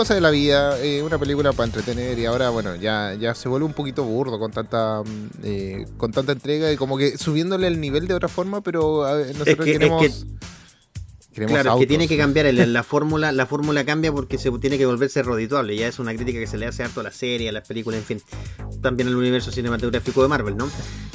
cosa 0.00 0.14
de 0.14 0.22
la 0.22 0.30
vida, 0.30 0.78
eh, 0.82 1.02
una 1.02 1.18
película 1.18 1.52
para 1.52 1.66
entretener 1.66 2.18
y 2.18 2.24
ahora 2.24 2.48
bueno, 2.48 2.74
ya, 2.74 3.12
ya 3.20 3.34
se 3.34 3.50
vuelve 3.50 3.66
un 3.66 3.74
poquito 3.74 4.02
burdo 4.02 4.38
con 4.38 4.50
tanta 4.50 5.02
mm, 5.02 5.28
eh, 5.44 5.86
con 5.98 6.10
tanta 6.10 6.32
entrega 6.32 6.72
y 6.72 6.76
como 6.78 6.96
que 6.96 7.18
subiéndole 7.18 7.66
el 7.66 7.78
nivel 7.78 8.08
de 8.08 8.14
otra 8.14 8.28
forma, 8.30 8.62
pero 8.62 9.04
a 9.04 9.12
ver, 9.16 9.26
nosotros 9.36 9.66
que- 9.66 9.72
es 9.74 9.78
que- 10.00 10.26
queremos 11.32 11.52
Claro, 11.52 11.60
es 11.60 11.64
que 11.64 11.70
autos. 11.70 11.88
tiene 11.88 12.08
que 12.08 12.16
cambiar 12.16 12.46
el- 12.46 12.72
la 12.72 12.82
fórmula, 12.84 13.32
la 13.32 13.46
fórmula 13.46 13.84
cambia 13.84 14.12
porque 14.12 14.38
se 14.38 14.50
tiene 14.52 14.78
que 14.78 14.86
volverse 14.86 15.22
redituable. 15.22 15.76
Ya 15.76 15.86
es 15.88 15.98
una 15.98 16.14
crítica 16.14 16.38
que 16.38 16.46
se 16.46 16.58
le 16.58 16.66
hace 16.66 16.82
harto 16.82 17.00
a 17.00 17.02
la 17.04 17.10
serie, 17.12 17.48
a 17.48 17.52
las 17.52 17.66
películas, 17.68 18.00
en 18.00 18.06
fin. 18.06 18.22
También 18.82 19.08
al 19.08 19.16
universo 19.16 19.50
cinematográfico 19.52 20.22
de 20.22 20.28
Marvel, 20.28 20.56
¿no? 20.56 20.68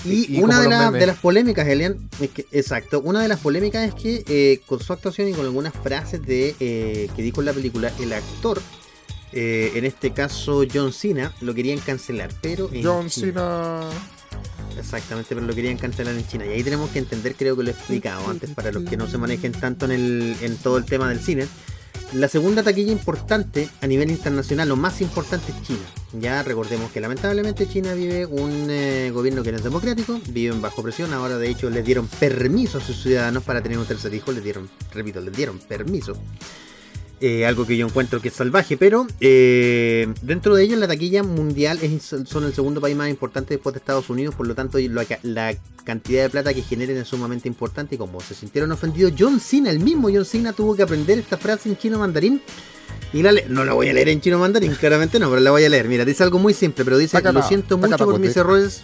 Y, 0.05 0.39
una 0.41 0.61
de, 0.61 0.69
la- 0.69 0.91
de 0.91 1.05
las 1.07 1.17
polémicas, 1.17 1.67
Elian, 1.67 2.09
es 2.21 2.29
que, 2.29 2.45
exacto, 2.51 3.01
una 3.01 3.21
de 3.21 3.27
las 3.27 3.39
polémicas 3.39 3.87
es 3.87 3.95
que 3.95 4.23
eh, 4.27 4.61
con 4.67 4.79
su 4.79 4.93
actuación 4.93 5.27
y 5.29 5.33
con 5.33 5.45
algunas 5.45 5.73
frases 5.73 6.21
de 6.21 6.55
eh, 6.59 7.09
que 7.15 7.21
dijo 7.23 7.41
en 7.41 7.45
la 7.47 7.53
película, 7.53 7.91
el 7.99 8.13
actor, 8.13 8.61
eh, 9.33 9.71
en 9.75 9.83
este 9.83 10.11
caso 10.13 10.63
John 10.71 10.93
Cena, 10.93 11.33
lo 11.41 11.53
querían 11.55 11.79
cancelar, 11.79 12.29
pero 12.41 12.69
John 12.83 13.09
China. 13.09 13.09
Cena. 13.09 13.81
Exactamente, 14.77 15.33
pero 15.35 15.45
lo 15.45 15.55
querían 15.55 15.77
cancelar 15.77 16.15
en 16.15 16.27
China. 16.27 16.45
Y 16.45 16.49
ahí 16.49 16.63
tenemos 16.63 16.89
que 16.89 16.99
entender, 16.99 17.35
creo 17.35 17.55
que 17.55 17.63
lo 17.63 17.69
he 17.69 17.73
explicado 17.73 18.29
antes, 18.29 18.49
para 18.51 18.71
los 18.71 18.83
que 18.83 18.97
no 18.97 19.07
se 19.07 19.17
manejen 19.17 19.51
tanto 19.51 19.85
en, 19.85 19.91
el, 19.91 20.35
en 20.41 20.57
todo 20.57 20.77
el 20.77 20.85
tema 20.85 21.09
del 21.09 21.19
cine. 21.19 21.47
La 22.13 22.27
segunda 22.27 22.63
taquilla 22.63 22.91
importante 22.91 23.67
a 23.81 23.87
nivel 23.87 24.11
internacional, 24.11 24.69
lo 24.69 24.75
más 24.75 25.01
importante 25.01 25.51
es 25.51 25.61
China. 25.63 25.81
Ya 26.19 26.43
recordemos 26.43 26.91
que 26.91 27.01
lamentablemente 27.01 27.67
China 27.67 27.93
vive 27.93 28.25
un 28.25 28.67
eh, 28.69 29.11
gobierno 29.11 29.43
que 29.43 29.51
no 29.51 29.57
es 29.57 29.63
democrático, 29.63 30.21
viven 30.29 30.61
bajo 30.61 30.83
presión. 30.83 31.13
Ahora 31.13 31.37
de 31.37 31.49
hecho 31.49 31.69
les 31.69 31.83
dieron 31.83 32.07
permiso 32.07 32.77
a 32.77 32.81
sus 32.81 33.01
ciudadanos 33.01 33.43
para 33.43 33.61
tener 33.61 33.77
un 33.79 33.85
tercer 33.85 34.13
hijo, 34.13 34.31
les 34.31 34.43
dieron, 34.43 34.69
repito, 34.93 35.19
les 35.19 35.35
dieron 35.35 35.59
permiso. 35.59 36.13
Eh, 37.27 37.43
algo 37.43 37.65
que 37.65 37.75
yo 37.75 37.87
encuentro 37.87 38.21
que 38.21 38.27
es 38.27 38.35
salvaje, 38.35 38.77
pero 38.77 39.07
eh, 39.19 40.07
dentro 40.21 40.53
de 40.55 40.63
ellos 40.63 40.77
la 40.77 40.87
taquilla 40.87 41.23
mundial 41.23 41.79
es, 41.81 42.13
son 42.27 42.43
el 42.43 42.53
segundo 42.53 42.79
país 42.79 42.95
más 42.95 43.09
importante 43.09 43.55
después 43.55 43.73
de 43.73 43.79
Estados 43.79 44.11
Unidos, 44.11 44.35
por 44.35 44.45
lo 44.45 44.53
tanto 44.53 44.77
la, 44.77 45.07
la 45.23 45.57
cantidad 45.83 46.21
de 46.21 46.29
plata 46.29 46.53
que 46.53 46.61
generen 46.61 46.97
es 46.97 47.07
sumamente 47.07 47.47
importante 47.47 47.95
y 47.95 47.97
como 47.97 48.21
se 48.21 48.35
sintieron 48.35 48.71
ofendidos, 48.71 49.13
John 49.17 49.39
Cena, 49.39 49.71
el 49.71 49.79
mismo 49.79 50.09
John 50.13 50.23
Cena 50.23 50.53
tuvo 50.53 50.75
que 50.75 50.83
aprender 50.83 51.17
esta 51.17 51.35
frase 51.35 51.67
en 51.67 51.77
chino 51.79 51.97
mandarín 51.97 52.43
y 53.11 53.23
la 53.23 53.33
no 53.49 53.65
la 53.65 53.73
voy 53.73 53.89
a 53.89 53.93
leer 53.93 54.09
en 54.09 54.21
chino 54.21 54.37
mandarín, 54.37 54.75
claramente 54.79 55.17
no, 55.17 55.27
pero 55.27 55.41
la 55.41 55.49
voy 55.49 55.63
a 55.63 55.69
leer. 55.69 55.87
Mira, 55.87 56.05
dice 56.05 56.21
algo 56.21 56.37
muy 56.37 56.53
simple, 56.53 56.85
pero 56.85 56.99
dice, 56.99 57.13
Sácala, 57.17 57.39
lo 57.39 57.47
siento 57.47 57.79
mucho 57.79 57.97
por 58.05 58.19
mis 58.19 58.29
pote". 58.29 58.39
errores. 58.41 58.83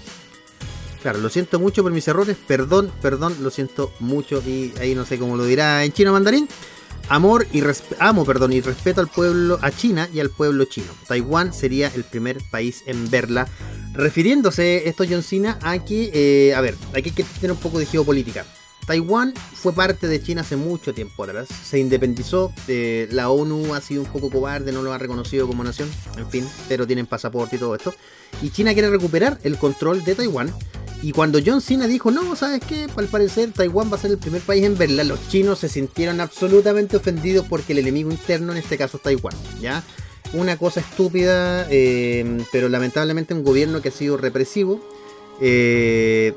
Claro, 1.03 1.19
lo 1.19 1.29
siento 1.29 1.59
mucho 1.59 1.83
por 1.83 1.91
mis 1.91 2.07
errores, 2.07 2.35
perdón, 2.47 2.91
perdón, 3.03 3.35
lo 3.43 3.51
siento 3.51 3.93
mucho 3.99 4.41
y 4.47 4.73
ahí 4.79 4.95
no 4.95 5.05
sé 5.05 5.19
cómo 5.19 5.37
lo 5.37 5.45
dirá 5.45 5.85
en 5.85 5.93
chino 5.93 6.11
mandarín. 6.11 6.47
Amor 7.09 7.45
y 7.51 7.61
amo, 7.99 8.25
perdón, 8.25 8.53
y 8.53 8.61
respeto 8.61 9.01
al 9.01 9.07
pueblo, 9.07 9.59
a 9.61 9.71
China 9.71 10.07
y 10.13 10.19
al 10.19 10.29
pueblo 10.29 10.65
chino. 10.65 10.87
Taiwán 11.07 11.53
sería 11.53 11.91
el 11.93 12.03
primer 12.03 12.37
país 12.51 12.83
en 12.85 13.09
verla. 13.09 13.47
Refiriéndose 13.93 14.87
esto 14.87 15.03
John 15.09 15.21
Cena 15.21 15.59
a 15.61 15.77
que, 15.83 16.11
eh, 16.13 16.55
a 16.55 16.61
ver, 16.61 16.75
aquí 16.91 17.09
hay 17.09 17.15
que 17.15 17.23
tener 17.23 17.51
un 17.51 17.57
poco 17.57 17.79
de 17.79 17.85
geopolítica. 17.85 18.45
Taiwán 18.85 19.33
fue 19.53 19.73
parte 19.73 20.07
de 20.07 20.21
China 20.21 20.41
hace 20.41 20.55
mucho 20.55 20.93
tiempo 20.93 21.23
atrás. 21.23 21.47
Se 21.49 21.79
independizó. 21.79 22.53
eh, 22.67 23.07
la 23.11 23.29
ONU 23.29 23.73
ha 23.73 23.81
sido 23.81 24.01
un 24.01 24.07
poco 24.07 24.29
cobarde, 24.29 24.71
no 24.71 24.81
lo 24.81 24.91
ha 24.91 24.97
reconocido 24.97 25.47
como 25.47 25.63
nación. 25.63 25.89
En 26.17 26.29
fin, 26.29 26.47
pero 26.67 26.87
tienen 26.87 27.05
pasaporte 27.05 27.57
y 27.57 27.59
todo 27.59 27.75
esto. 27.75 27.93
Y 28.41 28.49
China 28.49 28.73
quiere 28.73 28.89
recuperar 28.89 29.39
el 29.43 29.57
control 29.57 30.03
de 30.03 30.15
Taiwán. 30.15 30.53
Y 31.03 31.13
cuando 31.13 31.39
John 31.43 31.61
Cena 31.61 31.87
dijo, 31.87 32.11
no, 32.11 32.35
¿sabes 32.35 32.61
qué? 32.67 32.87
Al 32.95 33.07
parecer 33.07 33.51
Taiwán 33.51 33.91
va 33.91 33.95
a 33.95 33.99
ser 33.99 34.11
el 34.11 34.19
primer 34.19 34.41
país 34.41 34.63
en 34.65 34.77
verla, 34.77 35.03
los 35.03 35.27
chinos 35.29 35.57
se 35.59 35.67
sintieron 35.67 36.21
absolutamente 36.21 36.95
ofendidos 36.97 37.47
porque 37.49 37.73
el 37.73 37.79
enemigo 37.79 38.11
interno 38.11 38.51
en 38.51 38.59
este 38.59 38.77
caso 38.77 38.97
es 38.97 39.03
Taiwán, 39.03 39.33
¿ya? 39.59 39.83
Una 40.33 40.57
cosa 40.57 40.79
estúpida, 40.79 41.65
eh, 41.71 42.43
pero 42.51 42.69
lamentablemente 42.69 43.33
un 43.33 43.43
gobierno 43.43 43.81
que 43.81 43.89
ha 43.89 43.91
sido 43.91 44.15
represivo, 44.17 44.79
eh, 45.41 46.35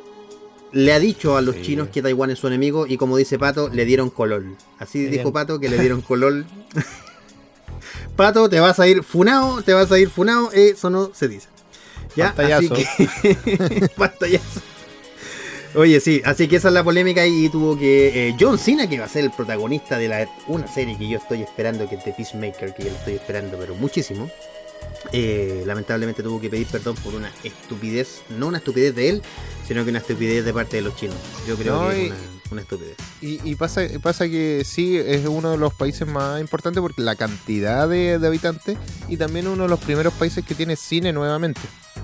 le 0.73 0.93
ha 0.95 0.99
dicho 0.99 1.37
a 1.37 1.43
los 1.43 1.57
Sí. 1.57 1.63
chinos 1.63 1.89
que 1.91 2.01
Taiwán 2.01 2.31
es 2.31 2.39
su 2.39 2.47
enemigo 2.47 2.87
y 2.87 2.97
como 2.97 3.19
dice 3.19 3.39
Pato, 3.39 3.69
le 3.69 3.85
dieron 3.85 4.09
colol. 4.09 4.57
Así 4.79 5.01
Bien. 5.01 5.13
dijo 5.13 5.31
Pato 5.33 5.61
que 5.61 5.69
le 5.69 5.79
dieron 5.81 6.01
colol. 6.01 6.47
Pato, 8.17 8.49
te 8.49 8.61
vas 8.61 8.81
a 8.81 8.89
ir 8.89 9.03
funado, 9.03 9.61
te 9.63 9.75
vas 9.75 9.93
a 9.93 9.99
ir 9.99 10.09
funado, 10.09 10.51
eso 10.53 10.89
no 10.89 11.11
se 11.15 11.29
dice. 11.29 11.49
Ya, 12.17 12.37
Pantallazo. 12.37 12.75
así 12.75 12.87
que 12.87 13.89
pantallazo. 13.97 14.63
Oye, 15.75 15.99
sí, 16.01 16.23
así 16.25 16.47
que 16.47 16.57
esa 16.57 16.69
es 16.69 16.75
la 16.75 16.85
polémica 16.85 17.27
y 17.27 17.49
tuvo 17.49 17.77
que 17.77 18.29
eh, 18.29 18.37
John 18.39 18.59
Cena, 18.59 18.89
que 18.89 18.99
va 19.01 19.07
a 19.07 19.09
ser 19.09 19.25
el 19.25 19.33
protagonista 19.33 19.99
de 19.99 20.09
la, 20.09 20.29
una 20.47 20.69
serie 20.69 20.97
que 20.97 21.09
yo 21.09 21.19
estoy 21.19 21.43
esperando, 21.43 21.89
que 21.89 21.97
es 21.97 22.05
The 22.05 22.13
Peacemaker, 22.13 22.75
que 22.75 22.85
yo 22.85 22.91
lo 22.91 22.97
estoy 22.97 23.15
esperando, 23.15 23.59
pero 23.59 23.75
muchísimo. 23.75 24.31
eh, 25.13 25.65
lamentablemente 25.67 26.23
tuvo 26.23 26.41
que 26.41 26.51
pedir 26.51 26.69
perdón 26.69 26.97
por 26.97 27.15
una 27.15 27.33
estupidez, 27.43 28.23
no 28.29 28.49
una 28.49 28.59
estupidez 28.59 28.95
de 28.95 29.09
él, 29.11 29.23
sino 29.67 29.85
que 29.85 29.91
una 29.91 29.99
estupidez 30.01 30.45
de 30.45 30.53
parte 30.55 30.77
de 30.77 30.83
los 30.83 30.97
chinos. 30.97 31.17
Yo 31.47 31.57
creo 31.57 31.77
No, 31.77 31.91
que 31.91 31.97
una, 32.01 32.17
una 32.51 32.61
estupidez. 32.63 32.97
Y, 33.21 33.41
y 33.49 33.55
pasa, 33.57 33.83
pasa 34.03 34.29
que 34.29 34.63
sí, 34.65 34.97
es 34.97 35.27
uno 35.27 35.51
de 35.53 35.59
los 35.59 35.73
países 35.75 36.07
más 36.07 36.41
importantes 36.41 36.81
porque 36.81 37.03
la 37.03 37.17
cantidad 37.17 37.89
de, 37.89 38.19
de 38.19 38.27
habitantes 38.27 38.79
y 39.09 39.17
también 39.17 39.49
uno 39.49 39.65
de 39.65 39.69
los 39.69 39.81
primeros 39.81 40.13
países 40.15 40.45
que 40.45 40.55
tiene 40.55 40.77
cine 40.77 41.13
nuevamente. 41.13 41.61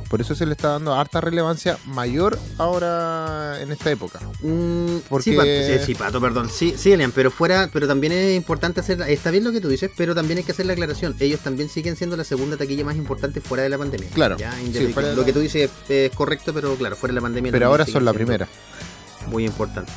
Por 0.08 0.20
eso 0.20 0.34
se 0.34 0.44
le 0.44 0.52
está 0.52 0.70
dando 0.70 0.94
harta 0.94 1.20
relevancia 1.20 1.78
mayor 1.86 2.36
ahora 2.58 3.60
en 3.60 3.70
esta 3.70 3.90
época. 3.92 4.18
Mm, 4.42 4.98
Porque- 5.08 5.30
sí, 5.30 5.36
Pato, 5.36 5.48
sí, 5.50 5.86
sí, 5.86 5.94
Pato, 5.94 6.20
perdón. 6.20 6.50
Sí, 6.50 6.74
sí, 6.76 6.92
Elian, 6.92 7.12
pero 7.12 7.30
fuera, 7.30 7.70
pero 7.72 7.86
también 7.86 8.12
es 8.12 8.36
importante 8.36 8.80
hacer, 8.80 9.00
está 9.02 9.30
bien 9.30 9.44
lo 9.44 9.52
que 9.52 9.60
tú 9.60 9.68
dices, 9.68 9.90
pero 9.96 10.14
también 10.14 10.38
hay 10.38 10.44
que 10.44 10.50
hacer 10.52 10.66
la 10.66 10.72
aclaración. 10.72 11.14
Ellos 11.20 11.40
también 11.40 11.68
siguen 11.68 11.94
siendo 11.96 12.16
la 12.16 12.24
segunda 12.24 12.56
taquilla 12.56 12.84
más 12.84 12.96
importante 12.96 13.40
fuera 13.40 13.62
de 13.62 13.68
la 13.68 13.78
pandemia. 13.78 14.08
Claro, 14.10 14.36
Ya, 14.36 14.50
sí, 14.52 14.58
independiente- 14.66 14.94
fuera 14.94 15.08
de 15.10 15.14
lo 15.14 15.20
la- 15.22 15.26
que 15.26 15.32
tú 15.32 15.40
dices 15.40 15.70
es 15.88 16.10
correcto, 16.12 16.52
pero 16.52 16.74
claro, 16.74 16.96
fuera 16.96 17.12
de 17.12 17.16
la 17.16 17.22
pandemia. 17.22 17.52
Pero 17.52 17.66
ahora 17.66 17.86
son 17.86 18.04
la 18.04 18.12
primera. 18.12 18.48
Muy 19.28 19.44
importantes. 19.44 19.94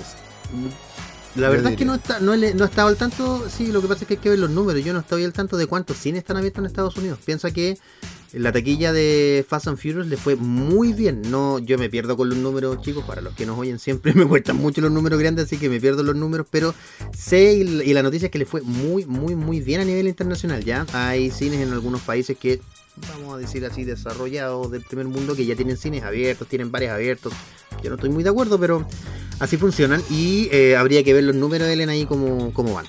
La 1.35 1.47
Yo 1.47 1.51
verdad 1.51 1.71
es 1.71 1.77
que 1.79 1.85
no 1.85 1.95
está, 1.95 2.19
no, 2.19 2.33
he- 2.35 2.53
no 2.53 2.63
he 2.63 2.67
estado 2.67 2.89
al 2.89 2.95
tanto, 2.97 3.49
sí, 3.49 3.71
lo 3.71 3.81
que 3.81 3.87
pasa 3.87 4.01
es 4.01 4.07
que 4.07 4.13
hay 4.15 4.19
que 4.19 4.29
ver 4.29 4.37
los 4.39 4.51
números. 4.51 4.83
Yo 4.83 4.93
no 4.93 4.99
estoy 4.99 5.23
al 5.23 5.33
tanto 5.33 5.57
de 5.57 5.65
cuántos 5.65 5.97
cines 5.97 6.19
están 6.19 6.37
abiertos 6.37 6.59
en 6.59 6.67
Estados 6.67 6.95
Unidos. 6.95 7.17
Piensa 7.25 7.49
que 7.49 7.79
la 8.33 8.51
taquilla 8.51 8.93
de 8.93 9.43
Fast 9.47 9.67
and 9.67 9.77
Furious 9.77 10.05
le 10.05 10.15
fue 10.17 10.35
muy 10.35 10.93
bien. 10.93 11.23
No, 11.31 11.57
yo 11.57 11.79
me 11.79 11.89
pierdo 11.89 12.15
con 12.17 12.29
los 12.29 12.37
números, 12.37 12.81
chicos. 12.83 13.03
Para 13.05 13.21
los 13.21 13.33
que 13.33 13.47
nos 13.47 13.57
oyen 13.57 13.79
siempre 13.79 14.13
me 14.15 14.27
cuestan 14.27 14.57
mucho 14.57 14.79
los 14.81 14.91
números 14.91 15.19
grandes, 15.19 15.45
así 15.45 15.57
que 15.57 15.69
me 15.69 15.79
pierdo 15.81 16.03
los 16.03 16.15
números. 16.15 16.45
Pero 16.51 16.75
sé 17.17 17.53
y, 17.55 17.61
y 17.81 17.93
la 17.93 18.03
noticia 18.03 18.27
es 18.27 18.31
que 18.31 18.37
le 18.39 18.45
fue 18.45 18.61
muy, 18.61 19.05
muy, 19.07 19.33
muy 19.35 19.59
bien 19.59 19.81
a 19.81 19.85
nivel 19.85 20.07
internacional. 20.07 20.63
Ya 20.63 20.85
hay 20.93 21.31
cines 21.31 21.61
en 21.61 21.73
algunos 21.73 22.01
países 22.01 22.37
que, 22.37 22.61
vamos 23.11 23.35
a 23.35 23.37
decir 23.37 23.65
así, 23.65 23.83
desarrollados 23.83 24.71
del 24.71 24.81
primer 24.83 25.07
mundo, 25.07 25.35
que 25.35 25.45
ya 25.45 25.55
tienen 25.55 25.77
cines 25.77 26.03
abiertos, 26.03 26.47
tienen 26.47 26.71
bares 26.71 26.89
abiertos. 26.91 27.33
Yo 27.83 27.89
no 27.89 27.95
estoy 27.95 28.09
muy 28.09 28.23
de 28.23 28.29
acuerdo, 28.29 28.59
pero 28.59 28.85
así 29.39 29.57
funcionan. 29.57 30.01
Y 30.09 30.47
eh, 30.51 30.75
habría 30.77 31.03
que 31.03 31.13
ver 31.13 31.23
los 31.23 31.35
números 31.35 31.67
de 31.67 31.73
Ellen 31.73 31.89
ahí 31.89 32.05
cómo, 32.05 32.53
cómo 32.53 32.73
van. 32.73 32.85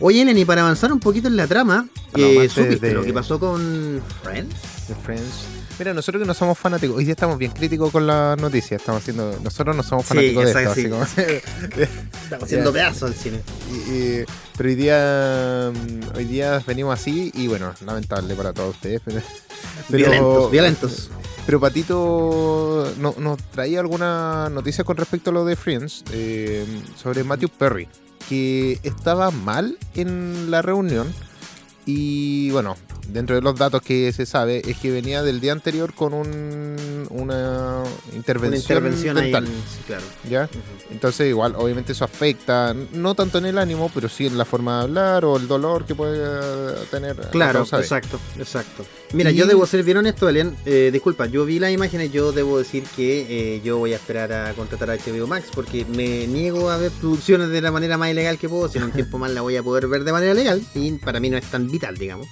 Oye, 0.00 0.22
Ellen, 0.22 0.36
y 0.38 0.44
para 0.44 0.62
avanzar 0.62 0.92
un 0.92 1.00
poquito 1.00 1.28
en 1.28 1.36
la 1.36 1.46
trama, 1.46 1.88
eh, 2.16 2.48
¿supiste 2.48 2.88
de- 2.88 2.94
lo 2.94 3.04
que 3.04 3.12
pasó 3.12 3.38
con 3.38 4.02
Friends? 4.22 4.54
The 4.88 4.94
Friends. 4.96 5.44
Mira, 5.78 5.92
nosotros 5.92 6.22
que 6.22 6.26
no 6.26 6.34
somos 6.34 6.56
fanáticos, 6.56 6.96
hoy 6.96 7.04
día 7.04 7.14
estamos 7.14 7.36
bien 7.36 7.50
críticos 7.50 7.90
con 7.90 8.06
las 8.06 8.38
noticias. 8.40 8.80
Estamos 8.80 9.02
haciendo, 9.02 9.36
nosotros 9.42 9.74
no 9.74 9.82
somos 9.82 10.04
Sí, 10.04 10.08
fanáticos 10.10 10.44
de 10.44 10.50
esto, 10.50 10.58
exacto, 10.60 10.80
así 10.80 10.88
como- 10.88 11.82
Estamos 12.22 12.44
haciendo 12.44 12.72
pedazos 12.72 13.10
al 13.10 13.14
cine. 13.16 13.40
Y- 13.72 13.92
y- 13.92 14.24
pero 14.56 14.68
hoy 14.68 14.74
día 14.76 15.72
mm, 15.74 16.16
hoy 16.16 16.24
día 16.26 16.62
venimos 16.64 16.94
así 16.98 17.32
y 17.34 17.48
bueno, 17.48 17.74
lamentable 17.84 18.34
para 18.36 18.52
todos 18.52 18.76
ustedes. 18.76 19.00
Pero, 19.90 20.06
violentos, 20.10 20.50
violentos. 20.52 21.10
Pero 21.44 21.58
Patito 21.60 22.92
no- 22.98 23.14
nos 23.18 23.42
traía 23.50 23.80
alguna 23.80 24.48
noticia 24.50 24.84
con 24.84 24.96
respecto 24.96 25.30
a 25.30 25.32
lo 25.32 25.44
de 25.44 25.56
Friends 25.56 26.04
eh, 26.12 26.64
sobre 26.96 27.24
Matthew 27.24 27.48
Perry, 27.50 27.88
que 28.28 28.78
estaba 28.84 29.30
mal 29.32 29.76
en 29.94 30.50
la 30.52 30.62
reunión 30.62 31.12
y 31.84 32.50
bueno, 32.52 32.76
dentro 33.08 33.36
de 33.36 33.42
los 33.42 33.56
datos 33.56 33.82
que 33.82 34.12
se 34.12 34.26
sabe 34.26 34.62
es 34.68 34.76
que 34.78 34.90
venía 34.90 35.22
del 35.22 35.40
día 35.40 35.52
anterior 35.52 35.92
con 35.94 36.14
un, 36.14 37.06
una 37.10 37.82
Una 37.82 38.16
intervención, 38.16 38.60
intervención 38.78 39.16
ahí. 39.18 39.24
dental. 39.24 39.44
en- 39.46 39.52
sí, 39.52 39.78
claro. 39.86 40.02
¿ya? 40.28 40.48
Entonces 40.90 41.28
igual, 41.28 41.54
obviamente 41.56 41.92
eso 41.92 42.04
afecta, 42.04 42.74
no 42.92 43.14
tanto 43.14 43.38
en 43.38 43.46
el 43.46 43.58
ánimo, 43.58 43.90
pero 43.94 44.08
sí 44.08 44.26
en 44.26 44.38
la 44.38 44.44
forma 44.44 44.78
de 44.78 44.82
hablar 44.84 45.24
o 45.24 45.36
el 45.36 45.46
dolor 45.48 45.84
que 45.84 45.94
puede 45.94 46.74
tener. 46.86 47.16
Claro, 47.30 47.62
exacto, 47.62 48.18
exacto. 48.38 48.84
Mira, 49.12 49.30
Y- 49.30 49.36
yo 49.36 49.46
debo 49.46 49.66
ser 49.66 49.82
bien 49.84 49.98
honesto, 49.98 50.28
Elian. 50.28 50.56
Eh, 50.66 50.90
disculpa, 50.92 51.26
yo 51.26 51.44
vi 51.44 51.58
las 51.58 51.70
imágenes, 51.70 52.10
yo 52.12 52.32
debo 52.32 52.58
decir 52.58 52.84
que 52.96 53.54
eh, 53.56 53.60
yo 53.64 53.78
voy 53.78 53.92
a 53.92 53.96
esperar 53.96 54.32
a 54.32 54.52
contratar 54.54 54.90
a 54.90 54.94
HBO 54.96 55.26
Max 55.26 55.48
porque 55.54 55.84
me 55.84 56.26
niego 56.26 56.70
a 56.70 56.76
ver 56.78 56.90
producciones 56.90 57.48
de 57.50 57.60
la 57.60 57.70
manera 57.70 57.96
más 57.98 58.10
ilegal 58.10 58.38
que 58.38 58.48
puedo. 58.48 58.68
Si 58.68 58.78
en 58.78 58.84
un 58.84 58.90
tiempo 58.92 59.18
más 59.18 59.30
la 59.30 59.40
voy 59.42 59.56
a 59.56 59.62
poder 59.62 59.86
ver 59.88 60.04
de 60.04 60.12
manera 60.12 60.34
legal 60.34 60.62
y 60.74 60.92
para 60.92 61.20
mí 61.20 61.30
no 61.30 61.36
es 61.36 61.44
tan 61.44 61.70
vital, 61.70 61.96
digamos. 61.96 62.26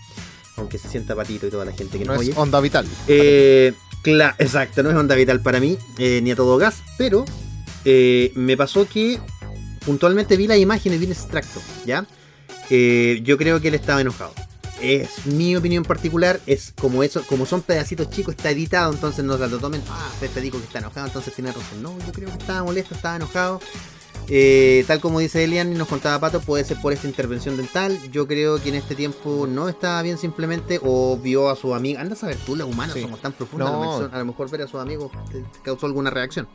Aunque 0.62 0.79
se 0.79 0.88
sienta 0.88 1.14
patito 1.14 1.46
y 1.46 1.51
toda 1.51 1.64
la 1.64 1.72
gente 1.72 1.98
que 1.98 2.05
No 2.05 2.14
nos 2.14 2.22
es 2.22 2.29
oye. 2.31 2.38
onda 2.38 2.61
vital. 2.61 2.87
Eh, 3.09 3.75
cla- 4.03 4.35
exacto, 4.38 4.83
no 4.83 4.90
es 4.90 4.96
onda 4.96 5.14
vital 5.14 5.40
para 5.40 5.61
mí, 5.61 5.77
eh, 5.98 6.20
ni 6.22 6.31
a 6.31 6.37
todo 6.37 6.57
gas, 6.57 6.77
pero 6.96 7.25
eh, 7.85 8.33
me 8.35 8.57
pasó 8.57 8.88
que 8.88 9.18
puntualmente 9.85 10.37
vi 10.37 10.46
las 10.46 10.59
imágenes, 10.59 10.98
vi 11.01 11.07
un 11.07 11.12
extracto, 11.12 11.61
¿ya? 11.85 12.07
Yo 12.70 13.37
creo 13.37 13.61
que 13.61 13.68
él 13.68 13.75
estaba 13.75 14.01
enojado. 14.01 14.33
Es 14.81 15.27
mi 15.27 15.55
opinión 15.55 15.85
particular, 15.85 16.40
es 16.46 16.72
como 16.81 17.03
eso, 17.05 17.22
como 17.27 17.44
son 17.46 17.61
pedacitos 17.62 18.11
chicos, 18.11 18.35
está 18.37 18.51
editado, 18.51 18.92
entonces 18.92 19.25
no 19.25 19.37
se 19.38 19.46
lo 19.46 19.59
tomen, 19.59 19.81
ah, 19.90 20.11
te 20.20 20.40
digo 20.40 20.59
que 20.59 20.64
está 20.64 20.79
enojado, 20.81 21.07
entonces 21.07 21.35
tiene 21.35 21.53
razón. 21.53 21.83
No, 21.83 21.96
yo 22.07 22.12
creo 22.12 22.29
que 22.31 22.38
estaba 22.38 22.64
molesto, 22.64 22.94
estaba 22.94 23.16
enojado. 23.16 23.61
Eh, 24.28 24.85
tal 24.87 25.00
como 25.00 25.18
dice 25.18 25.44
Elian 25.44 25.72
y 25.72 25.76
nos 25.76 25.88
contaba 25.88 26.18
Pato, 26.20 26.40
puede 26.40 26.64
ser 26.64 26.80
por 26.80 26.92
esta 26.92 27.06
intervención 27.06 27.56
dental. 27.56 27.98
Yo 28.11 28.26
creo 28.26 28.62
que 28.62 28.68
en 28.70 28.76
este 28.76 28.94
tiempo 28.94 29.46
no 29.48 29.68
estaba 29.68 30.00
bien 30.02 30.16
simplemente 30.16 30.80
o 30.82 31.18
vio 31.18 31.50
a 31.50 31.56
su 31.56 31.74
amigo. 31.74 31.98
Anda 32.00 32.14
a 32.14 32.16
saber 32.16 32.37
tú, 32.37 32.56
los 32.56 32.68
humanos 32.68 32.94
Sí. 32.94 33.02
somos 33.02 33.20
tan 33.20 33.32
profundos. 33.32 33.70
No. 33.70 33.76
A, 33.82 33.85
lo 33.85 33.90
mejor, 33.92 34.14
a 34.14 34.18
lo 34.20 34.24
mejor 34.24 34.50
ver 34.50 34.62
a 34.62 34.66
sus 34.68 34.80
amigos 34.80 35.11
causó 35.62 35.87
alguna 35.87 36.11
reacción. 36.11 36.48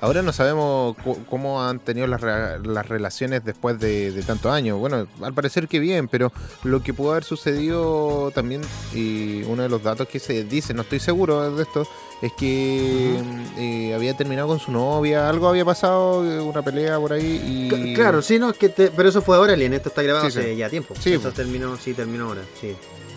Ahora 0.00 0.22
no 0.22 0.32
sabemos 0.32 0.96
cómo 1.30 1.62
han 1.62 1.78
tenido 1.78 2.06
las, 2.06 2.20
re- 2.20 2.58
las 2.66 2.88
relaciones 2.88 3.44
después 3.44 3.78
de, 3.78 4.10
de 4.10 4.22
tantos 4.22 4.52
años. 4.52 4.78
Bueno, 4.78 5.06
al 5.22 5.32
parecer 5.34 5.68
que 5.68 5.78
bien, 5.78 6.08
pero 6.08 6.32
lo 6.64 6.82
que 6.82 6.92
pudo 6.92 7.12
haber 7.12 7.24
sucedido 7.24 8.30
también, 8.34 8.60
y 8.92 9.42
uno 9.44 9.62
de 9.62 9.68
los 9.68 9.82
datos 9.82 10.08
que 10.08 10.18
se 10.18 10.44
dice, 10.44 10.74
no 10.74 10.82
estoy 10.82 10.98
seguro 11.00 11.54
de 11.56 11.62
esto, 11.62 11.86
es 12.22 12.32
que 12.32 13.16
eh, 13.56 13.94
había 13.94 14.16
terminado 14.16 14.48
con 14.48 14.58
su 14.58 14.72
novia, 14.72 15.28
algo 15.28 15.48
había 15.48 15.64
pasado, 15.64 16.24
eh, 16.28 16.40
una 16.40 16.62
pelea 16.62 16.98
por 16.98 17.12
ahí 17.12 17.68
y... 17.70 17.70
C- 17.70 17.94
Claro, 17.94 18.20
sí, 18.22 18.38
no, 18.38 18.50
es 18.50 18.58
que 18.58 18.68
te- 18.70 18.90
pero 18.90 19.08
eso 19.08 19.22
fue 19.22 19.36
ahora, 19.36 19.54
Elian. 19.54 19.74
Esto 19.74 19.90
está 19.90 20.02
grabado 20.02 20.26
Sí, 20.26 20.32
sí. 20.32 20.38
hace 20.40 20.56
ya 20.56 20.68
tiempo. 20.68 20.94
Sí, 20.98 21.12
Esto 21.14 21.30
terminó, 21.32 21.76
sí, 21.76 21.94
terminó 21.94 22.26
ahora. 22.28 22.42
Sí. 22.60 22.74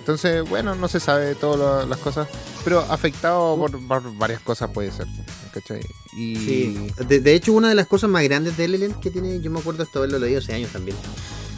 Entonces, 0.07 0.47
bueno, 0.47 0.73
no 0.73 0.87
se 0.87 1.01
sabe 1.01 1.35
todas 1.35 1.85
las 1.85 1.99
cosas, 1.99 2.29
pero 2.63 2.79
afectado 2.79 3.57
por, 3.57 3.77
por 3.85 4.15
varias 4.15 4.39
cosas 4.39 4.71
puede 4.71 4.89
ser, 4.89 5.05
¿cachai? 5.51 5.81
Y... 6.13 6.35
Sí. 6.37 6.91
De, 7.09 7.33
hecho, 7.33 7.51
una 7.51 7.67
de 7.67 7.75
las 7.75 7.87
cosas 7.87 8.09
más 8.09 8.23
grandes 8.23 8.55
de 8.55 8.63
Elian 8.63 8.97
que 9.01 9.11
tiene, 9.11 9.41
yo 9.41 9.51
me 9.51 9.59
acuerdo 9.59 9.83
esto 9.83 9.99
haberlo 9.99 10.17
leído 10.17 10.39
hace 10.39 10.53
años 10.53 10.71
también, 10.71 10.95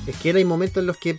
es 0.07 0.15
que 0.15 0.31
hay 0.31 0.45
momentos 0.45 0.81
en 0.81 0.87
los 0.87 0.97
que 0.97 1.15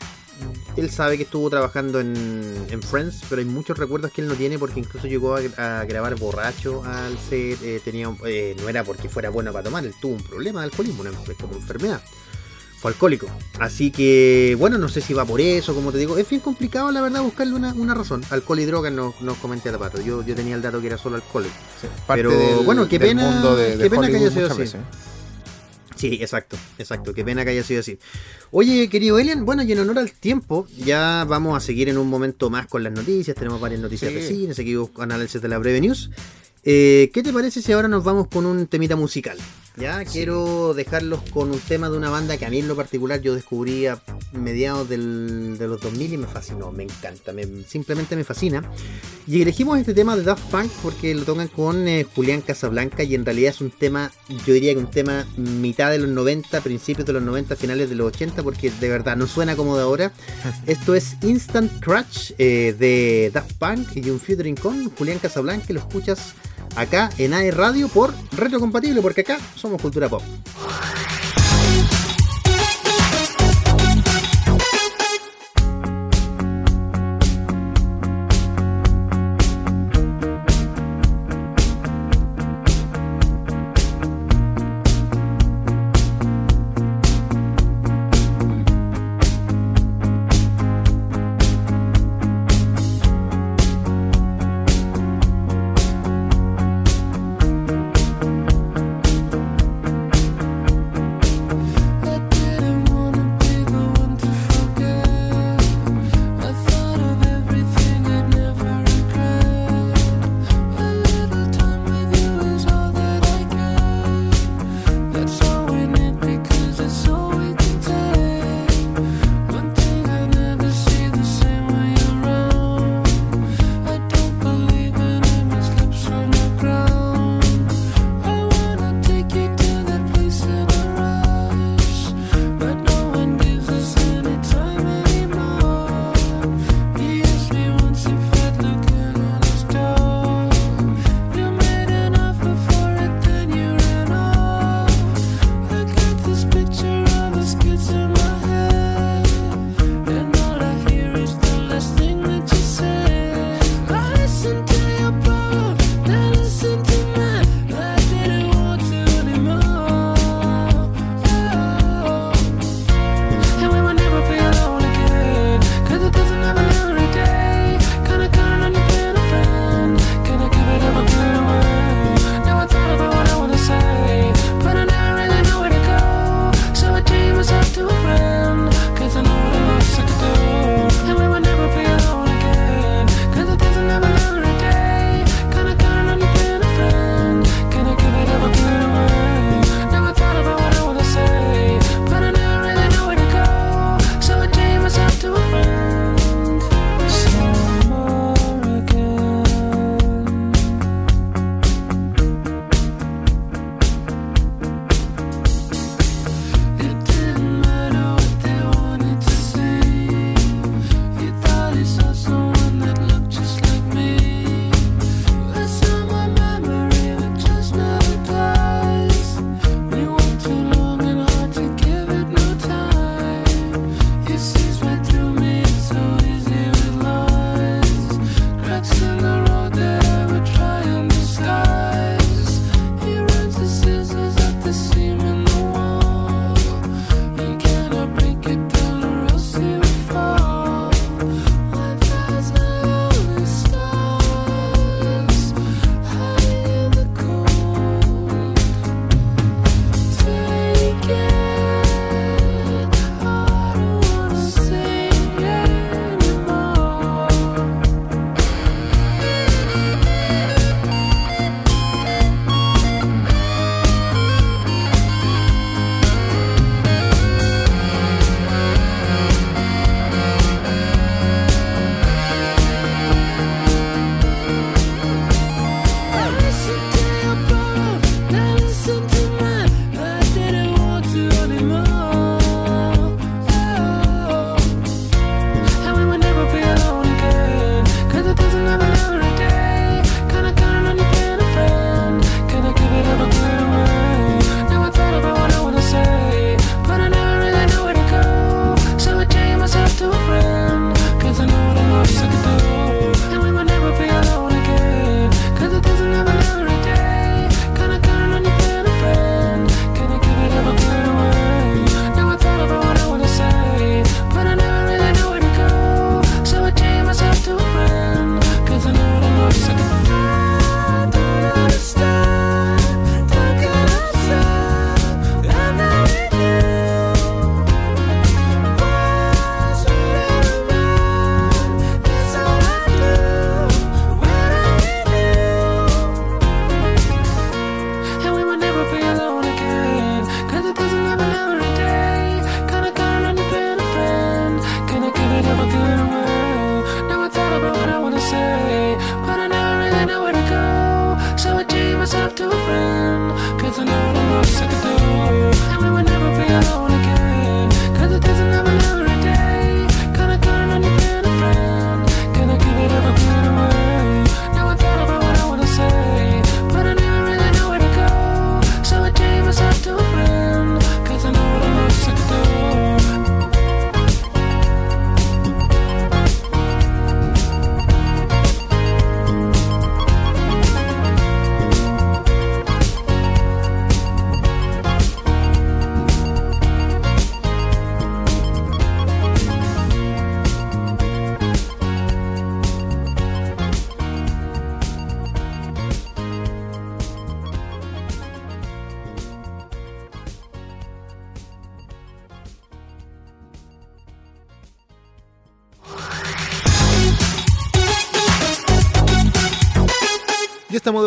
él 0.77 0.91
sabe 0.91 1.19
que 1.19 1.23
estuvo 1.23 1.49
trabajando 1.49 2.01
en, 2.01 2.67
en 2.69 2.83
Friends, 2.83 3.21
pero 3.29 3.39
hay 3.39 3.47
muchos 3.47 3.79
recuerdos 3.79 4.11
que 4.11 4.23
él 4.23 4.27
no 4.27 4.35
tiene 4.35 4.59
porque 4.59 4.81
incluso 4.81 5.07
llegó 5.07 5.37
a, 5.37 5.85
grabar 5.85 6.17
borracho 6.17 6.83
al 6.85 7.17
set, 7.17 7.63
eh, 7.63 7.81
tenía, 7.85 8.13
eh, 8.27 8.57
no 8.61 8.69
era 8.69 8.83
porque 8.83 9.09
fuera 9.09 9.31
bueno 9.31 9.53
para 9.53 9.63
tomar, 9.63 9.85
él 9.85 9.95
tuvo 10.01 10.15
un 10.15 10.23
problema 10.25 10.63
de 10.63 10.65
alcoholismo, 10.65 11.03
una, 11.03 11.13
como 11.41 11.55
enfermedad. 11.55 12.03
Fue 12.81 12.91
alcohólico. 12.93 13.27
Así 13.59 13.91
que, 13.91 14.57
bueno, 14.59 14.79
no 14.79 14.89
sé 14.89 15.03
si 15.03 15.13
va 15.13 15.27
por 15.27 15.41
eso, 15.43 15.75
como 15.75 15.93
te 15.93 15.99
digo. 15.99 16.17
Es 16.17 16.27
bien 16.29 16.41
complicado, 16.41 16.91
la 16.91 17.03
verdad, 17.03 17.21
buscarle 17.23 17.55
una, 17.55 17.75
una 17.75 17.95
razón. 17.95 18.25
Alcohol 18.31 18.59
y 18.61 18.65
drogas 18.65 18.91
no, 18.93 19.15
no 19.21 19.35
comenté 19.35 19.69
a 19.69 19.73
Tapato. 19.73 20.01
Yo, 20.01 20.25
yo 20.25 20.35
tenía 20.35 20.55
el 20.55 20.63
dato 20.63 20.81
que 20.81 20.87
era 20.87 20.97
solo 20.97 21.17
alcohol. 21.17 21.45
Sí, 21.81 21.87
Pero, 22.09 22.31
del- 22.31 22.65
bueno, 22.65 22.89
qué 22.89 22.99
pena- 22.99 23.55
de, 23.55 23.77
qué 23.77 23.91
pena 23.91 24.09
que 24.09 24.17
haya 24.17 24.31
sido 24.31 24.47
así. 24.47 24.59
veces. 24.61 24.81
Sí, 25.97 26.19
exacto, 26.23 26.57
exacto. 26.79 27.13
Qué 27.13 27.23
pena 27.23 27.45
que 27.45 27.51
haya 27.51 27.63
sido 27.63 27.81
así. 27.81 27.99
Oye, 28.51 28.89
querido 28.89 29.19
Elian, 29.19 29.45
bueno, 29.45 29.63
y 29.63 29.71
en 29.73 29.81
honor 29.81 29.99
al 29.99 30.13
tiempo, 30.13 30.67
ya 30.79 31.27
vamos 31.29 31.55
a 31.55 31.61
seguir 31.61 31.91
en 31.91 31.99
un 31.99 32.09
momento 32.09 32.49
más 32.49 32.67
con 32.67 32.83
las 32.83 32.93
noticias. 32.95 33.37
Tenemos 33.37 33.61
varias 33.61 33.83
noticias 33.83 34.11
Sí. 34.11 34.17
de 34.19 34.27
cine, 34.27 34.55
seguimos 34.55 34.89
con 34.89 35.13
análisis 35.13 35.43
de 35.43 35.49
la 35.49 35.59
breve 35.59 35.83
news. 35.83 36.11
Eh, 36.65 37.11
¿Qué 37.13 37.23
te 37.23 37.33
parece 37.33 37.61
si 37.61 37.73
ahora 37.73 37.89
nos 37.89 38.03
vamos 38.05 38.29
con 38.29 38.47
un 38.47 38.67
temita 38.67 38.97
musical? 38.97 39.37
Ya 39.77 40.01
Sí. 40.05 40.13
quiero 40.13 40.75
dejarlos 40.75 41.21
con 41.33 41.51
un 41.51 41.59
tema 41.61 41.89
de 41.89 41.97
una 41.97 42.11
banda 42.11 42.37
que 42.37 42.45
a 42.45 42.51
mí 42.51 42.59
en 42.59 42.69
lo 42.69 42.77
particular 42.77 43.21
yo 43.23 43.35
descubrí 43.35 43.87
a 43.87 44.01
mediados 44.33 44.89
del- 44.89 45.57
de 45.59 45.67
los 45.69 45.81
2000 45.81 46.13
y 46.13 46.17
me 46.19 46.27
fascinó, 46.27 46.71
me 46.73 46.83
encanta, 46.85 47.33
me- 47.33 47.47
simplemente 47.69 48.15
me 48.17 48.25
fascina. 48.25 48.63
Y 49.27 49.41
elegimos 49.43 49.79
este 49.79 49.95
tema 49.95 50.17
de 50.17 50.23
Daft 50.25 50.51
Punk 50.51 50.71
porque 50.83 51.15
lo 51.15 51.25
tocan 51.25 51.49
con 51.49 51.87
eh, 51.89 52.05
Julián 52.15 52.41
Casablanca 52.41 53.03
y 53.05 53.15
en 53.15 53.25
realidad 53.25 53.51
es 53.55 53.61
un 53.61 53.71
tema, 53.71 54.11
yo 54.47 54.53
diría 54.55 54.73
que 54.75 54.81
un 54.81 54.91
tema 54.91 55.27
mitad 55.37 55.91
de 55.91 55.99
los 55.99 56.11
90, 56.11 56.61
principios 56.61 57.07
de 57.07 57.13
los 57.15 57.23
90, 57.23 57.57
finales 57.57 57.89
de 57.89 57.95
los 57.95 58.09
80, 58.09 58.43
porque 58.43 58.71
de 58.71 58.89
verdad 58.89 59.17
no 59.17 59.27
suena 59.27 59.57
como 59.57 59.77
de 59.77 59.83
ahora. 59.83 60.13
Esto 60.67 60.95
es 60.95 61.17
Instant 61.23 61.83
Crush 61.83 62.33
eh, 62.39 62.75
de 62.79 63.31
Daft 63.33 63.53
Punk 63.55 63.97
y 63.97 64.11
un 64.11 64.21
featuring 64.21 64.57
con 64.57 64.91
Julián 64.91 65.19
Casablanca 65.21 65.67
y 65.71 65.73
lo 65.75 65.81
escuchas 65.81 66.35
acá 66.77 67.11
en 67.19 67.35
AE 67.35 67.51
Radio 67.51 67.89
por 67.89 68.15
Retrocompatible, 68.33 69.01
porque 69.03 69.23
acá 69.23 69.39
somos 69.57 69.81
cultura 69.81 70.09
pop. 70.09 70.23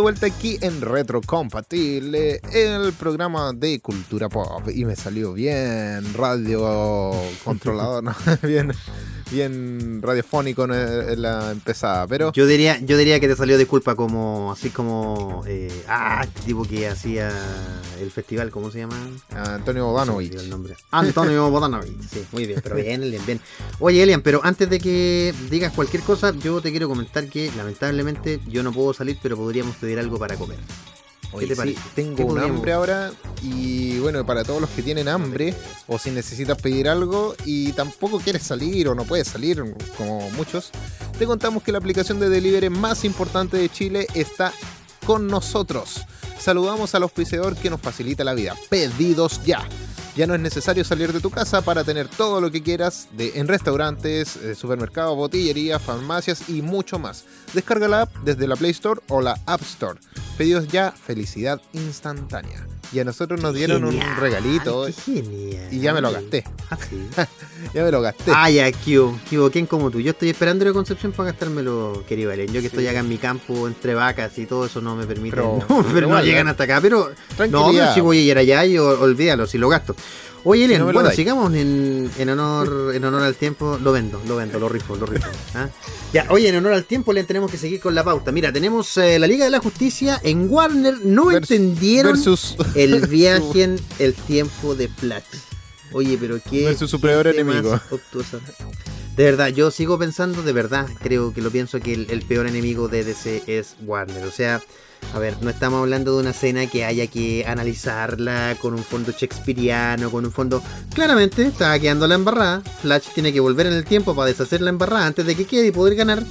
Vuelta 0.03 0.25
aquí 0.25 0.57
en 0.59 0.81
Retro 0.81 1.21
Compatible, 1.21 2.41
el 2.51 2.91
programa 2.91 3.53
de 3.53 3.79
cultura 3.79 4.27
pop. 4.27 4.67
Y 4.67 4.83
me 4.83 4.97
salió 4.97 5.31
bien, 5.31 6.13
radio 6.13 7.13
controlador, 7.45 8.03
bien, 8.43 8.73
bien 9.31 10.01
radiofónico 10.01 10.65
en 10.65 11.21
la 11.21 11.51
empezada. 11.51 12.05
Pero 12.07 12.33
yo 12.33 12.45
diría, 12.45 12.77
yo 12.81 12.97
diría 12.97 13.21
que 13.21 13.29
te 13.29 13.37
salió 13.37 13.57
disculpa 13.57 13.95
como, 13.95 14.51
así 14.51 14.71
como, 14.71 15.41
eh, 15.47 15.71
ah, 15.87 16.27
tipo 16.45 16.65
que 16.65 16.89
hacía 16.89 17.31
el 18.03 18.11
festival, 18.11 18.51
¿cómo 18.51 18.71
se 18.71 18.79
llama? 18.79 18.95
Antonio 19.31 19.87
Bodanovich. 19.87 20.33
El 20.33 20.49
nombre. 20.49 20.75
Antonio 20.91 21.49
Bodanovich, 21.49 22.01
sí, 22.09 22.23
muy 22.31 22.45
bien, 22.45 22.59
pero 22.61 22.75
bien, 22.75 23.03
Elian, 23.03 23.25
bien. 23.25 23.41
Oye, 23.79 24.03
Elian, 24.03 24.21
pero 24.21 24.41
antes 24.43 24.69
de 24.69 24.79
que 24.79 25.33
digas 25.49 25.73
cualquier 25.73 26.03
cosa, 26.03 26.33
yo 26.35 26.61
te 26.61 26.71
quiero 26.71 26.87
comentar 26.87 27.27
que 27.27 27.51
lamentablemente 27.57 28.39
yo 28.47 28.63
no 28.63 28.71
puedo 28.71 28.93
salir, 28.93 29.17
pero 29.21 29.37
podríamos 29.37 29.75
pedir 29.77 29.99
algo 29.99 30.19
para 30.19 30.35
comer. 30.35 30.59
¿Qué 31.39 31.47
te 31.47 31.55
parece? 31.55 31.81
tengo 31.95 32.25
un 32.25 32.39
hambre 32.39 32.73
ahora 32.73 33.11
y 33.41 33.97
bueno, 33.99 34.25
para 34.25 34.43
todos 34.43 34.61
los 34.61 34.69
que 34.69 34.83
tienen 34.83 35.07
hambre 35.07 35.53
o 35.87 35.97
si 35.97 36.11
necesitas 36.11 36.61
pedir 36.61 36.87
algo 36.87 37.35
y 37.43 37.71
tampoco 37.73 38.19
quieres 38.19 38.43
salir 38.43 38.87
o 38.87 38.95
no 38.95 39.03
puedes 39.03 39.29
salir 39.29 39.63
como 39.97 40.29
muchos, 40.31 40.69
te 41.17 41.25
contamos 41.25 41.63
que 41.63 41.71
la 41.71 41.79
aplicación 41.79 42.19
de 42.19 42.29
delivery 42.29 42.69
más 42.69 43.03
importante 43.03 43.57
de 43.57 43.69
Chile 43.69 44.07
está 44.13 44.53
con 45.05 45.27
nosotros. 45.27 46.05
Saludamos 46.43 46.93
al 46.93 47.03
auspiciador 47.03 47.55
que 47.55 47.69
nos 47.69 47.79
facilita 47.79 48.25
la 48.25 48.33
vida. 48.33 48.53
Pedidos 48.69 49.41
ya. 49.45 49.65
Ya 50.17 50.27
no 50.27 50.35
es 50.35 50.41
necesario 50.41 50.83
salir 50.83 51.13
de 51.13 51.21
tu 51.21 51.29
casa 51.29 51.61
para 51.61 51.85
tener 51.85 52.09
todo 52.09 52.41
lo 52.41 52.51
que 52.51 52.61
quieras 52.61 53.07
de, 53.13 53.39
en 53.39 53.47
restaurantes, 53.47 54.35
eh, 54.35 54.53
supermercados, 54.53 55.15
botillería, 55.15 55.79
farmacias 55.79 56.49
y 56.49 56.61
mucho 56.61 56.99
más. 56.99 57.23
Descarga 57.53 57.87
la 57.87 58.01
app 58.01 58.13
desde 58.25 58.45
la 58.45 58.57
Play 58.57 58.71
Store 58.71 58.99
o 59.07 59.21
la 59.21 59.39
App 59.45 59.61
Store. 59.61 59.97
Pedidos 60.37 60.67
ya, 60.67 60.91
felicidad 60.91 61.61
instantánea. 61.71 62.67
Y 62.93 62.99
a 62.99 63.03
nosotros 63.03 63.41
nos 63.41 63.55
dieron 63.55 63.83
un 63.83 63.99
regalito. 64.19 64.87
Y 64.87 65.79
ya 65.79 65.93
me 65.93 66.01
lo 66.01 66.11
gasté. 66.11 66.43
Ah, 66.69 66.77
sí. 66.77 67.07
ya 67.73 67.83
me 67.83 67.91
lo 67.91 68.01
gasté. 68.01 68.31
Ah, 68.33 68.49
ya. 68.51 68.71
¿quién 68.71 69.65
como 69.65 69.89
tú? 69.89 69.99
Yo 69.99 70.11
estoy 70.11 70.29
esperando 70.29 70.63
la 70.63 70.73
Concepción 70.73 71.11
para 71.11 71.31
gastármelo, 71.31 72.03
querido 72.07 72.29
Valen. 72.29 72.53
Yo 72.53 72.61
que 72.61 72.67
estoy 72.67 72.85
acá 72.87 72.99
en 72.99 73.09
mi 73.09 73.17
campo, 73.17 73.67
entre 73.67 73.95
vacas 73.95 74.37
y 74.37 74.45
todo 74.45 74.67
eso 74.67 74.79
no 74.79 74.95
me 74.95 75.07
permite. 75.07 75.35
Pero, 75.93 76.07
no, 76.07 76.07
no 76.07 76.21
llegan 76.21 76.47
hasta 76.47 76.65
acá. 76.65 76.79
Pero, 76.81 77.11
no, 77.49 77.71
pero 77.71 77.93
si 77.93 78.01
voy 78.01 78.19
a 78.19 78.21
ir 78.21 78.37
allá 78.37 78.63
y 78.65 78.77
olvídalo, 78.77 79.47
si 79.47 79.57
lo 79.57 79.69
gasto. 79.69 79.95
Oye, 80.45 80.65
Elian, 80.65 80.83
bueno, 80.91 81.09
sigamos 81.11 81.53
en, 81.53 82.09
honor 82.29 82.93
en 82.93 83.05
honor 83.05 83.21
al 83.23 83.35
tiempo. 83.35 83.79
Lo 83.81 83.93
vendo, 83.93 84.21
lo 84.27 84.35
vendo, 84.35 84.59
lo 84.59 84.67
rifo, 84.67 84.95
lo 84.97 85.05
rifo. 85.05 85.29
¿ah? 85.55 85.69
Ya, 86.11 86.25
oye, 86.29 86.49
en 86.49 86.57
honor 86.57 86.73
al 86.73 86.83
tiempo 86.83 87.13
le 87.13 87.23
tenemos 87.23 87.49
que 87.49 87.57
seguir 87.57 87.79
con 87.79 87.95
la 87.95 88.03
pauta. 88.03 88.31
Mira, 88.31 88.51
tenemos 88.51 88.97
eh, 88.97 89.19
la 89.19 89.27
Liga 89.27 89.45
de 89.45 89.51
la 89.51 89.59
Justicia 89.59 90.19
en 90.21 90.51
Warner. 90.51 91.05
No 91.05 91.31
entendieron 91.31 92.19
el 92.75 93.07
viaje 93.07 93.63
en 93.63 93.79
el 93.99 94.13
tiempo 94.13 94.75
de 94.75 94.89
Flash. 94.89 95.23
Oye, 95.93 96.17
pero 96.19 96.39
qué. 96.49 96.65
Versus 96.65 96.91
su 96.91 96.99
peor 96.99 97.27
enemigo. 97.27 97.79
De 99.15 99.23
verdad, 99.23 99.47
yo 99.49 99.71
sigo 99.71 99.97
pensando, 99.97 100.41
de 100.41 100.53
verdad, 100.53 100.87
creo 101.01 101.33
que 101.33 101.41
lo 101.41 101.51
pienso 101.51 101.79
que 101.79 101.93
el, 101.93 102.07
el 102.09 102.23
peor 102.23 102.47
enemigo 102.47 102.89
de 102.89 103.03
DC 103.03 103.43
es 103.47 103.75
Warner. 103.85 104.25
O 104.25 104.31
sea, 104.31 104.61
a 105.13 105.19
ver, 105.19 105.41
no 105.41 105.49
estamos 105.49 105.79
hablando 105.81 106.15
de 106.15 106.21
una 106.21 106.29
escena 106.31 106.67
que 106.67 106.85
haya 106.85 107.07
que 107.07 107.45
analizarla 107.45 108.55
con 108.61 108.73
un 108.73 108.83
fondo 108.83 109.11
shakespeariano, 109.11 110.09
con 110.09 110.25
un 110.25 110.31
fondo... 110.31 110.61
Claramente, 110.93 111.43
está 111.43 111.77
quedando 111.79 112.07
la 112.07 112.15
embarrada. 112.15 112.61
Flash 112.81 113.09
tiene 113.13 113.33
que 113.33 113.39
volver 113.39 113.67
en 113.67 113.73
el 113.73 113.85
tiempo 113.85 114.15
para 114.15 114.27
deshacer 114.27 114.61
la 114.61 114.69
embarrada 114.69 115.07
antes 115.07 115.25
de 115.25 115.35
que 115.35 115.45
quede 115.45 115.67
y 115.67 115.71
poder 115.71 115.95
ganar. 115.95 116.23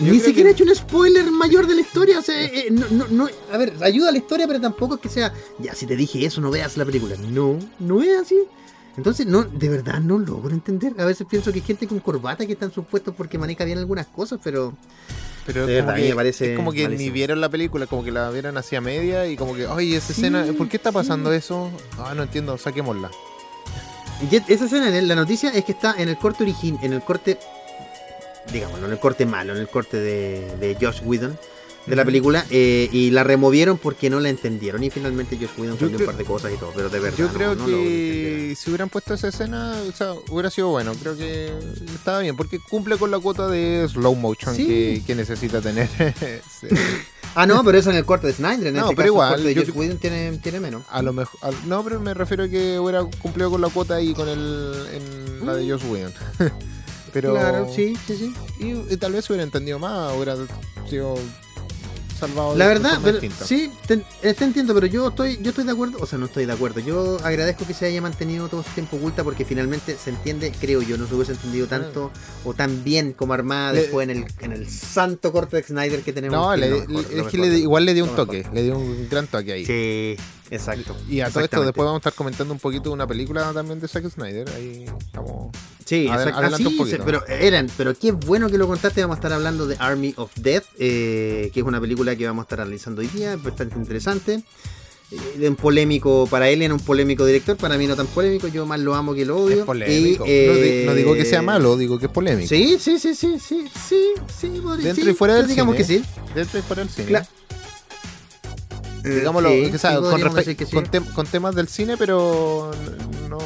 Ni 0.00 0.18
siquiera 0.18 0.50
he 0.50 0.52
hecho 0.52 0.64
un 0.64 0.74
spoiler 0.74 1.30
mayor 1.30 1.66
de 1.66 1.76
la 1.76 1.80
historia. 1.80 2.18
O 2.18 2.22
sea, 2.22 2.42
eh, 2.42 2.68
no, 2.70 3.06
no, 3.08 3.28
a 3.52 3.56
ver, 3.56 3.72
ayuda 3.80 4.08
a 4.08 4.12
la 4.12 4.18
historia, 4.18 4.46
pero 4.46 4.60
tampoco 4.60 4.96
es 4.96 5.00
que 5.00 5.08
sea, 5.08 5.32
ya, 5.58 5.74
si 5.74 5.86
te 5.86 5.96
dije 5.96 6.24
eso, 6.26 6.40
no 6.40 6.50
veas 6.50 6.76
la 6.76 6.84
película. 6.84 7.16
No, 7.16 7.58
no 7.78 8.02
es 8.02 8.18
así. 8.18 8.36
Entonces, 8.96 9.26
no, 9.26 9.42
de 9.42 9.68
verdad 9.68 10.00
no 10.00 10.18
logro 10.18 10.52
entender. 10.54 10.94
A 10.98 11.04
veces 11.04 11.26
pienso 11.28 11.52
que 11.52 11.58
hay 11.60 11.64
gente 11.64 11.86
con 11.86 12.00
corbata 12.00 12.46
que 12.46 12.52
están 12.52 12.72
supuestos 12.72 13.14
porque 13.16 13.38
maneja 13.38 13.64
bien 13.64 13.78
algunas 13.78 14.06
cosas, 14.06 14.40
pero 14.42 14.74
pero 15.46 15.68
es 15.68 15.82
como, 15.82 15.94
que, 15.94 16.14
parece 16.14 16.52
es 16.52 16.56
como 16.56 16.72
que 16.72 16.88
ni 16.88 17.10
vieron 17.10 17.40
la 17.40 17.48
película, 17.48 17.86
como 17.86 18.02
que 18.02 18.10
la 18.10 18.30
vieron 18.30 18.56
hacia 18.56 18.80
media 18.80 19.26
y 19.26 19.36
como 19.36 19.54
que, 19.54 19.66
oye, 19.66 19.96
esa 19.96 20.12
escena, 20.12 20.46
¿por 20.56 20.68
qué 20.68 20.76
está 20.76 20.92
pasando 20.92 21.32
eso? 21.32 21.70
Ah, 21.98 22.14
no 22.14 22.22
entiendo, 22.22 22.56
saquémosla. 22.56 23.10
Y 24.30 24.36
esa 24.36 24.64
escena, 24.64 24.88
la 24.88 25.14
noticia 25.14 25.50
es 25.50 25.64
que 25.64 25.72
está 25.72 25.94
en 25.98 26.08
el 26.08 26.16
corte 26.16 26.44
origen, 26.44 26.78
en 26.82 26.92
el 26.92 27.02
corte, 27.02 27.38
digámoslo, 28.52 28.86
en 28.86 28.92
el 28.92 28.98
corte 28.98 29.26
malo, 29.26 29.54
en 29.54 29.60
el 29.60 29.68
corte 29.68 29.98
de, 29.98 30.56
de 30.58 30.76
Josh 30.80 31.02
Whedon 31.04 31.38
de 31.86 31.96
la 31.96 32.04
película 32.04 32.46
eh, 32.50 32.88
y 32.92 33.10
la 33.10 33.24
removieron 33.24 33.78
porque 33.78 34.08
no 34.08 34.20
la 34.20 34.28
entendieron 34.28 34.82
y 34.82 34.90
finalmente 34.90 35.36
Josh 35.36 35.58
Whedon 35.58 35.76
cambió 35.76 35.98
un 35.98 36.06
par 36.06 36.16
de 36.16 36.24
cosas 36.24 36.52
y 36.52 36.56
todo, 36.56 36.72
pero 36.74 36.88
de 36.88 36.98
verdad. 36.98 37.18
Yo 37.18 37.28
creo 37.28 37.56
que 37.56 38.54
si 38.56 38.70
hubieran 38.70 38.88
puesto 38.88 39.14
esa 39.14 39.28
escena, 39.28 39.74
o 39.88 39.92
sea, 39.92 40.14
hubiera 40.30 40.50
sido 40.50 40.68
bueno, 40.68 40.92
creo 40.94 41.16
que 41.16 41.52
estaba 41.94 42.20
bien 42.20 42.36
porque 42.36 42.58
cumple 42.58 42.96
con 42.96 43.10
la 43.10 43.18
cuota 43.18 43.48
de 43.48 43.86
slow 43.88 44.14
motion 44.14 44.56
que, 44.56 45.14
necesita 45.14 45.60
tener. 45.60 45.88
Ah, 47.36 47.46
no, 47.46 47.64
pero 47.64 47.76
eso 47.76 47.90
en 47.90 47.96
el 47.96 48.04
corte 48.04 48.28
de 48.28 48.32
Snyder. 48.32 48.68
En 48.68 48.74
no, 48.74 48.82
este 48.84 48.94
pero 48.94 49.08
igual. 49.08 49.30
El 49.30 49.42
corte 49.42 49.48
de 49.48 49.66
Josh 49.66 49.76
Whedon 49.76 49.98
tiene, 49.98 50.38
tiene, 50.38 50.60
menos. 50.60 50.84
A 50.88 51.02
lo 51.02 51.12
mejor. 51.12 51.52
no, 51.66 51.82
pero 51.82 51.98
me 51.98 52.14
refiero 52.14 52.44
a 52.44 52.48
que 52.48 52.78
hubiera 52.78 53.02
cumplido 53.02 53.50
con 53.50 53.60
la 53.60 53.68
cuota 53.70 53.96
ahí 53.96 54.14
con 54.14 54.28
el. 54.28 54.86
en 54.92 55.44
la 55.44 55.56
de 55.56 55.68
Josh 55.68 55.84
Whedon. 55.90 56.12
pero. 57.12 57.32
Claro, 57.32 57.68
sí, 57.74 57.96
sí, 58.06 58.16
sí. 58.16 58.34
Y, 58.60 58.94
y, 58.94 58.96
tal 58.98 59.14
vez 59.14 59.28
hubiera 59.30 59.42
entendido 59.42 59.80
más, 59.80 60.14
hubiera 60.14 60.36
sido 60.88 61.16
la 62.56 62.66
verdad, 62.66 63.00
sí, 63.44 63.72
te, 63.86 64.04
entiendo, 64.22 64.74
pero 64.74 64.86
yo 64.86 65.08
estoy, 65.08 65.38
yo 65.42 65.50
estoy 65.50 65.64
de 65.64 65.72
acuerdo, 65.72 65.98
o 66.00 66.06
sea, 66.06 66.18
no 66.18 66.26
estoy 66.26 66.46
de 66.46 66.52
acuerdo. 66.52 66.80
Yo 66.80 67.18
agradezco 67.24 67.66
que 67.66 67.74
se 67.74 67.86
haya 67.86 68.00
mantenido 68.00 68.48
todo 68.48 68.60
este 68.60 68.72
tiempo 68.74 68.96
oculta 68.96 69.24
porque 69.24 69.44
finalmente 69.44 69.96
se 69.96 70.10
entiende, 70.10 70.52
creo 70.60 70.82
yo, 70.82 70.96
no 70.96 71.06
se 71.06 71.14
hubiese 71.14 71.32
entendido 71.32 71.66
tanto 71.66 72.10
o 72.44 72.54
tan 72.54 72.84
bien 72.84 73.12
como 73.12 73.34
armada 73.34 73.72
después 73.72 74.08
en 74.08 74.16
el, 74.16 74.26
en 74.40 74.52
el 74.52 74.68
santo 74.68 75.32
corte 75.32 75.56
de 75.56 75.62
Snyder 75.62 76.02
que 76.02 76.12
tenemos. 76.12 76.38
No, 76.38 76.54
es 76.54 77.26
que 77.26 77.36
igual 77.58 77.84
le 77.84 77.94
dio 77.94 78.04
un 78.04 78.14
toque, 78.14 78.46
le 78.52 78.62
dio 78.62 78.78
un 78.78 79.08
gran 79.08 79.26
toque 79.26 79.52
ahí. 79.52 79.66
Sí, 79.66 80.16
exacto. 80.50 80.96
Y 81.08 81.20
a 81.20 81.30
todo 81.30 81.44
esto 81.44 81.62
después 81.62 81.84
vamos 81.84 81.96
a 81.96 82.08
estar 82.08 82.14
comentando 82.14 82.52
un 82.52 82.60
poquito 82.60 82.90
de 82.90 82.94
una 82.94 83.06
película 83.06 83.52
también 83.52 83.80
de 83.80 83.88
Zack 83.88 84.08
Snyder, 84.10 84.48
ahí 84.50 84.86
estamos 84.98 85.52
Sí, 85.84 86.06
exactamente. 86.06 86.98
pero 87.04 87.26
Eran, 87.26 87.68
pero 87.76 87.94
qué 87.94 88.12
bueno 88.12 88.48
que 88.48 88.58
lo 88.58 88.66
contaste. 88.66 89.00
Vamos 89.02 89.16
a 89.16 89.18
estar 89.18 89.32
hablando 89.32 89.66
de 89.66 89.76
Army 89.78 90.14
of 90.16 90.32
Death, 90.36 90.64
eh, 90.78 91.50
que 91.52 91.60
es 91.60 91.66
una 91.66 91.80
película 91.80 92.16
que 92.16 92.26
vamos 92.26 92.42
a 92.42 92.44
estar 92.44 92.60
analizando 92.60 93.00
hoy 93.02 93.08
día, 93.08 93.36
bastante 93.36 93.76
interesante. 93.76 94.42
Eh, 95.10 95.48
un 95.48 95.56
polémico 95.56 96.26
para 96.30 96.48
él, 96.48 96.62
era 96.62 96.72
un 96.72 96.80
polémico 96.80 97.26
director, 97.26 97.56
para 97.56 97.76
mí 97.76 97.86
no 97.86 97.94
tan 97.94 98.06
polémico, 98.06 98.48
yo 98.48 98.64
más 98.66 98.80
lo 98.80 98.94
amo 98.94 99.14
que 99.14 99.24
lo 99.24 99.36
odio. 99.36 99.58
Es 99.60 99.64
polémico. 99.64 100.24
Eh, 100.26 100.84
no, 100.86 100.94
digo 100.94 101.14
que 101.14 101.24
sea 101.24 101.42
malo, 101.42 101.76
digo 101.76 101.98
que 101.98 102.06
es 102.06 102.12
polémico. 102.12 102.48
Sí, 102.48 102.78
sí, 102.80 102.98
sí, 102.98 103.14
sí, 103.14 103.38
sí, 103.38 103.68
sí, 103.88 104.12
sí. 104.38 104.60
Dentro 104.82 105.10
y 105.10 105.14
fuera 105.14 105.34
del 105.34 105.46
digamos 105.46 105.76
cine. 105.76 105.86
que 105.86 106.04
sí. 106.04 106.04
Dentro 106.34 106.58
y 106.58 106.62
fuera 106.62 106.82
del 106.84 106.90
cine. 106.90 107.22
Digámoslo, 109.04 109.50
con, 110.72 110.86
con, 111.14 111.26
temas 111.26 111.54
del 111.54 111.68
cine, 111.68 111.96
pero 111.98 112.70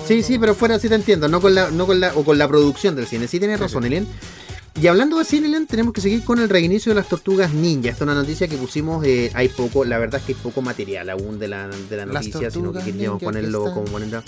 Sí, 0.06 0.22
sí, 0.22 0.38
pero 0.38 0.54
fuera 0.54 0.78
sí 0.78 0.88
te 0.88 0.94
entiendo, 0.94 1.28
no 1.28 1.40
con 1.40 1.54
la, 1.54 1.70
no 1.70 1.86
con 1.86 2.00
la, 2.00 2.14
o 2.14 2.24
con 2.24 2.38
la 2.38 2.48
producción 2.48 2.96
del 2.96 3.06
cine. 3.06 3.28
Sí 3.28 3.38
tienes 3.38 3.60
razón, 3.60 3.84
Elian. 3.84 4.06
Y 4.80 4.86
hablando 4.86 5.18
de 5.18 5.24
cine, 5.24 5.48
Elian, 5.48 5.66
tenemos 5.66 5.92
que 5.92 6.00
seguir 6.00 6.24
con 6.24 6.38
el 6.38 6.48
reinicio 6.48 6.90
de 6.90 6.96
las 6.96 7.08
tortugas 7.08 7.52
ninja. 7.52 7.90
Esta 7.90 8.04
es 8.04 8.10
una 8.10 8.14
noticia 8.14 8.46
que 8.48 8.56
pusimos, 8.56 9.04
eh, 9.04 9.30
hay 9.34 9.48
poco, 9.48 9.84
la 9.84 9.98
verdad 9.98 10.20
es 10.20 10.26
que 10.26 10.32
hay 10.32 10.38
poco 10.40 10.62
material 10.62 11.10
aún 11.10 11.38
de 11.38 11.48
la, 11.48 11.68
de 11.68 11.96
la 11.96 12.06
noticia, 12.06 12.50
sino 12.50 12.72
que 12.72 12.80
queríamos 12.80 13.22
ponerlo 13.22 13.64
como 13.74 13.84
ponerlo. 13.84 14.22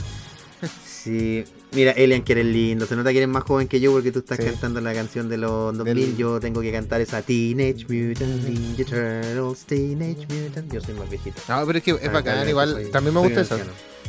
Sí, 0.84 1.44
mira, 1.72 1.92
Elian, 1.92 2.22
que 2.22 2.32
eres 2.32 2.46
lindo. 2.46 2.86
Se 2.86 2.94
nota 2.96 3.10
que 3.10 3.18
eres 3.18 3.28
más 3.28 3.44
joven 3.44 3.68
que 3.68 3.80
yo 3.80 3.92
porque 3.92 4.12
tú 4.12 4.18
estás 4.18 4.38
cantando 4.38 4.80
la 4.80 4.92
canción 4.92 5.28
de 5.28 5.38
los 5.38 5.76
2000. 5.76 6.16
Yo 6.16 6.40
tengo 6.40 6.60
que 6.60 6.70
cantar 6.72 7.00
esa 7.00 7.22
Teenage 7.22 7.86
Mutant 7.88 8.44
Ninja 8.44 8.84
Turtles, 8.84 9.64
Teenage 9.66 10.26
Mutant. 10.28 10.72
Yo 10.72 10.80
soy 10.80 10.94
más 10.94 11.08
viejito. 11.08 11.40
No, 11.48 11.64
pero 11.66 11.78
es 11.78 11.84
que 11.84 11.90
es 11.92 12.12
bacán, 12.12 12.48
igual. 12.48 12.88
también 12.92 13.14
me 13.14 13.20
gusta 13.20 13.40
eso. 13.40 13.58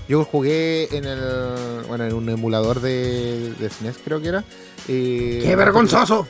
Yo 0.10 0.26
jugué 0.26 0.96
en 0.96 1.06
el. 1.06 1.86
Bueno, 1.88 2.06
en 2.06 2.14
un 2.14 2.28
emulador 2.30 2.82
de, 2.82 3.54
de 3.58 3.70
SNES, 3.70 3.98
creo 4.04 4.22
que 4.22 4.28
era. 4.28 4.44
¡Qué 4.88 5.56
vergonzoso! 5.56 6.28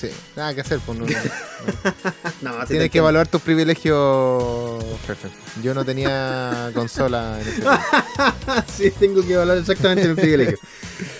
Sí, 0.00 0.08
nada 0.34 0.54
que 0.54 0.62
hacer, 0.62 0.78
pues 0.86 0.98
no. 0.98 1.04
no. 2.40 2.66
Tienes 2.68 2.90
que 2.90 2.98
evaluar 2.98 3.28
tus 3.28 3.42
privilegios, 3.42 4.82
jefe. 5.06 5.28
Yo 5.62 5.74
no 5.74 5.84
tenía 5.84 6.70
consola 6.74 7.38
en 7.40 7.48
ese 7.48 7.62
Sí, 8.76 8.90
tengo 8.98 9.22
que 9.26 9.34
evaluar 9.34 9.58
exactamente 9.58 10.08
mi 10.08 10.14
privilegio. 10.14 10.58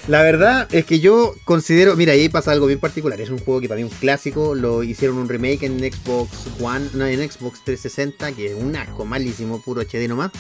La 0.09 0.23
verdad 0.23 0.67
es 0.75 0.85
que 0.87 1.01
yo 1.01 1.35
considero, 1.45 1.95
mira, 1.97 2.13
ahí 2.15 2.29
pasa 2.31 2.53
algo 2.53 2.67
bien 2.67 2.79
particular. 2.81 3.21
Es 3.21 3.29
un 3.31 3.39
juego 3.39 3.61
que 3.61 3.69
para 3.69 3.81
mí 3.81 3.87
es 3.87 3.93
un 3.93 3.99
clásico. 3.99 4.55
Lo 4.55 4.83
hicieron 4.83 5.19
un 5.19 5.29
remake 5.29 5.65
en 5.65 5.79
Xbox 5.81 6.31
One, 6.61 6.89
no, 6.95 7.07
en 7.07 7.19
Xbox 7.31 7.63
360, 7.65 8.33
que 8.33 8.47
es 8.53 8.55
un 8.55 8.77
asco 8.77 9.05
malísimo, 9.05 9.61
puro 9.61 9.83
HD 9.83 10.09
nomás. 10.09 10.31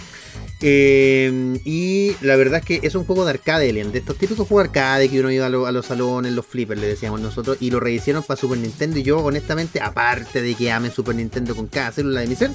Eh, 0.62 1.58
y 1.64 2.14
la 2.20 2.36
verdad 2.36 2.60
es 2.60 2.66
que 2.66 2.86
es 2.86 2.94
un 2.94 3.04
juego 3.04 3.24
de 3.24 3.30
arcade, 3.30 3.70
Alien, 3.70 3.92
de 3.92 4.00
estos 4.00 4.16
típicos 4.18 4.46
juegos 4.46 4.66
arcade 4.68 5.08
que 5.08 5.18
uno 5.20 5.30
iba 5.30 5.46
a, 5.46 5.48
lo- 5.48 5.66
a 5.66 5.72
los 5.72 5.86
salones, 5.86 6.32
los 6.32 6.44
flippers, 6.46 6.78
le 6.80 6.86
decíamos 6.86 7.20
nosotros, 7.20 7.56
y 7.60 7.70
lo 7.70 7.80
rehicieron 7.80 8.22
para 8.30 8.40
Super 8.40 8.58
Nintendo. 8.58 8.98
Y 8.98 9.02
yo, 9.02 9.18
honestamente, 9.18 9.80
aparte 9.80 10.40
de 10.40 10.54
que 10.54 10.70
ame 10.70 10.90
Super 10.90 11.16
Nintendo 11.16 11.56
con 11.56 11.66
cada 11.66 11.90
célula 11.90 12.20
de 12.20 12.28
mi 12.28 12.36
ser, 12.36 12.50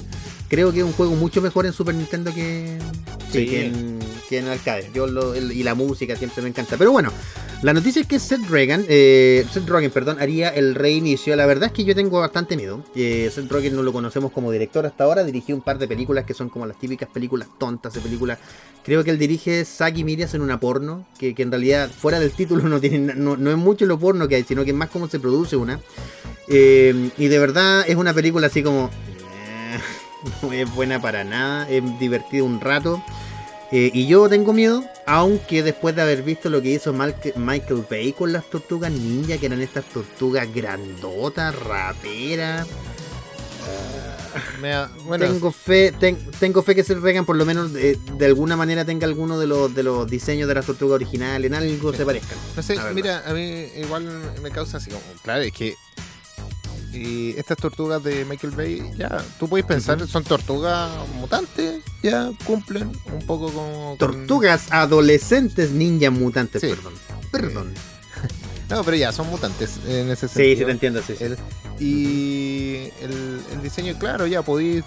creo 0.48 0.72
que 0.72 0.78
es 0.78 0.84
un 0.84 0.92
juego 0.92 1.14
mucho 1.16 1.42
mejor 1.42 1.66
en 1.66 1.72
Super 1.74 1.94
Nintendo 1.94 2.32
que, 2.34 2.78
que- 3.30 3.38
Sí. 3.40 3.46
que 3.46 3.66
en, 3.66 3.98
que 4.28 4.38
en 4.38 4.48
arcade. 4.48 4.90
Yo 4.94 5.06
lo- 5.06 5.34
el- 5.34 5.52
y 5.52 5.62
la 5.62 5.74
música 5.74 6.16
siempre 6.16 6.42
me 6.42 6.48
encanta. 6.48 6.76
Pero 6.78 6.92
bueno, 6.92 7.12
la 7.62 7.72
noticia 7.74 8.00
es 8.02 8.08
que 8.08 8.18
Seth 8.18 8.48
Rogen, 8.48 8.86
eh, 8.88 9.44
Seth 9.52 9.68
Rogen, 9.68 9.90
perdón, 9.90 10.16
haría 10.20 10.48
el 10.48 10.74
reinicio. 10.74 11.34
La 11.36 11.44
verdad 11.46 11.66
es 11.66 11.72
que 11.72 11.84
yo 11.84 11.94
tengo 11.94 12.20
bastante 12.20 12.56
miedo. 12.56 12.82
Eh, 12.94 13.30
Seth 13.34 13.50
Rogen 13.50 13.74
no 13.76 13.82
lo 13.82 13.92
conocemos 13.92 14.32
como 14.32 14.50
director 14.52 14.86
hasta 14.86 15.04
ahora. 15.04 15.24
Dirigió 15.24 15.54
un 15.54 15.60
par 15.62 15.78
de 15.78 15.88
películas 15.88 16.24
que 16.24 16.32
son 16.34 16.48
como 16.48 16.64
las 16.66 16.78
típicas 16.78 17.08
películas 17.12 17.48
tontas 17.58 17.92
de 17.94 18.00
películas. 18.00 18.38
Creo 18.84 19.02
que 19.02 19.10
él 19.10 19.18
dirige 19.18 19.64
Saki 19.64 20.04
Mirias 20.04 20.32
en 20.34 20.42
una 20.42 20.60
porno, 20.60 21.04
que, 21.18 21.34
que 21.34 21.42
en 21.42 21.50
realidad 21.50 21.90
fuera 21.90 22.20
del 22.20 22.30
título 22.30 22.62
no 22.68 22.80
tiene 22.80 23.14
no, 23.16 23.36
no 23.36 23.50
es 23.50 23.56
mucho 23.56 23.84
lo 23.86 23.98
porno 23.98 24.28
que 24.28 24.36
hay, 24.36 24.44
sino 24.44 24.64
que 24.64 24.70
es 24.70 24.76
más 24.76 24.90
cómo 24.90 25.08
se 25.08 25.18
produce 25.18 25.56
una. 25.56 25.65
Eh, 26.48 27.10
y 27.18 27.28
de 27.28 27.38
verdad 27.38 27.84
es 27.88 27.96
una 27.96 28.14
película 28.14 28.46
así 28.46 28.62
como... 28.62 28.90
eh, 29.18 29.78
no 30.42 30.52
es 30.52 30.72
buena 30.74 31.00
para 31.00 31.24
nada, 31.24 31.68
es 31.68 31.82
divertido 31.98 32.44
un 32.44 32.60
rato. 32.60 33.02
Eh, 33.72 33.90
y 33.92 34.06
yo 34.06 34.28
tengo 34.28 34.52
miedo, 34.52 34.84
aunque 35.06 35.62
después 35.62 35.96
de 35.96 36.02
haber 36.02 36.22
visto 36.22 36.50
lo 36.50 36.62
que 36.62 36.70
hizo 36.70 36.92
Michael 36.92 37.84
Bay 37.90 38.12
con 38.12 38.32
las 38.32 38.48
tortugas 38.48 38.92
ninja, 38.92 39.38
que 39.38 39.46
eran 39.46 39.60
estas 39.60 39.84
tortugas 39.86 40.52
grandotas, 40.54 41.54
raperas. 41.58 42.68
Me 44.60 44.68
da- 44.68 44.90
bueno, 45.06 45.24
tengo 45.26 45.50
fe, 45.52 45.92
ten- 45.98 46.18
tengo 46.38 46.62
fe 46.62 46.74
que 46.74 46.84
Seth 46.84 46.98
Regan 46.98 47.24
por 47.24 47.36
lo 47.36 47.44
menos 47.44 47.72
de, 47.72 47.98
de 48.18 48.26
alguna 48.26 48.56
manera 48.56 48.84
tenga 48.84 49.06
alguno 49.06 49.38
de 49.38 49.46
los 49.46 49.74
de 49.74 49.82
los 49.82 50.06
diseños 50.10 50.48
de 50.48 50.54
las 50.54 50.66
tortugas 50.66 50.94
originales, 50.96 51.46
en 51.50 51.54
algo 51.54 51.92
se 51.92 52.04
parezcan. 52.04 52.38
no 52.56 52.62
sé, 52.62 52.78
mira, 52.94 53.22
a 53.26 53.32
mí 53.32 53.66
igual 53.76 54.06
me 54.42 54.50
causa 54.50 54.78
así 54.78 54.90
como, 54.90 55.02
claro, 55.22 55.42
es 55.42 55.52
que 55.52 55.74
y 56.92 57.38
estas 57.38 57.58
tortugas 57.58 58.02
de 58.02 58.24
Michael 58.24 58.54
Bay, 58.56 58.90
ya, 58.96 59.22
tú 59.38 59.48
puedes 59.48 59.66
pensar, 59.66 60.06
son 60.08 60.24
tortugas 60.24 60.90
mutantes, 61.16 61.82
ya 62.02 62.30
cumplen 62.46 62.90
un 63.12 63.26
poco 63.26 63.52
como... 63.52 63.96
con- 63.98 63.98
Tortugas 63.98 64.72
adolescentes 64.72 65.72
ninja 65.72 66.10
mutantes, 66.10 66.62
Sí. 66.62 66.68
perdón. 66.68 66.94
Perdón. 67.30 67.74
No, 68.68 68.82
pero 68.82 68.96
ya, 68.96 69.12
son 69.12 69.28
mutantes 69.30 69.78
en 69.86 70.10
ese 70.10 70.26
Sí, 70.28 70.34
sentido. 70.34 70.58
sí 70.58 70.64
te 70.64 70.70
entiendo, 70.72 71.02
sí, 71.06 71.14
sí. 71.16 71.24
El- 71.24 71.36
y 71.78 72.90
el, 73.00 73.40
el 73.52 73.62
diseño, 73.62 73.96
claro, 73.98 74.26
ya 74.26 74.42
podéis 74.42 74.82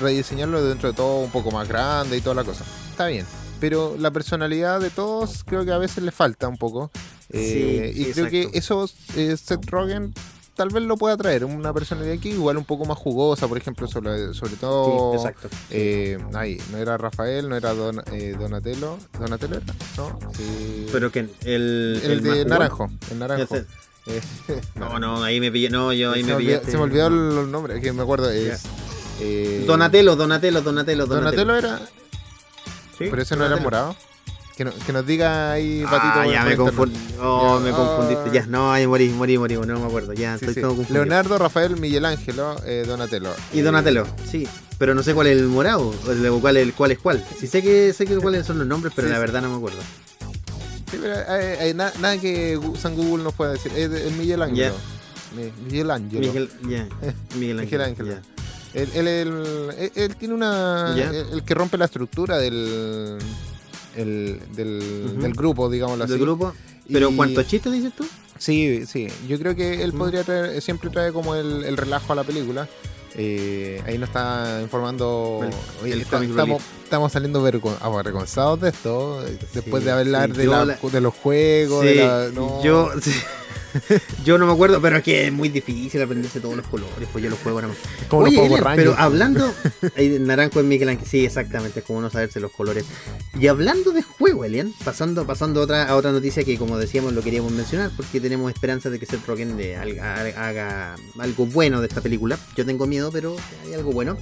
rediseñarlo 0.00 0.64
dentro 0.64 0.88
de 0.90 0.96
todo 0.96 1.20
un 1.20 1.30
poco 1.30 1.50
más 1.50 1.68
grande 1.68 2.16
y 2.16 2.20
toda 2.20 2.34
la 2.34 2.44
cosa. 2.44 2.64
Está 2.90 3.06
bien. 3.06 3.26
Pero 3.60 3.94
la 3.98 4.10
personalidad 4.10 4.80
de 4.80 4.90
todos 4.90 5.44
creo 5.44 5.64
que 5.64 5.70
a 5.72 5.78
veces 5.78 6.02
le 6.02 6.10
falta 6.12 6.48
un 6.48 6.56
poco. 6.56 6.90
Eh, 7.28 7.92
Sí, 7.94 8.00
y 8.00 8.04
sí, 8.06 8.12
creo 8.12 8.26
exacto. 8.26 8.50
que 8.52 8.58
eso 8.58 8.90
eh, 9.16 9.36
Seth 9.36 9.66
Rogen 9.70 10.12
tal 10.60 10.68
vez 10.68 10.82
lo 10.82 10.98
pueda 10.98 11.16
traer. 11.16 11.46
Una 11.46 11.72
personalidad 11.72 12.14
aquí 12.18 12.28
igual 12.32 12.58
un 12.58 12.66
poco 12.66 12.84
más 12.84 12.98
jugosa, 12.98 13.48
por 13.48 13.56
ejemplo, 13.56 13.86
sobre, 13.88 14.34
sobre 14.34 14.56
todo... 14.56 15.12
Sí, 15.12 15.16
exacto. 15.16 15.48
eh, 15.70 16.18
ay, 16.34 16.60
no 16.70 16.76
era 16.76 16.98
Rafael, 16.98 17.48
no 17.48 17.56
era 17.56 17.72
Don- 17.72 18.02
eh, 18.12 18.36
Donatello. 18.38 18.98
¿Donatello 19.18 19.56
era? 19.56 19.74
No, 19.96 20.18
sí. 20.36 20.86
Pero 20.92 21.10
que 21.10 21.20
el, 21.44 21.98
el, 22.04 22.22
de 22.22 22.44
naranjo. 22.44 22.90
El 23.10 23.18
naranjo. 23.20 23.56
Eh, 23.56 24.20
No, 24.74 24.98
no, 24.98 25.22
ahí 25.24 25.40
me 25.40 25.50
pillé. 25.50 25.70
No, 25.70 25.94
yo 25.94 26.12
ahí 26.12 26.22
me 26.24 26.34
pillé. 26.34 26.60
se 26.62 26.76
me 26.76 26.82
olvidó 26.82 27.08
los 27.08 27.48
nombres, 27.48 27.80
que 27.80 27.90
me 27.94 28.02
acuerdo. 28.02 28.28
Es, 28.30 28.64
eh, 29.22 29.64
Donatello, 29.66 30.14
Donatello, 30.14 30.60
Donatello, 30.60 31.06
Donatello 31.06 31.56
era. 31.56 31.78
Sí, 32.98 33.06
Pero 33.08 33.22
ese 33.22 33.34
no 33.34 33.46
era 33.46 33.56
Donatello. 33.56 33.64
morado. 33.64 33.96
Que, 34.60 34.64
no- 34.66 34.74
que 34.74 34.92
nos 34.92 35.06
diga 35.06 35.52
ahí, 35.52 35.82
Ah, 35.86 35.90
Patito. 35.90 36.30
ya 36.34 36.44
me 36.44 36.54
confundí. 36.54 36.98
Oh, 37.18 37.56
Ya, 37.58 37.64
me 37.64 37.70
ah. 37.70 37.76
confundiste. 37.76 38.30
Ya, 38.30 38.44
no, 38.44 38.70
ahí 38.70 38.86
morí, 38.86 39.08
morí, 39.08 39.38
morí. 39.38 39.54
No 39.56 39.80
me 39.80 39.86
acuerdo. 39.86 40.12
Ya, 40.12 40.36
Sí, 40.36 40.44
estoy 40.44 40.54
sí. 40.56 40.60
todo 40.60 40.76
confundido. 40.76 41.02
Leonardo, 41.02 41.38
Rafael, 41.38 41.78
Miguel 41.78 42.04
Ángelo, 42.04 42.56
eh, 42.66 42.84
Donatello. 42.86 43.30
Y 43.54 43.60
Eh, 43.60 43.62
Donatello, 43.62 44.06
sí. 44.30 44.46
Pero 44.76 44.94
no 44.94 45.02
sé 45.02 45.14
cuál 45.14 45.28
es 45.28 45.38
el 45.38 45.46
morado. 45.46 45.94
O 46.06 46.10
el- 46.12 46.30
cuál, 46.42 46.58
es, 46.58 46.74
cuál 46.74 46.90
es 46.90 46.98
cuál. 46.98 47.24
Sí 47.38 47.46
sé 47.46 47.62
que 47.62 47.94
sé 47.94 48.04
que 48.04 48.18
cuáles 48.18 48.44
son 48.44 48.58
los 48.58 48.66
nombres, 48.66 48.92
pero 48.94 49.08
Sí, 49.08 49.14
la 49.14 49.18
verdad 49.18 49.40
no 49.40 49.48
me 49.48 49.56
acuerdo. 49.56 49.78
sí, 50.90 50.98
pero 51.00 51.14
hay- 51.26 51.56
hay 51.68 51.72
na- 51.72 51.94
nada 51.98 52.18
que 52.18 52.60
San 52.78 52.94
Google 52.96 53.24
nos 53.24 53.32
pueda 53.32 53.52
decir. 53.52 53.72
Es, 53.74 54.12
Miguel 54.12 54.42
Ángelo. 54.42 54.74
Mi- 55.34 55.52
Miguel 55.70 55.90
Ángelo. 55.90 56.20
Miguel, 56.20 56.50
ya. 56.68 56.86
Miguel 57.34 57.60
Ángel. 57.60 57.78
Miguel 57.78 57.80
Ángel. 57.80 58.06
ya. 58.08 58.22
Él, 58.74 58.90
él- 58.94 59.90
él- 59.94 60.16
tiene 60.16 60.34
una. 60.34 60.94
El, 60.94 61.14
el 61.32 61.42
que 61.44 61.54
rompe 61.54 61.78
la 61.78 61.86
estructura 61.86 62.36
del. 62.36 63.16
El- 63.96 64.40
del, 64.54 65.32
grupo, 65.34 65.68
digámoslo 65.70 66.04
así. 66.04 66.12
Del 66.12 66.22
grupo. 66.22 66.52
Pero 66.92 67.10
Y- 67.10 67.16
¿cuántos 67.16 67.46
chistes 67.46 67.72
dices 67.72 67.92
tú? 67.96 68.06
Sí, 68.38 68.84
sí. 68.86 69.08
Yo 69.28 69.38
creo 69.38 69.54
que 69.54 69.82
él 69.82 69.92
podría 69.92 70.24
traer, 70.24 70.60
siempre 70.62 70.90
trae 70.90 71.12
como 71.12 71.34
el, 71.34 71.64
el 71.64 71.76
relajo 71.76 72.12
a 72.12 72.16
la 72.16 72.24
película. 72.24 72.68
Eh, 73.16 73.82
ahí 73.86 73.98
nos 73.98 74.08
está 74.08 74.60
informando. 74.62 75.40
El- 75.42 75.84
Oye, 75.84 75.92
el 75.94 76.00
está- 76.02 76.16
comic 76.18 76.30
estamos, 76.30 76.62
estamos 76.84 77.12
saliendo 77.12 77.42
vergo- 77.42 77.76
avergonzados 77.80 78.60
de 78.60 78.68
esto. 78.70 79.20
Después 79.52 79.82
Sí, 79.82 79.86
de 79.86 79.90
hablar 79.92 80.30
sí, 80.30 80.36
de, 80.38 80.46
la- 80.46 80.64
la- 80.64 80.76
de 80.80 81.00
los 81.00 81.14
juegos. 81.14 81.84
de 81.84 81.92
Sí, 81.92 81.98
la- 81.98 82.28
no. 82.32 82.62
yo, 82.62 82.90
sí. 83.02 83.12
yo 84.24 84.38
no 84.38 84.46
me 84.46 84.52
acuerdo, 84.52 84.80
pero 84.80 84.96
es 84.96 85.02
que 85.02 85.26
es 85.26 85.32
muy 85.32 85.48
difícil 85.48 86.02
aprenderse 86.02 86.40
todos 86.40 86.56
los 86.56 86.66
colores, 86.66 87.08
pues 87.12 87.22
yo 87.22 87.30
los 87.30 87.38
juego 87.40 87.60
nada 87.60 87.74
más. 87.74 88.08
Como 88.08 88.24
Oye, 88.24 88.44
Elian, 88.44 88.64
pero 88.76 88.94
hablando. 88.96 89.52
eh, 89.96 90.18
Naranjo 90.20 90.60
en 90.60 90.68
Miguel 90.68 90.88
Ángel, 90.88 91.06
sí, 91.06 91.24
exactamente, 91.24 91.80
es 91.80 91.86
como 91.86 92.00
no 92.00 92.10
saberse 92.10 92.40
los 92.40 92.52
colores. 92.52 92.84
Y 93.38 93.46
hablando 93.46 93.92
de 93.92 94.02
juego, 94.02 94.44
Elian, 94.44 94.72
pasando, 94.84 95.26
pasando 95.26 95.60
a 95.60 95.64
otra, 95.64 95.84
a 95.84 95.96
otra 95.96 96.12
noticia 96.12 96.44
que, 96.44 96.58
como 96.58 96.78
decíamos, 96.78 97.12
lo 97.12 97.22
queríamos 97.22 97.52
mencionar, 97.52 97.90
porque 97.96 98.20
tenemos 98.20 98.50
esperanza 98.52 98.90
de 98.90 98.98
que 98.98 99.06
Seth 99.06 99.26
Rogen 99.26 99.58
haga 100.36 100.96
algo 101.18 101.46
bueno 101.46 101.80
de 101.80 101.86
esta 101.86 102.00
película. 102.00 102.38
Yo 102.56 102.66
tengo 102.66 102.86
miedo, 102.86 103.10
pero 103.12 103.36
hay 103.64 103.74
algo 103.74 103.92
bueno. 103.92 104.16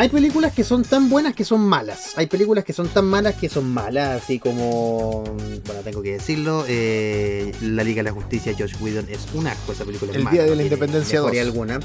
Hay 0.00 0.08
películas 0.08 0.52
que 0.54 0.62
son 0.62 0.84
tan 0.84 1.08
buenas 1.10 1.34
que 1.34 1.44
son 1.44 1.60
malas. 1.60 2.12
Hay 2.16 2.26
películas 2.28 2.64
que 2.64 2.72
son 2.72 2.86
tan 2.88 3.04
malas 3.04 3.34
que 3.34 3.48
son 3.48 3.68
malas. 3.68 4.22
Así 4.22 4.38
como. 4.38 5.24
Bueno, 5.66 5.80
tengo 5.82 6.02
que 6.02 6.12
decirlo. 6.12 6.64
eh, 6.68 7.52
la 7.62 7.82
Liga 7.82 7.98
de 7.98 8.04
la 8.04 8.12
Justicia, 8.12 8.54
Josh 8.56 8.74
Whedon, 8.80 9.06
es 9.10 9.26
un 9.34 9.48
asco 9.48 9.72
esa 9.72 9.84
película. 9.84 10.12
es 10.12 10.18
El 10.18 10.22
mala, 10.24 10.34
Día 10.34 10.42
de 10.44 10.50
no 10.50 10.54
la 10.56 10.62
Independencia 10.62 11.20
mejoría 11.20 11.44
2. 11.44 11.50
alguna. 11.52 11.80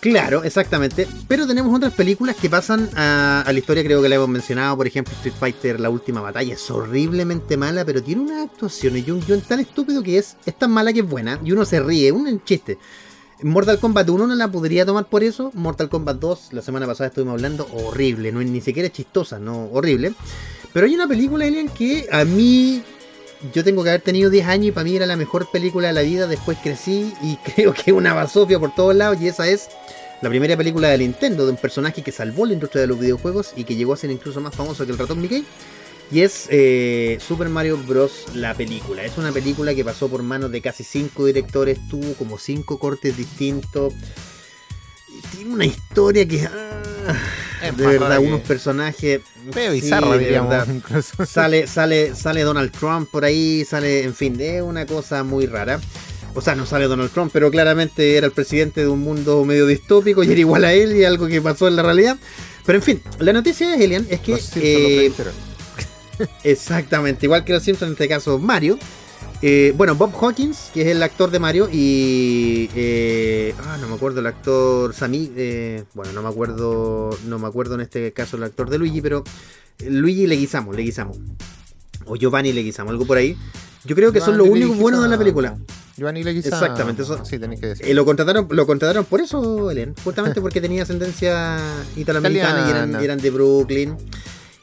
Claro, 0.00 0.42
exactamente. 0.44 1.06
Pero 1.28 1.46
tenemos 1.46 1.74
otras 1.74 1.92
películas 1.94 2.36
que 2.36 2.50
pasan 2.50 2.90
a, 2.96 3.42
a 3.46 3.52
la 3.52 3.58
historia, 3.58 3.82
creo 3.84 4.02
que 4.02 4.08
la 4.08 4.16
hemos 4.16 4.28
mencionado. 4.28 4.76
Por 4.76 4.86
ejemplo, 4.88 5.14
Street 5.14 5.34
Fighter, 5.38 5.80
La 5.80 5.90
Última 5.90 6.20
Batalla, 6.20 6.54
es 6.54 6.70
horriblemente 6.70 7.56
mala, 7.56 7.84
pero 7.84 8.02
tiene 8.02 8.22
una 8.22 8.42
actuación 8.42 8.96
y 8.96 9.08
un 9.10 9.20
guion 9.24 9.40
tan 9.42 9.60
estúpido 9.60 10.02
que 10.02 10.18
es. 10.18 10.36
Es 10.44 10.58
tan 10.58 10.70
mala 10.72 10.92
que 10.92 11.00
es 11.00 11.08
buena. 11.08 11.40
Y 11.44 11.52
uno 11.52 11.64
se 11.64 11.80
ríe, 11.80 12.10
un 12.12 12.42
chiste. 12.44 12.78
Mortal 13.42 13.78
Kombat 13.78 14.08
1 14.08 14.26
no 14.26 14.34
la 14.34 14.48
podría 14.48 14.86
tomar 14.86 15.06
por 15.06 15.22
eso. 15.22 15.50
Mortal 15.54 15.88
Kombat 15.88 16.16
2, 16.18 16.52
la 16.52 16.62
semana 16.62 16.86
pasada 16.86 17.08
estuvimos 17.08 17.34
hablando, 17.34 17.68
horrible, 17.72 18.32
no 18.32 18.40
es 18.40 18.48
ni 18.48 18.60
siquiera 18.60 18.90
chistosa, 18.90 19.38
no, 19.38 19.66
horrible. 19.72 20.14
Pero 20.72 20.86
hay 20.86 20.94
una 20.94 21.06
película, 21.06 21.44
Alien, 21.44 21.68
que 21.68 22.06
a 22.10 22.24
mí, 22.24 22.82
yo 23.52 23.62
tengo 23.62 23.82
que 23.82 23.90
haber 23.90 24.00
tenido 24.00 24.30
10 24.30 24.46
años 24.46 24.66
y 24.66 24.72
para 24.72 24.84
mí 24.84 24.96
era 24.96 25.06
la 25.06 25.16
mejor 25.16 25.50
película 25.50 25.88
de 25.88 25.94
la 25.94 26.02
vida. 26.02 26.26
Después 26.26 26.58
crecí 26.62 27.12
y 27.22 27.36
creo 27.54 27.72
que 27.74 27.90
es 27.90 27.96
una 27.96 28.14
basofia 28.14 28.58
por 28.58 28.74
todos 28.74 28.94
lados. 28.94 29.18
Y 29.20 29.28
esa 29.28 29.46
es 29.48 29.68
la 30.22 30.30
primera 30.30 30.56
película 30.56 30.88
de 30.88 30.98
Nintendo 30.98 31.44
de 31.44 31.52
un 31.52 31.58
personaje 31.58 32.02
que 32.02 32.12
salvó 32.12 32.46
la 32.46 32.54
industria 32.54 32.82
de 32.82 32.86
los 32.88 32.98
videojuegos 32.98 33.52
y 33.54 33.64
que 33.64 33.76
llegó 33.76 33.92
a 33.92 33.96
ser 33.96 34.10
incluso 34.10 34.40
más 34.40 34.54
famoso 34.54 34.86
que 34.86 34.92
el 34.92 34.98
ratón 34.98 35.20
Mickey. 35.20 35.44
Y 36.10 36.20
es 36.20 36.46
eh, 36.50 37.18
Super 37.26 37.48
Mario 37.48 37.76
Bros. 37.78 38.26
la 38.34 38.54
película. 38.54 39.02
Es 39.04 39.18
una 39.18 39.32
película 39.32 39.74
que 39.74 39.84
pasó 39.84 40.08
por 40.08 40.22
manos 40.22 40.52
de 40.52 40.60
casi 40.60 40.84
cinco 40.84 41.26
directores, 41.26 41.78
tuvo 41.88 42.14
como 42.14 42.38
cinco 42.38 42.78
cortes 42.78 43.16
distintos. 43.16 43.92
Y 45.08 45.20
tiene 45.36 45.52
una 45.54 45.64
historia 45.64 46.26
que. 46.26 46.42
ah, 46.46 47.16
Es 47.62 47.76
de 47.76 47.86
verdad, 47.86 48.20
que- 48.20 48.26
unos 48.26 48.40
personajes. 48.42 49.20
Medio 49.54 49.72
sí, 49.72 49.80
bizarra, 49.80 50.66
incluso. 50.72 51.26
Sale, 51.26 51.66
sale, 51.66 52.14
sale 52.14 52.42
Donald 52.42 52.70
Trump 52.72 53.08
por 53.10 53.24
ahí, 53.24 53.64
sale, 53.64 54.02
en 54.04 54.14
fin, 54.14 54.40
es 54.40 54.62
una 54.62 54.86
cosa 54.86 55.24
muy 55.24 55.46
rara. 55.46 55.80
O 56.34 56.40
sea, 56.42 56.54
no 56.54 56.66
sale 56.66 56.84
Donald 56.84 57.10
Trump, 57.12 57.30
pero 57.32 57.50
claramente 57.50 58.16
era 58.16 58.26
el 58.26 58.32
presidente 58.32 58.82
de 58.82 58.88
un 58.88 59.00
mundo 59.00 59.42
medio 59.46 59.66
distópico 59.66 60.22
y 60.22 60.30
era 60.30 60.38
igual 60.40 60.64
a 60.64 60.72
él 60.74 60.94
y 60.94 61.02
algo 61.04 61.28
que 61.28 61.40
pasó 61.40 61.66
en 61.66 61.76
la 61.76 61.82
realidad. 61.82 62.18
Pero 62.66 62.76
en 62.78 62.82
fin, 62.82 63.02
la 63.20 63.32
noticia 63.32 63.70
de 63.70 63.82
Elian 63.82 64.06
es 64.10 64.20
que 64.20 64.38
eh. 64.56 65.12
Exactamente, 66.44 67.26
igual 67.26 67.44
que 67.44 67.52
los 67.52 67.62
Simpsons, 67.62 67.88
en 67.88 67.92
este 67.92 68.08
caso 68.08 68.38
Mario. 68.38 68.78
Eh, 69.42 69.74
bueno, 69.76 69.94
Bob 69.94 70.12
Hawkins, 70.18 70.70
que 70.72 70.80
es 70.82 70.88
el 70.88 71.02
actor 71.02 71.30
de 71.30 71.38
Mario, 71.38 71.68
y. 71.70 72.70
eh, 72.74 73.54
ah, 73.66 73.76
no 73.80 73.86
me 73.88 73.94
acuerdo 73.94 74.20
el 74.20 74.26
actor 74.26 74.94
Sami. 74.94 75.30
eh, 75.36 75.84
bueno, 75.94 76.12
no 76.12 76.22
me 76.22 76.28
acuerdo. 76.28 77.10
No 77.26 77.38
me 77.38 77.46
acuerdo 77.46 77.74
en 77.74 77.82
este 77.82 78.12
caso 78.12 78.36
el 78.38 78.44
actor 78.44 78.70
de 78.70 78.78
Luigi, 78.78 79.00
pero. 79.02 79.24
Luigi 79.86 80.26
Leguizamo, 80.26 80.72
Leguizamo. 80.72 81.12
O 82.06 82.16
Giovanni 82.16 82.52
Leguizamo, 82.54 82.90
algo 82.90 83.06
por 83.06 83.18
ahí. 83.18 83.36
Yo 83.84 83.94
creo 83.94 84.10
que 84.10 84.20
son 84.22 84.38
los 84.38 84.48
únicos 84.48 84.78
buenos 84.78 85.02
de 85.02 85.08
la 85.08 85.18
película. 85.18 85.58
Giovanni 85.98 86.24
Leguizamo. 86.24 86.56
Exactamente, 86.56 87.02
eso- 87.02 87.22
Sí, 87.24 87.38
tenéis 87.38 87.60
que 87.60 87.66
decir. 87.68 87.94
Lo 87.94 88.04
contrataron, 88.06 88.48
lo 88.50 88.66
contrataron 88.66 89.04
por 89.04 89.20
eso, 89.20 89.70
Elen, 89.70 89.94
justamente 90.02 90.40
porque 90.40 90.60
tenía 90.62 90.82
ascendencia 90.84 91.58
italoamericana 91.96 92.50
y 92.66 92.70
eran, 92.70 92.88
Italiana. 92.88 93.02
y 93.02 93.04
eran 93.04 93.18
de 93.18 93.30
Brooklyn. 93.30 93.96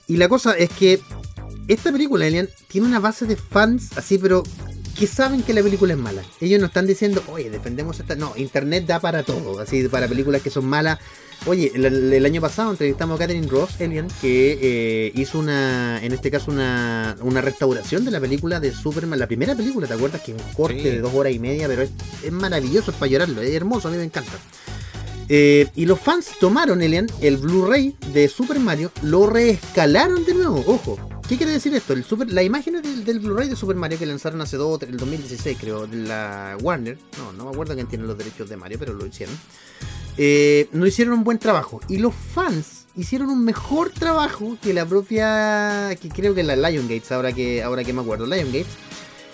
Y 0.07 0.17
la 0.17 0.27
cosa 0.27 0.53
es 0.57 0.69
que 0.71 0.99
esta 1.67 1.91
película, 1.91 2.25
Alien, 2.25 2.49
tiene 2.67 2.87
una 2.87 2.99
base 2.99 3.25
de 3.25 3.35
fans 3.35 3.97
así, 3.97 4.17
pero 4.17 4.43
que 4.97 5.07
saben 5.07 5.41
que 5.41 5.53
la 5.53 5.63
película 5.63 5.93
es 5.93 5.99
mala. 5.99 6.23
Ellos 6.39 6.59
no 6.59 6.67
están 6.67 6.85
diciendo, 6.85 7.23
oye, 7.27 7.49
defendemos 7.49 7.99
esta. 7.99 8.15
No, 8.15 8.33
Internet 8.35 8.85
da 8.85 8.99
para 8.99 9.23
todo, 9.23 9.59
así, 9.59 9.87
para 9.87 10.07
películas 10.07 10.41
que 10.41 10.49
son 10.49 10.65
malas. 10.65 10.99
Oye, 11.45 11.73
el, 11.75 12.25
año 12.25 12.39
pasado 12.39 12.71
entrevistamos 12.71 13.17
a 13.17 13.23
Catherine 13.23 13.47
Ross, 13.47 13.81
Alien, 13.81 14.07
que 14.21 14.57
eh, 14.61 15.11
hizo 15.13 15.39
una, 15.39 16.01
en 16.01 16.13
este 16.13 16.31
caso, 16.31 16.51
una, 16.51 17.17
una 17.19 17.41
restauración 17.41 18.05
de 18.05 18.11
la 18.11 18.21
película 18.21 18.61
de 18.61 18.71
Superman, 18.71 19.19
la 19.19 19.27
primera 19.27 19.53
película, 19.53 19.85
¿te 19.85 19.93
acuerdas? 19.93 20.21
Que 20.21 20.31
es 20.33 20.41
un 20.41 20.53
corte 20.53 20.81
Sí. 20.81 20.89
de 20.89 21.01
dos 21.01 21.13
horas 21.13 21.33
y 21.33 21.39
media, 21.39 21.67
pero 21.67 21.81
es, 21.81 21.89
es 22.23 22.31
maravilloso, 22.31 22.91
es 22.91 22.97
para 22.97 23.11
llorarlo, 23.11 23.41
es 23.41 23.53
hermoso, 23.53 23.89
a 23.89 23.91
mí 23.91 23.97
me 23.97 24.05
encanta. 24.05 24.31
Eh, 25.29 25.69
y 25.75 25.85
los 25.85 25.99
fans 25.99 26.31
tomaron, 26.39 26.81
Elian, 26.81 27.07
el 27.21 27.37
Blu-ray 27.37 27.95
de 28.13 28.27
Super 28.27 28.59
Mario, 28.59 28.91
lo 29.01 29.27
reescalaron 29.27 30.25
de 30.25 30.33
nuevo. 30.33 30.63
Ojo, 30.67 30.97
¿qué 31.27 31.37
quiere 31.37 31.53
decir 31.53 31.73
esto? 31.73 31.93
El 31.93 32.03
Super, 32.03 32.31
la 32.31 32.43
imagen 32.43 32.81
del, 32.81 33.19
Blu-ray 33.19 33.49
de 33.49 33.55
Super 33.55 33.75
Mario 33.75 33.97
que 33.97 34.05
lanzaron 34.05 34.41
hace 34.41 34.57
dos, 34.57 34.81
el 34.83 34.97
2016, 34.97 35.57
creo, 35.59 35.87
de 35.87 35.97
la 35.97 36.57
Warner. 36.61 36.97
No, 37.17 37.33
no 37.33 37.45
me 37.45 37.51
acuerdo 37.51 37.75
quién 37.75 37.87
tiene 37.87 38.05
los 38.05 38.17
derechos 38.17 38.49
de 38.49 38.57
Mario, 38.57 38.77
pero 38.79 38.93
lo 38.93 39.05
hicieron. 39.05 39.35
Eh, 40.17 40.69
no 40.71 40.85
hicieron 40.85 41.15
un 41.15 41.23
buen 41.23 41.39
trabajo. 41.39 41.79
Y 41.87 41.97
los 41.97 42.13
fans 42.13 42.85
hicieron 42.95 43.29
un 43.29 43.43
mejor 43.43 43.89
trabajo 43.89 44.57
que 44.61 44.73
la 44.73 44.85
propia. 44.85 45.95
que 45.99 46.09
creo 46.09 46.35
que 46.35 46.43
la 46.43 46.55
Lion 46.55 46.87
Gates, 46.87 47.11
ahora 47.11 47.33
que, 47.33 47.63
ahora 47.63 47.83
que 47.83 47.93
me 47.93 48.01
acuerdo. 48.01 48.25
Lion 48.25 48.47
Gates. 48.47 48.67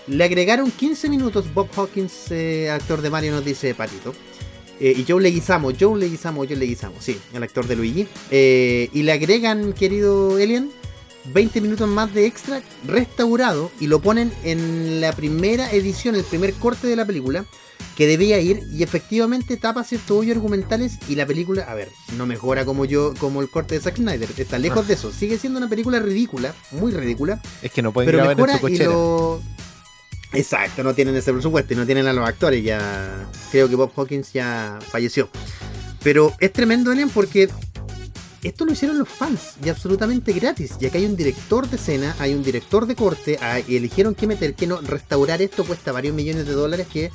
Le 0.06 0.24
agregaron 0.24 0.70
15 0.70 1.08
minutos. 1.08 1.52
Bob 1.52 1.68
Hawkins, 1.76 2.30
eh, 2.30 2.70
actor 2.70 3.02
de 3.02 3.10
Mario, 3.10 3.32
nos 3.32 3.44
dice 3.44 3.74
Patito. 3.74 4.14
Eh, 4.80 4.94
y 4.96 5.04
Joe 5.06 5.22
Leguizamo, 5.22 5.72
Joe 5.78 5.98
Leguizamo, 5.98 6.44
Joe 6.46 6.56
Leguizamo, 6.56 6.96
sí, 7.00 7.18
el 7.34 7.42
actor 7.42 7.66
de 7.66 7.76
Luigi. 7.76 8.08
Eh, 8.30 8.88
y 8.92 9.02
le 9.02 9.12
agregan, 9.12 9.74
querido 9.74 10.36
Alien, 10.36 10.70
20 11.32 11.60
minutos 11.60 11.88
más 11.88 12.12
de 12.14 12.26
extra 12.26 12.62
restaurado 12.86 13.70
y 13.78 13.86
lo 13.86 14.00
ponen 14.00 14.32
en 14.42 15.00
la 15.00 15.12
primera 15.12 15.70
edición, 15.70 16.14
el 16.14 16.24
primer 16.24 16.54
corte 16.54 16.86
de 16.86 16.96
la 16.96 17.04
película, 17.04 17.44
que 17.94 18.06
debía 18.06 18.40
ir 18.40 18.62
y 18.72 18.82
efectivamente 18.82 19.58
tapa 19.58 19.84
ciertos 19.84 20.16
hoyos 20.18 20.36
argumentales 20.36 20.98
y 21.08 21.16
la 21.16 21.26
película, 21.26 21.64
a 21.64 21.74
ver, 21.74 21.90
no 22.16 22.24
mejora 22.24 22.64
como 22.64 22.86
yo, 22.86 23.12
como 23.18 23.42
el 23.42 23.50
corte 23.50 23.74
de 23.74 23.82
Zack 23.82 23.96
Snyder, 23.96 24.30
está 24.38 24.58
lejos 24.58 24.88
de 24.88 24.94
eso, 24.94 25.12
sigue 25.12 25.36
siendo 25.36 25.58
una 25.58 25.68
película 25.68 26.00
ridícula, 26.00 26.54
muy 26.70 26.92
ridícula, 26.92 27.42
Es 27.60 27.70
que 27.70 27.82
no 27.82 27.92
pueden 27.92 28.06
pero 28.06 28.18
grabar 28.24 28.38
en 28.38 28.46
su 28.46 28.56
y 28.56 28.70
cochera. 28.70 28.90
lo... 28.90 29.42
Exacto, 30.32 30.84
no 30.84 30.94
tienen 30.94 31.16
ese 31.16 31.32
presupuesto 31.32 31.74
y 31.74 31.76
no 31.76 31.86
tienen 31.86 32.06
a 32.06 32.12
los 32.12 32.26
actores, 32.26 32.62
ya 32.62 33.26
creo 33.50 33.68
que 33.68 33.74
Bob 33.74 33.90
Hawkins 33.96 34.32
ya 34.32 34.78
falleció. 34.80 35.28
Pero 36.02 36.32
es 36.38 36.52
tremendo, 36.52 36.90
Alien, 36.92 37.10
porque 37.10 37.48
esto 38.42 38.64
lo 38.64 38.72
hicieron 38.72 38.98
los 38.98 39.08
fans 39.08 39.54
y 39.62 39.68
absolutamente 39.68 40.32
gratis. 40.32 40.76
Ya 40.78 40.90
que 40.90 40.98
hay 40.98 41.04
un 41.04 41.16
director 41.16 41.68
de 41.68 41.76
escena, 41.76 42.14
hay 42.18 42.32
un 42.32 42.42
director 42.42 42.86
de 42.86 42.94
corte, 42.94 43.38
ah, 43.42 43.60
y 43.66 43.76
eligieron 43.76 44.14
qué 44.14 44.26
meter, 44.26 44.54
que 44.54 44.66
no, 44.66 44.80
restaurar 44.80 45.42
esto 45.42 45.64
cuesta 45.64 45.92
varios 45.92 46.14
millones 46.14 46.46
de 46.46 46.52
dólares 46.52 46.86
que 46.90 47.10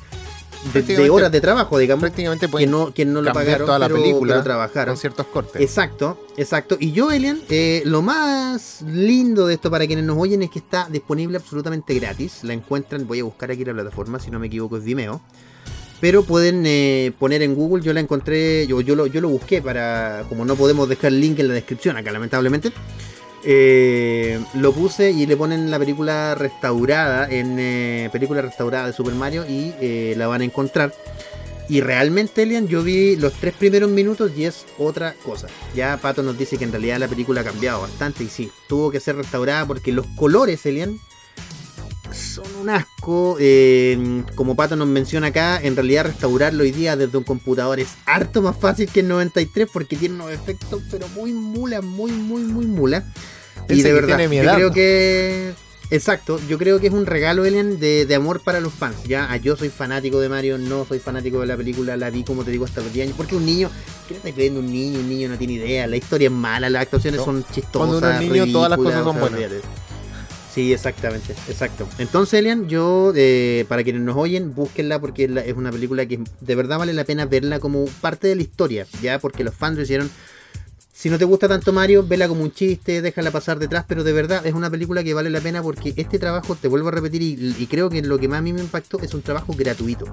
de, 0.72 1.10
horas 1.10 1.32
de 1.32 1.40
trabajo, 1.40 1.78
digamos, 1.78 2.02
Prácticamente 2.02 2.48
que 2.48 2.66
no, 2.66 2.92
que 2.92 3.04
no 3.04 3.22
lo 3.22 3.32
pagaron, 3.32 3.66
toda 3.66 3.78
la 3.78 3.88
pero, 3.88 4.00
película 4.00 4.34
pero 4.34 4.44
trabajaron. 4.44 4.94
con 4.94 5.00
ciertos 5.00 5.26
cortes. 5.26 5.60
Exacto, 5.60 6.18
exacto. 6.36 6.76
Y 6.78 6.92
yo, 6.92 7.10
Elian, 7.10 7.40
eh, 7.48 7.82
lo 7.84 8.02
más 8.02 8.82
lindo 8.82 9.46
de 9.46 9.54
esto 9.54 9.70
para 9.70 9.86
quienes 9.86 10.04
nos 10.04 10.18
oyen 10.18 10.42
es 10.42 10.50
que 10.50 10.58
está 10.58 10.88
disponible 10.90 11.36
absolutamente 11.38 11.94
gratis. 11.94 12.40
La 12.42 12.52
encuentran, 12.52 13.06
voy 13.06 13.20
a 13.20 13.24
buscar 13.24 13.50
aquí 13.50 13.64
la 13.64 13.72
plataforma, 13.72 14.18
si 14.18 14.30
no 14.30 14.38
me 14.38 14.46
equivoco 14.46 14.76
es 14.76 14.84
Vimeo. 14.84 15.20
Pero 16.00 16.24
pueden 16.24 16.64
eh, 16.66 17.12
poner 17.18 17.42
en 17.42 17.54
Google, 17.54 17.82
yo 17.82 17.92
la 17.94 18.00
encontré, 18.00 18.66
yo, 18.66 18.82
yo, 18.82 18.94
lo, 18.94 19.06
yo 19.06 19.20
lo 19.20 19.30
busqué 19.30 19.62
para, 19.62 20.24
como 20.28 20.44
no 20.44 20.54
podemos 20.54 20.88
dejar 20.88 21.12
el 21.12 21.20
link 21.20 21.38
en 21.38 21.48
la 21.48 21.54
descripción 21.54 21.96
acá 21.96 22.12
lamentablemente, 22.12 22.70
eh, 23.48 24.40
lo 24.54 24.72
puse 24.72 25.12
y 25.12 25.24
le 25.24 25.36
ponen 25.36 25.70
la 25.70 25.78
película 25.78 26.34
restaurada, 26.34 27.28
en 27.30 27.60
eh, 27.60 28.08
película 28.10 28.42
restaurada 28.42 28.88
de 28.88 28.92
Super 28.92 29.14
Mario 29.14 29.46
y 29.48 29.72
eh, 29.80 30.14
la 30.16 30.26
van 30.26 30.40
a 30.40 30.44
encontrar. 30.44 30.92
Y 31.68 31.80
realmente, 31.80 32.42
Elian, 32.42 32.66
yo 32.66 32.82
vi 32.82 33.14
los 33.14 33.34
tres 33.34 33.54
primeros 33.54 33.88
minutos 33.88 34.32
y 34.36 34.46
es 34.46 34.66
otra 34.78 35.14
cosa. 35.24 35.46
Ya 35.76 35.96
Pato 35.96 36.24
nos 36.24 36.36
dice 36.36 36.58
que 36.58 36.64
en 36.64 36.72
realidad 36.72 36.98
la 36.98 37.06
película 37.06 37.42
ha 37.42 37.44
cambiado 37.44 37.82
bastante 37.82 38.24
y 38.24 38.28
sí, 38.28 38.50
tuvo 38.68 38.90
que 38.90 38.98
ser 38.98 39.14
restaurada 39.14 39.64
porque 39.64 39.92
los 39.92 40.06
colores, 40.16 40.66
Elian, 40.66 40.98
son 42.12 42.46
un 42.60 42.68
asco. 42.68 43.38
Como 44.34 44.56
Pato 44.56 44.74
nos 44.74 44.88
menciona 44.88 45.28
acá, 45.28 45.60
en 45.62 45.76
realidad 45.76 46.06
restaurarlo 46.06 46.64
hoy 46.64 46.72
día 46.72 46.96
desde 46.96 47.16
un 47.16 47.24
computador 47.24 47.78
es 47.78 47.90
harto 48.06 48.42
más 48.42 48.56
fácil 48.56 48.88
que 48.90 49.00
el 49.00 49.08
93 49.08 49.68
porque 49.72 49.94
tiene 49.94 50.16
unos 50.16 50.32
efectos, 50.32 50.82
pero 50.90 51.06
muy 51.10 51.32
mula, 51.32 51.80
muy, 51.80 52.10
muy, 52.10 52.42
muy 52.42 52.66
mula. 52.66 53.04
Y 53.68 53.82
de 53.82 53.92
verdad, 53.92 54.16
tiene 54.16 54.28
mi 54.28 54.44
yo 54.44 54.54
creo 54.54 54.72
que. 54.72 55.52
Exacto, 55.88 56.40
yo 56.48 56.58
creo 56.58 56.80
que 56.80 56.88
es 56.88 56.92
un 56.92 57.06
regalo, 57.06 57.44
Elian, 57.44 57.78
de, 57.78 58.06
de 58.06 58.14
amor 58.16 58.40
para 58.40 58.58
los 58.60 58.72
fans. 58.72 58.96
Ya, 59.06 59.30
ah, 59.30 59.36
yo 59.36 59.56
soy 59.56 59.68
fanático 59.68 60.18
de 60.20 60.28
Mario, 60.28 60.58
no 60.58 60.84
soy 60.84 60.98
fanático 60.98 61.40
de 61.40 61.46
la 61.46 61.56
película, 61.56 61.96
la 61.96 62.10
vi 62.10 62.24
como 62.24 62.44
te 62.44 62.50
digo 62.50 62.64
hasta 62.64 62.80
los 62.80 62.92
10 62.92 63.06
años. 63.06 63.16
Porque 63.16 63.36
un 63.36 63.46
niño, 63.46 63.70
¿qué 64.08 64.14
le 64.14 64.18
estás 64.18 64.32
creyendo 64.32 64.60
un 64.60 64.72
niño? 64.72 64.98
Un 64.98 65.08
niño 65.08 65.28
no 65.28 65.38
tiene 65.38 65.54
idea, 65.54 65.86
la 65.86 65.96
historia 65.96 66.26
es 66.26 66.32
mala, 66.32 66.68
las 66.70 66.82
actuaciones 66.82 67.18
No, 67.18 67.24
son 67.24 67.44
chistosas. 67.44 67.70
cuando 67.72 67.98
uno 67.98 68.10
es 68.10 68.20
niño, 68.20 68.52
todas 68.52 68.70
las 68.70 68.78
cosas 68.78 69.04
son 69.04 69.16
o 69.16 69.28
sea, 69.28 69.28
buenas. 69.28 69.52
Sí, 70.52 70.72
exactamente, 70.72 71.34
exacto. 71.48 71.86
Entonces, 71.98 72.40
Elian, 72.40 72.66
yo, 72.66 73.12
eh, 73.14 73.66
para 73.68 73.84
quienes 73.84 74.02
nos 74.02 74.16
oyen, 74.16 74.54
búsquenla 74.54 74.98
porque 74.98 75.30
es 75.44 75.54
una 75.54 75.70
película 75.70 76.06
que 76.06 76.18
de 76.40 76.54
verdad 76.54 76.78
vale 76.78 76.94
la 76.94 77.04
pena 77.04 77.26
verla 77.26 77.60
como 77.60 77.84
parte 78.00 78.26
de 78.26 78.36
la 78.36 78.42
historia, 78.42 78.86
ya, 79.02 79.18
porque 79.18 79.44
los 79.44 79.54
fans 79.54 79.76
lo 79.76 79.82
hicieron. 79.82 80.10
Si 80.98 81.10
no 81.10 81.18
te 81.18 81.26
gusta 81.26 81.46
tanto 81.46 81.74
Mario, 81.74 82.06
vela 82.06 82.26
como 82.26 82.42
un 82.42 82.50
chiste, 82.50 83.02
déjala 83.02 83.30
pasar 83.30 83.58
detrás, 83.58 83.84
pero 83.86 84.02
de 84.02 84.14
verdad 84.14 84.46
es 84.46 84.54
una 84.54 84.70
película 84.70 85.04
que 85.04 85.12
vale 85.12 85.28
la 85.28 85.42
pena 85.42 85.62
porque 85.62 85.92
este 85.94 86.18
trabajo, 86.18 86.54
te 86.56 86.68
vuelvo 86.68 86.88
a 86.88 86.90
repetir, 86.90 87.20
y, 87.20 87.54
y 87.58 87.66
creo 87.66 87.90
que 87.90 88.00
lo 88.00 88.18
que 88.18 88.28
más 88.28 88.38
a 88.38 88.42
mí 88.42 88.54
me 88.54 88.62
impactó 88.62 88.98
es 89.02 89.12
un 89.12 89.20
trabajo 89.20 89.52
gratuito. 89.54 90.06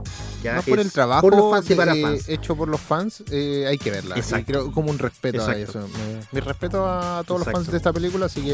¿ya? 0.43 0.55
Más 0.55 0.65
por 0.65 0.79
Es 0.79 0.85
el 0.87 0.91
trabajo 0.91 1.21
por 1.21 1.37
los 1.37 1.51
fans 1.51 1.65
y 1.67 1.69
de- 1.69 1.75
para 1.77 1.95
fans. 1.95 2.27
hecho 2.27 2.55
por 2.57 2.67
los 2.67 2.81
fans, 2.81 3.23
eh, 3.31 3.65
hay 3.65 3.77
que 3.77 3.91
verla. 3.91 4.17
Exacto. 4.17 4.39
Y 4.41 4.43
creo 4.43 4.71
como 4.73 4.91
un 4.91 4.99
respeto 4.99 5.45
a 5.47 5.55
eso. 5.55 5.87
Mi 6.33 6.41
respeto 6.41 6.85
a 6.85 7.23
todos 7.25 7.45
los 7.45 7.49
fans 7.53 7.71
de 7.71 7.77
esta 7.77 7.93
película, 7.93 8.25
así 8.25 8.41
que 8.41 8.51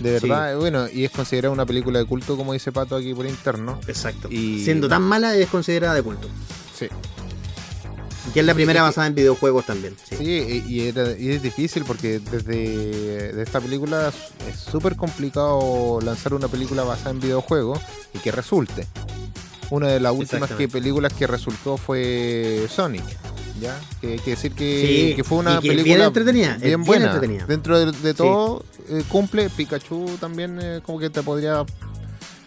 de 0.00 0.20
Sí. 0.20 0.28
verdad, 0.28 0.52
eh, 0.52 0.56
bueno, 0.56 0.86
y 0.88 1.04
es 1.04 1.10
considerada 1.10 1.52
una 1.52 1.66
película 1.66 1.98
de 1.98 2.04
culto, 2.04 2.36
como 2.36 2.52
dice 2.52 2.70
Pato 2.70 2.94
aquí 2.94 3.12
por 3.14 3.26
interno. 3.26 3.80
Exacto. 3.88 4.28
y- 4.30 4.62
Siendo 4.62 4.88
tan 4.88 5.02
mala, 5.02 5.34
es 5.36 5.48
considerada 5.48 5.94
de 5.94 6.02
culto. 6.04 6.28
Sí. 6.78 6.86
Y 8.34 8.38
es 8.38 8.44
la 8.44 8.54
primera 8.54 8.80
que- 8.80 8.84
basada 8.84 9.06
en 9.06 9.14
videojuegos 9.14 9.66
también. 9.66 9.96
Sí. 10.08 10.16
Sí, 10.16 10.62
y, 10.66 10.72
y 10.72 10.88
era- 10.88 11.16
y 11.18 11.30
es 11.30 11.42
difícil 11.42 11.84
porque 11.84 12.20
desde 12.20 13.32
de 13.32 13.42
esta 13.42 13.60
película 13.60 14.12
es 14.48 14.58
súper 14.58 14.96
complicado 14.96 15.98
lanzar 16.02 16.32
una 16.34 16.48
película 16.48 16.84
basada 16.84 17.10
en 17.10 17.20
videojuegos 17.20 17.80
y 18.14 18.18
que 18.18 18.30
resulte. 18.32 18.86
Una 19.70 19.88
de 19.88 20.00
las 20.00 20.12
últimas 20.14 20.50
que, 20.52 20.68
películas 20.68 21.12
que 21.12 21.26
resultó 21.26 21.76
fue 21.76 22.66
Sonic. 22.70 23.02
¿ya? 23.60 23.78
Que 24.00 24.14
hay 24.14 24.18
que 24.18 24.30
decir 24.32 24.52
que, 24.52 25.08
Sí, 25.10 25.16
que 25.16 25.22
fue 25.24 25.38
una 25.38 25.60
que 25.60 25.68
película 25.68 25.94
bien 25.94 26.06
entretenida, 26.06 26.48
bien 26.56 26.60
bien 26.62 26.84
buena. 26.84 27.06
entretenida. 27.06 27.46
Dentro 27.46 27.78
de, 27.78 27.92
de 27.92 28.14
todo 28.14 28.64
eh, 28.88 29.02
cumple. 29.08 29.48
Pikachu 29.48 30.16
también 30.20 30.58
eh, 30.60 30.80
como 30.84 30.98
que 30.98 31.08
te 31.08 31.22
podría 31.22 31.64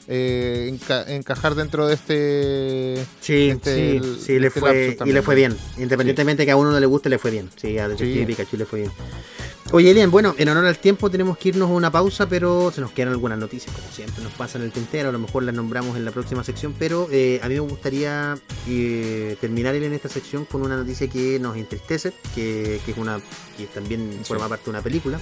eh, 0.08 0.72
enca- 0.74 1.06
encajar 1.10 1.56
dentro 1.56 1.88
de 1.88 1.94
este... 1.96 3.06
Sí, 3.22 3.50
Este- 3.50 3.76
sí, 3.76 3.98
el- 3.98 4.20
sí, 4.20 4.40
le 4.40 4.48
este 4.48 4.60
fue, 4.60 4.98
y 5.06 5.12
le 5.12 5.22
fue 5.22 5.36
bien. 5.36 5.56
Independientemente 5.78 6.46
que 6.46 6.52
a 6.52 6.56
uno 6.58 6.72
no 6.72 6.80
le 6.80 6.86
guste, 6.86 7.10
le 7.10 7.18
fue 7.20 7.32
bien. 7.32 7.50
Sí, 7.56 7.78
a 7.78 7.86
Sí. 7.86 7.92
Detective 7.92 8.26
Pikachu 8.26 8.58
le 8.58 8.66
fue 8.66 8.80
bien. 8.80 8.92
Oye, 9.74 9.92
Elian, 9.92 10.10
bueno, 10.10 10.34
en 10.38 10.48
honor 10.48 10.66
al 10.66 10.78
tiempo 10.78 11.12
tenemos 11.12 11.38
que 11.38 11.50
irnos 11.50 11.70
a 11.70 11.74
una 11.74 11.92
pausa, 11.92 12.30
pero 12.30 12.72
se 12.72 12.80
nos 12.80 12.92
quedan 12.92 13.10
algunas 13.12 13.38
noticias, 13.38 13.76
como 13.76 13.92
siempre, 13.92 14.24
nos 14.24 14.32
pasan 14.32 14.62
el 14.62 14.72
tintero, 14.72 15.10
a 15.10 15.12
lo 15.12 15.20
mejor 15.20 15.44
las 15.44 15.54
nombramos 15.54 15.98
en 15.98 16.06
la 16.06 16.12
próxima 16.12 16.42
sección, 16.46 16.74
pero 16.80 17.10
eh, 17.12 17.42
a 17.44 17.50
mí 17.50 17.56
me 17.56 17.60
gustaría 17.60 18.38
eh, 18.70 19.36
terminar 19.42 19.76
en 19.76 19.92
esta 19.92 20.08
sección 20.08 20.46
con 20.46 20.62
una 20.62 20.78
noticia 20.78 21.10
que 21.10 21.38
nos 21.42 21.58
entristece, 21.58 22.14
que, 22.34 22.80
que 22.86 22.92
es 22.92 22.98
una 22.98 23.20
que 23.58 23.66
también 23.66 24.10
Sí. 24.20 24.24
forma 24.24 24.48
parte 24.48 24.64
de 24.66 24.70
una 24.70 24.82
película. 24.82 25.20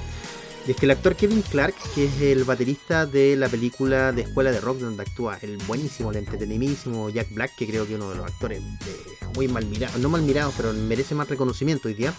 Y 0.68 0.72
es 0.72 0.78
que 0.78 0.86
el 0.86 0.91
actor 0.91 1.16
Kevin 1.16 1.43
Clark, 1.43 1.76
que 1.93 2.05
es 2.05 2.22
el 2.22 2.43
baterista 2.43 3.05
de 3.05 3.36
la 3.36 3.47
película 3.47 4.11
de 4.11 4.24
Escuela 4.24 4.51
de 4.51 4.59
Rock, 4.59 4.80
donde 4.80 5.03
actúa 5.03 5.38
el 5.43 5.57
buenísimo, 5.68 6.09
el 6.09 6.18
entretenidísimo 6.18 7.09
Jack 7.09 7.32
Black, 7.34 7.55
que 7.55 7.68
creo 7.68 7.86
que 7.86 7.93
es 7.93 7.99
uno 7.99 8.09
de 8.09 8.16
los 8.16 8.26
actores 8.26 8.59
eh, 8.59 9.26
muy 9.36 9.47
mal 9.47 9.66
mirados, 9.68 9.99
no 9.99 10.09
mal 10.09 10.24
mirados, 10.24 10.55
pero 10.57 10.74
merece 10.74 11.13
más 11.13 11.30
reconocimiento 11.30 11.88
hoy 11.88 11.93
día, 11.93 12.13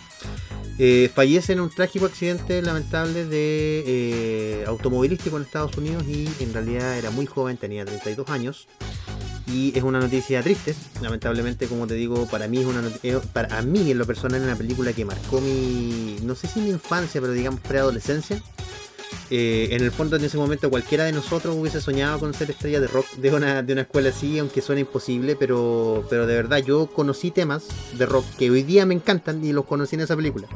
eh, 0.78 1.10
fallece 1.12 1.54
en 1.54 1.60
un 1.60 1.70
trágico 1.70 2.06
accidente 2.06 2.62
lamentable 2.62 3.24
de 3.24 3.82
eh, 3.84 4.64
automovilístico 4.68 5.38
en 5.38 5.42
Estados 5.42 5.76
Unidos 5.76 6.04
y 6.06 6.28
en 6.38 6.52
realidad 6.52 6.96
era 6.98 7.10
muy 7.10 7.26
joven, 7.26 7.56
tenía 7.56 7.84
32 7.84 8.28
años. 8.28 8.68
Y 9.46 9.76
es 9.78 9.84
una 9.84 10.00
noticia 10.00 10.42
triste, 10.42 10.74
lamentablemente, 11.00 11.68
como 11.68 11.86
te 11.86 11.94
digo, 11.94 12.26
para 12.26 12.48
mí 12.48 12.58
es 12.58 12.66
una 12.66 12.82
not- 12.82 12.98
eh, 13.04 13.20
para 13.32 13.56
a 13.58 13.62
mí 13.62 13.90
en 13.92 13.98
lo 13.98 14.04
personal 14.04 14.40
es 14.40 14.44
una 14.46 14.56
película 14.56 14.92
que 14.92 15.04
marcó 15.04 15.40
mi, 15.40 16.16
no 16.22 16.34
sé 16.34 16.48
si 16.48 16.60
mi 16.60 16.70
infancia, 16.70 17.20
pero 17.20 17.32
digamos 17.32 17.60
preadolescencia. 17.60 18.42
Eh, 19.30 19.68
en 19.72 19.82
el 19.82 19.90
fondo 19.90 20.16
en 20.16 20.24
ese 20.24 20.36
momento 20.36 20.70
cualquiera 20.70 21.04
de 21.04 21.12
nosotros 21.12 21.56
hubiese 21.56 21.80
soñado 21.80 22.20
con 22.20 22.32
ser 22.34 22.50
estrella 22.50 22.80
de 22.80 22.86
rock 22.86 23.06
de 23.16 23.34
una, 23.34 23.62
de 23.62 23.72
una 23.72 23.82
escuela 23.82 24.08
así, 24.10 24.38
aunque 24.38 24.60
suene 24.62 24.82
imposible, 24.82 25.36
pero, 25.36 26.04
pero 26.10 26.26
de 26.26 26.34
verdad 26.34 26.58
yo 26.58 26.86
conocí 26.88 27.30
temas 27.30 27.64
de 27.98 28.06
rock 28.06 28.24
que 28.38 28.50
hoy 28.50 28.62
día 28.62 28.84
me 28.84 28.94
encantan 28.94 29.44
y 29.44 29.52
los 29.52 29.64
conocí 29.64 29.94
en 29.94 30.02
esa 30.02 30.16
película. 30.16 30.48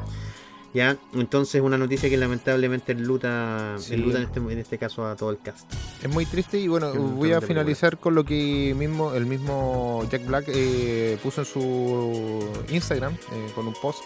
Ya, 0.73 0.95
entonces 1.13 1.61
una 1.61 1.77
noticia 1.77 2.09
que 2.09 2.15
lamentablemente 2.15 2.93
enluta, 2.93 3.75
Sí. 3.77 3.95
enluta 3.95 4.19
en, 4.19 4.23
este, 4.23 4.39
en 4.39 4.57
este 4.57 4.77
caso 4.77 5.05
a 5.05 5.17
todo 5.17 5.29
el 5.31 5.39
cast. 5.39 5.69
Es 6.01 6.09
muy 6.09 6.25
triste 6.25 6.57
y 6.59 6.69
bueno, 6.69 6.93
voy 6.93 7.33
a 7.33 7.41
finalizar 7.41 7.97
con 7.97 8.15
lo 8.15 8.23
que 8.23 8.73
mismo 8.77 9.13
el 9.13 9.25
mismo 9.25 10.05
Jack 10.09 10.25
Black 10.25 10.45
eh, 10.47 11.17
puso 11.21 11.41
en 11.41 11.45
su 11.45 12.49
Instagram 12.69 13.13
eh, 13.13 13.51
con 13.53 13.67
un 13.67 13.73
post 13.81 13.99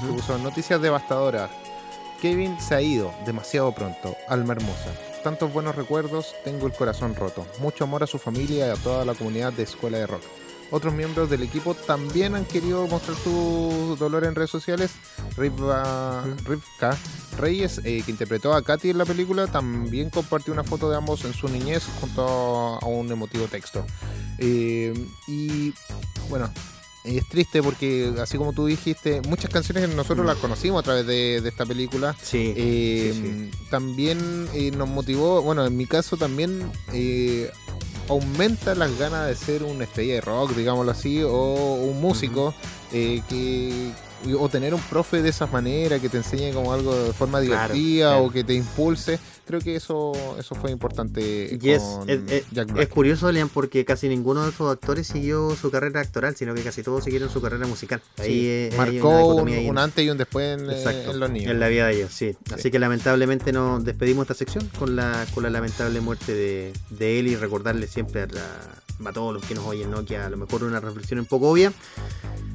que 0.00 0.06
puso 0.12 0.36
noticias 0.38 0.80
devastadoras. 0.82 1.50
Kevin 2.20 2.60
se 2.60 2.74
ha 2.74 2.82
ido 2.82 3.14
demasiado 3.24 3.72
pronto, 3.74 4.14
alma 4.28 4.52
hermosa. 4.52 4.92
Tantos 5.24 5.50
buenos 5.52 5.74
recuerdos, 5.74 6.34
tengo 6.44 6.66
el 6.66 6.72
corazón 6.74 7.14
roto. 7.14 7.46
Mucho 7.60 7.84
amor 7.84 8.02
a 8.02 8.06
su 8.06 8.18
familia 8.18 8.66
y 8.66 8.70
a 8.70 8.74
toda 8.74 9.06
la 9.06 9.14
comunidad 9.14 9.54
de 9.54 9.62
Escuela 9.62 9.96
de 9.98 10.06
Rock. 10.06 10.22
Otros 10.70 10.94
miembros 10.94 11.28
del 11.28 11.42
equipo 11.42 11.74
también 11.74 12.34
han 12.34 12.44
querido 12.44 12.86
mostrar 12.86 13.16
su 13.16 13.96
dolor 13.98 14.24
en 14.24 14.34
redes 14.34 14.50
sociales. 14.50 14.92
Rivka, 15.36 16.24
Rivka 16.44 16.96
Reyes, 17.38 17.80
eh, 17.84 18.02
que 18.04 18.10
interpretó 18.10 18.52
a 18.54 18.62
Katy 18.62 18.90
en 18.90 18.98
la 18.98 19.04
película, 19.04 19.46
también 19.46 20.10
compartió 20.10 20.52
una 20.52 20.64
foto 20.64 20.90
de 20.90 20.96
ambos 20.96 21.24
en 21.24 21.34
su 21.34 21.48
niñez 21.48 21.84
junto 22.00 22.22
a 22.80 22.86
un 22.86 23.10
emotivo 23.10 23.46
texto. 23.46 23.84
Eh, 24.38 24.92
y 25.26 25.72
bueno, 26.28 26.52
es 27.04 27.26
triste 27.28 27.62
porque, 27.62 28.12
así 28.20 28.36
como 28.36 28.52
tú 28.52 28.66
dijiste, 28.66 29.22
muchas 29.22 29.50
canciones 29.50 29.88
nosotros 29.94 30.26
las 30.26 30.36
conocimos 30.36 30.80
a 30.80 30.82
través 30.82 31.06
de, 31.06 31.40
de 31.40 31.48
esta 31.48 31.64
película. 31.64 32.14
Sí, 32.22 32.52
Eh, 32.56 33.12
sí, 33.14 33.48
sí. 33.50 33.64
También 33.70 34.48
eh, 34.54 34.70
nos 34.70 34.88
motivó, 34.88 35.40
bueno, 35.42 35.64
en 35.66 35.76
mi 35.76 35.86
caso 35.86 36.16
también 36.16 36.70
eh, 36.92 37.50
aumenta 38.10 38.74
las 38.74 38.98
ganas 38.98 39.28
de 39.28 39.36
ser 39.36 39.62
una 39.62 39.84
estrella 39.84 40.14
de 40.14 40.20
rock, 40.20 40.54
digámoslo 40.54 40.90
así, 40.90 41.22
o 41.22 41.54
un 41.74 42.00
músico 42.00 42.54
eh, 42.92 43.22
que 43.28 43.90
o 44.38 44.50
tener 44.50 44.74
un 44.74 44.80
profe 44.82 45.22
de 45.22 45.30
esa 45.30 45.46
manera 45.46 45.98
que 45.98 46.10
te 46.10 46.18
enseñe 46.18 46.52
como 46.52 46.74
algo 46.74 46.94
de 46.94 47.12
forma 47.14 47.40
divertida 47.40 48.10
claro. 48.10 48.24
o 48.24 48.30
que 48.30 48.44
te 48.44 48.52
impulse. 48.52 49.18
Creo 49.46 49.60
que 49.60 49.74
eso 49.76 50.12
eso 50.38 50.54
fue 50.54 50.70
importante 50.70 51.58
con 51.58 51.70
es- 51.70 51.82
es- 52.30 52.44
Jack 52.52 52.68
es 52.68 52.74
Black. 52.74 52.88
curioso, 52.90 53.32
Lean, 53.32 53.48
porque 53.48 53.84
casi 53.86 54.08
ninguno 54.08 54.44
de 54.44 54.50
esos 54.50 54.70
actores 54.70 55.06
siguió 55.06 55.56
su 55.56 55.70
carrera 55.70 56.00
actoral, 56.02 56.36
sino 56.36 56.54
que 56.54 56.62
casi 56.62 56.82
todos 56.82 57.02
siguieron 57.02 57.30
su 57.30 57.40
carrera 57.40 57.66
musical. 57.66 58.02
Ahí 58.18 58.26
Sí, 58.26 58.46
eh, 58.46 58.70
marcó 58.76 59.34
un, 59.36 59.48
un 59.48 59.78
antes 59.78 60.04
y 60.04 60.10
un 60.10 60.18
después 60.18 60.58
en, 60.60 60.68
eh, 60.68 60.74
Exacto, 60.74 61.12
en 61.12 61.20
los 61.20 61.30
niños. 61.30 61.50
en 61.52 61.58
la 61.58 61.68
vida 61.68 61.86
de 61.86 61.96
ellos, 61.96 62.12
sí. 62.12 62.32
Sí. 62.46 62.54
Así 62.54 62.70
que 62.70 62.78
lamentablemente 62.78 63.52
nos 63.52 63.82
despedimos 63.84 64.28
de 64.28 64.32
esta 64.34 64.44
sección 64.44 64.70
con 64.78 64.96
la, 64.96 65.26
con 65.32 65.42
la 65.44 65.50
lamentable 65.50 65.98
muerte 66.02 66.34
de, 66.34 66.72
de 66.90 67.18
él 67.18 67.26
y 67.28 67.36
recordarle 67.36 67.86
siempre 67.86 68.22
a, 68.22 68.26
la- 68.26 68.82
a 69.04 69.12
todos 69.12 69.34
los 69.34 69.44
que 69.44 69.54
nos 69.54 69.66
oyen, 69.66 69.90
¿no? 69.90 70.04
que 70.04 70.16
a 70.16 70.28
lo 70.28 70.36
mejor 70.36 70.64
una 70.64 70.80
reflexión 70.80 71.20
un 71.20 71.26
poco 71.26 71.50
obvia, 71.50 71.72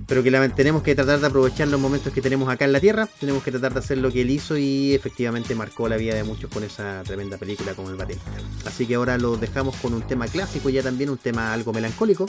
pero 0.08 0.22
que 0.22 0.32
tenemos 0.56 0.84
que 0.84 0.94
tratar 0.94 1.20
de 1.20 1.28
aprovechar 1.28 1.68
los 1.68 1.80
momentos 1.80 2.14
que 2.14 2.22
tenemos 2.22 2.50
acá 2.50 2.66
en 2.66 2.74
la 2.74 2.80
Tierra, 2.80 3.08
tenemos 3.20 3.44
que 3.44 3.52
tratar 3.52 3.74
de 3.74 3.80
hacer 3.80 3.98
lo 3.98 4.12
que 4.12 4.22
él 4.22 4.30
hizo 4.30 4.58
y 4.58 4.94
efectivamente 4.94 5.56
marcó 5.56 5.88
la 5.90 5.98
vida 5.98 6.14
de 6.14 6.24
muchos 6.24 6.52
con 6.52 6.64
esa 6.64 7.02
tremenda 7.04 7.38
película 7.38 7.74
como 7.74 7.90
el 7.90 7.96
baterista. 7.96 8.30
Así 8.66 8.86
que 8.86 8.96
ahora 8.96 9.18
lo 9.18 9.38
dejamos 9.38 9.76
con 9.78 9.94
un 9.94 10.04
tema 10.04 10.28
clásico, 10.28 10.70
ya 10.70 10.84
también 10.84 11.10
un 11.10 11.18
tema 11.18 11.54
algo 11.54 11.74
melancólico, 11.74 12.28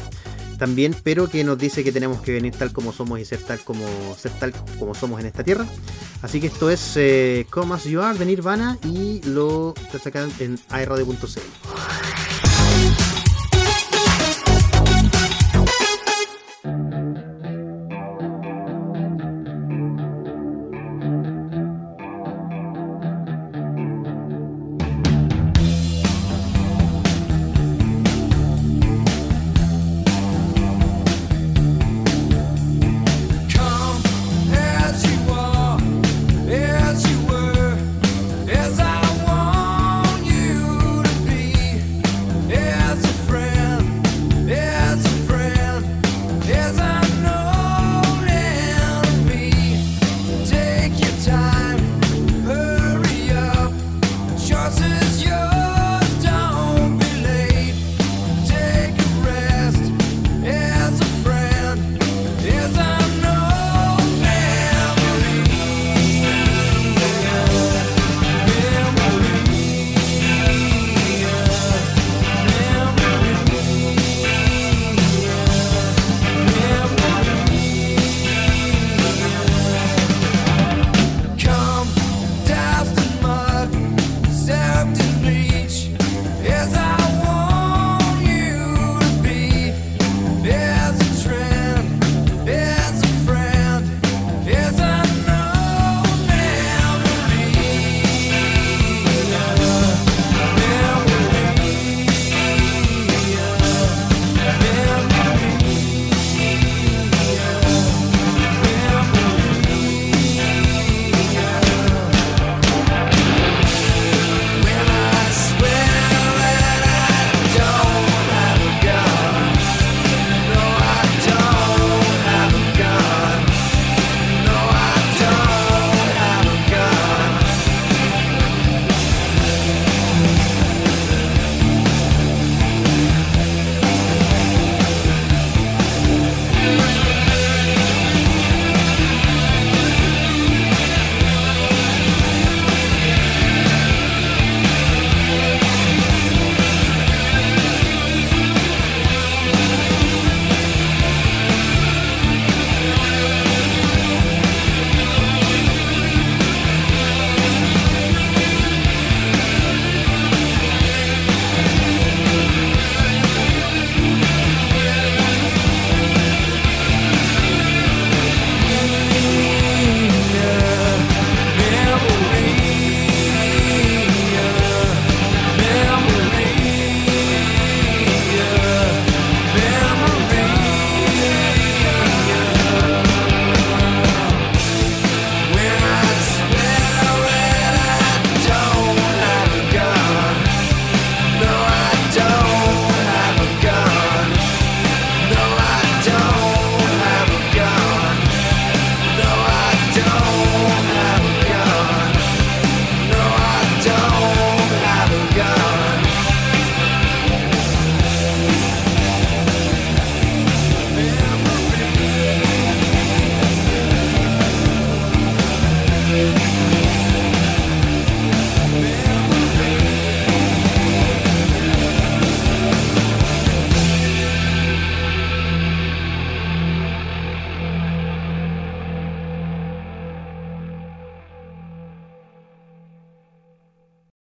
también, 0.59 0.97
pero 1.03 1.29
que 1.29 1.45
nos 1.45 1.59
dice 1.59 1.85
que 1.85 1.93
tenemos 1.93 2.21
que 2.23 2.33
venir 2.33 2.55
tal 2.57 2.73
como 2.73 2.93
somos 2.93 3.21
y 3.21 3.25
ser 3.25 3.41
tal 3.41 3.61
como 3.61 3.85
ser 4.17 4.33
tal 4.33 4.53
como 4.79 4.95
somos 4.95 5.21
en 5.21 5.27
esta 5.27 5.45
tierra. 5.45 5.67
Así 6.23 6.41
que 6.41 6.47
esto 6.47 6.71
es 6.71 6.93
eh, 6.97 7.47
Come 7.51 7.77
You 7.85 8.01
Are 8.01 8.19
de 8.19 8.25
Nirvana 8.25 8.79
y 8.85 9.21
lo 9.23 9.75
te 9.93 9.99
sacan 9.99 10.31
en 10.41 10.59
iRadio.cl. 10.71 12.46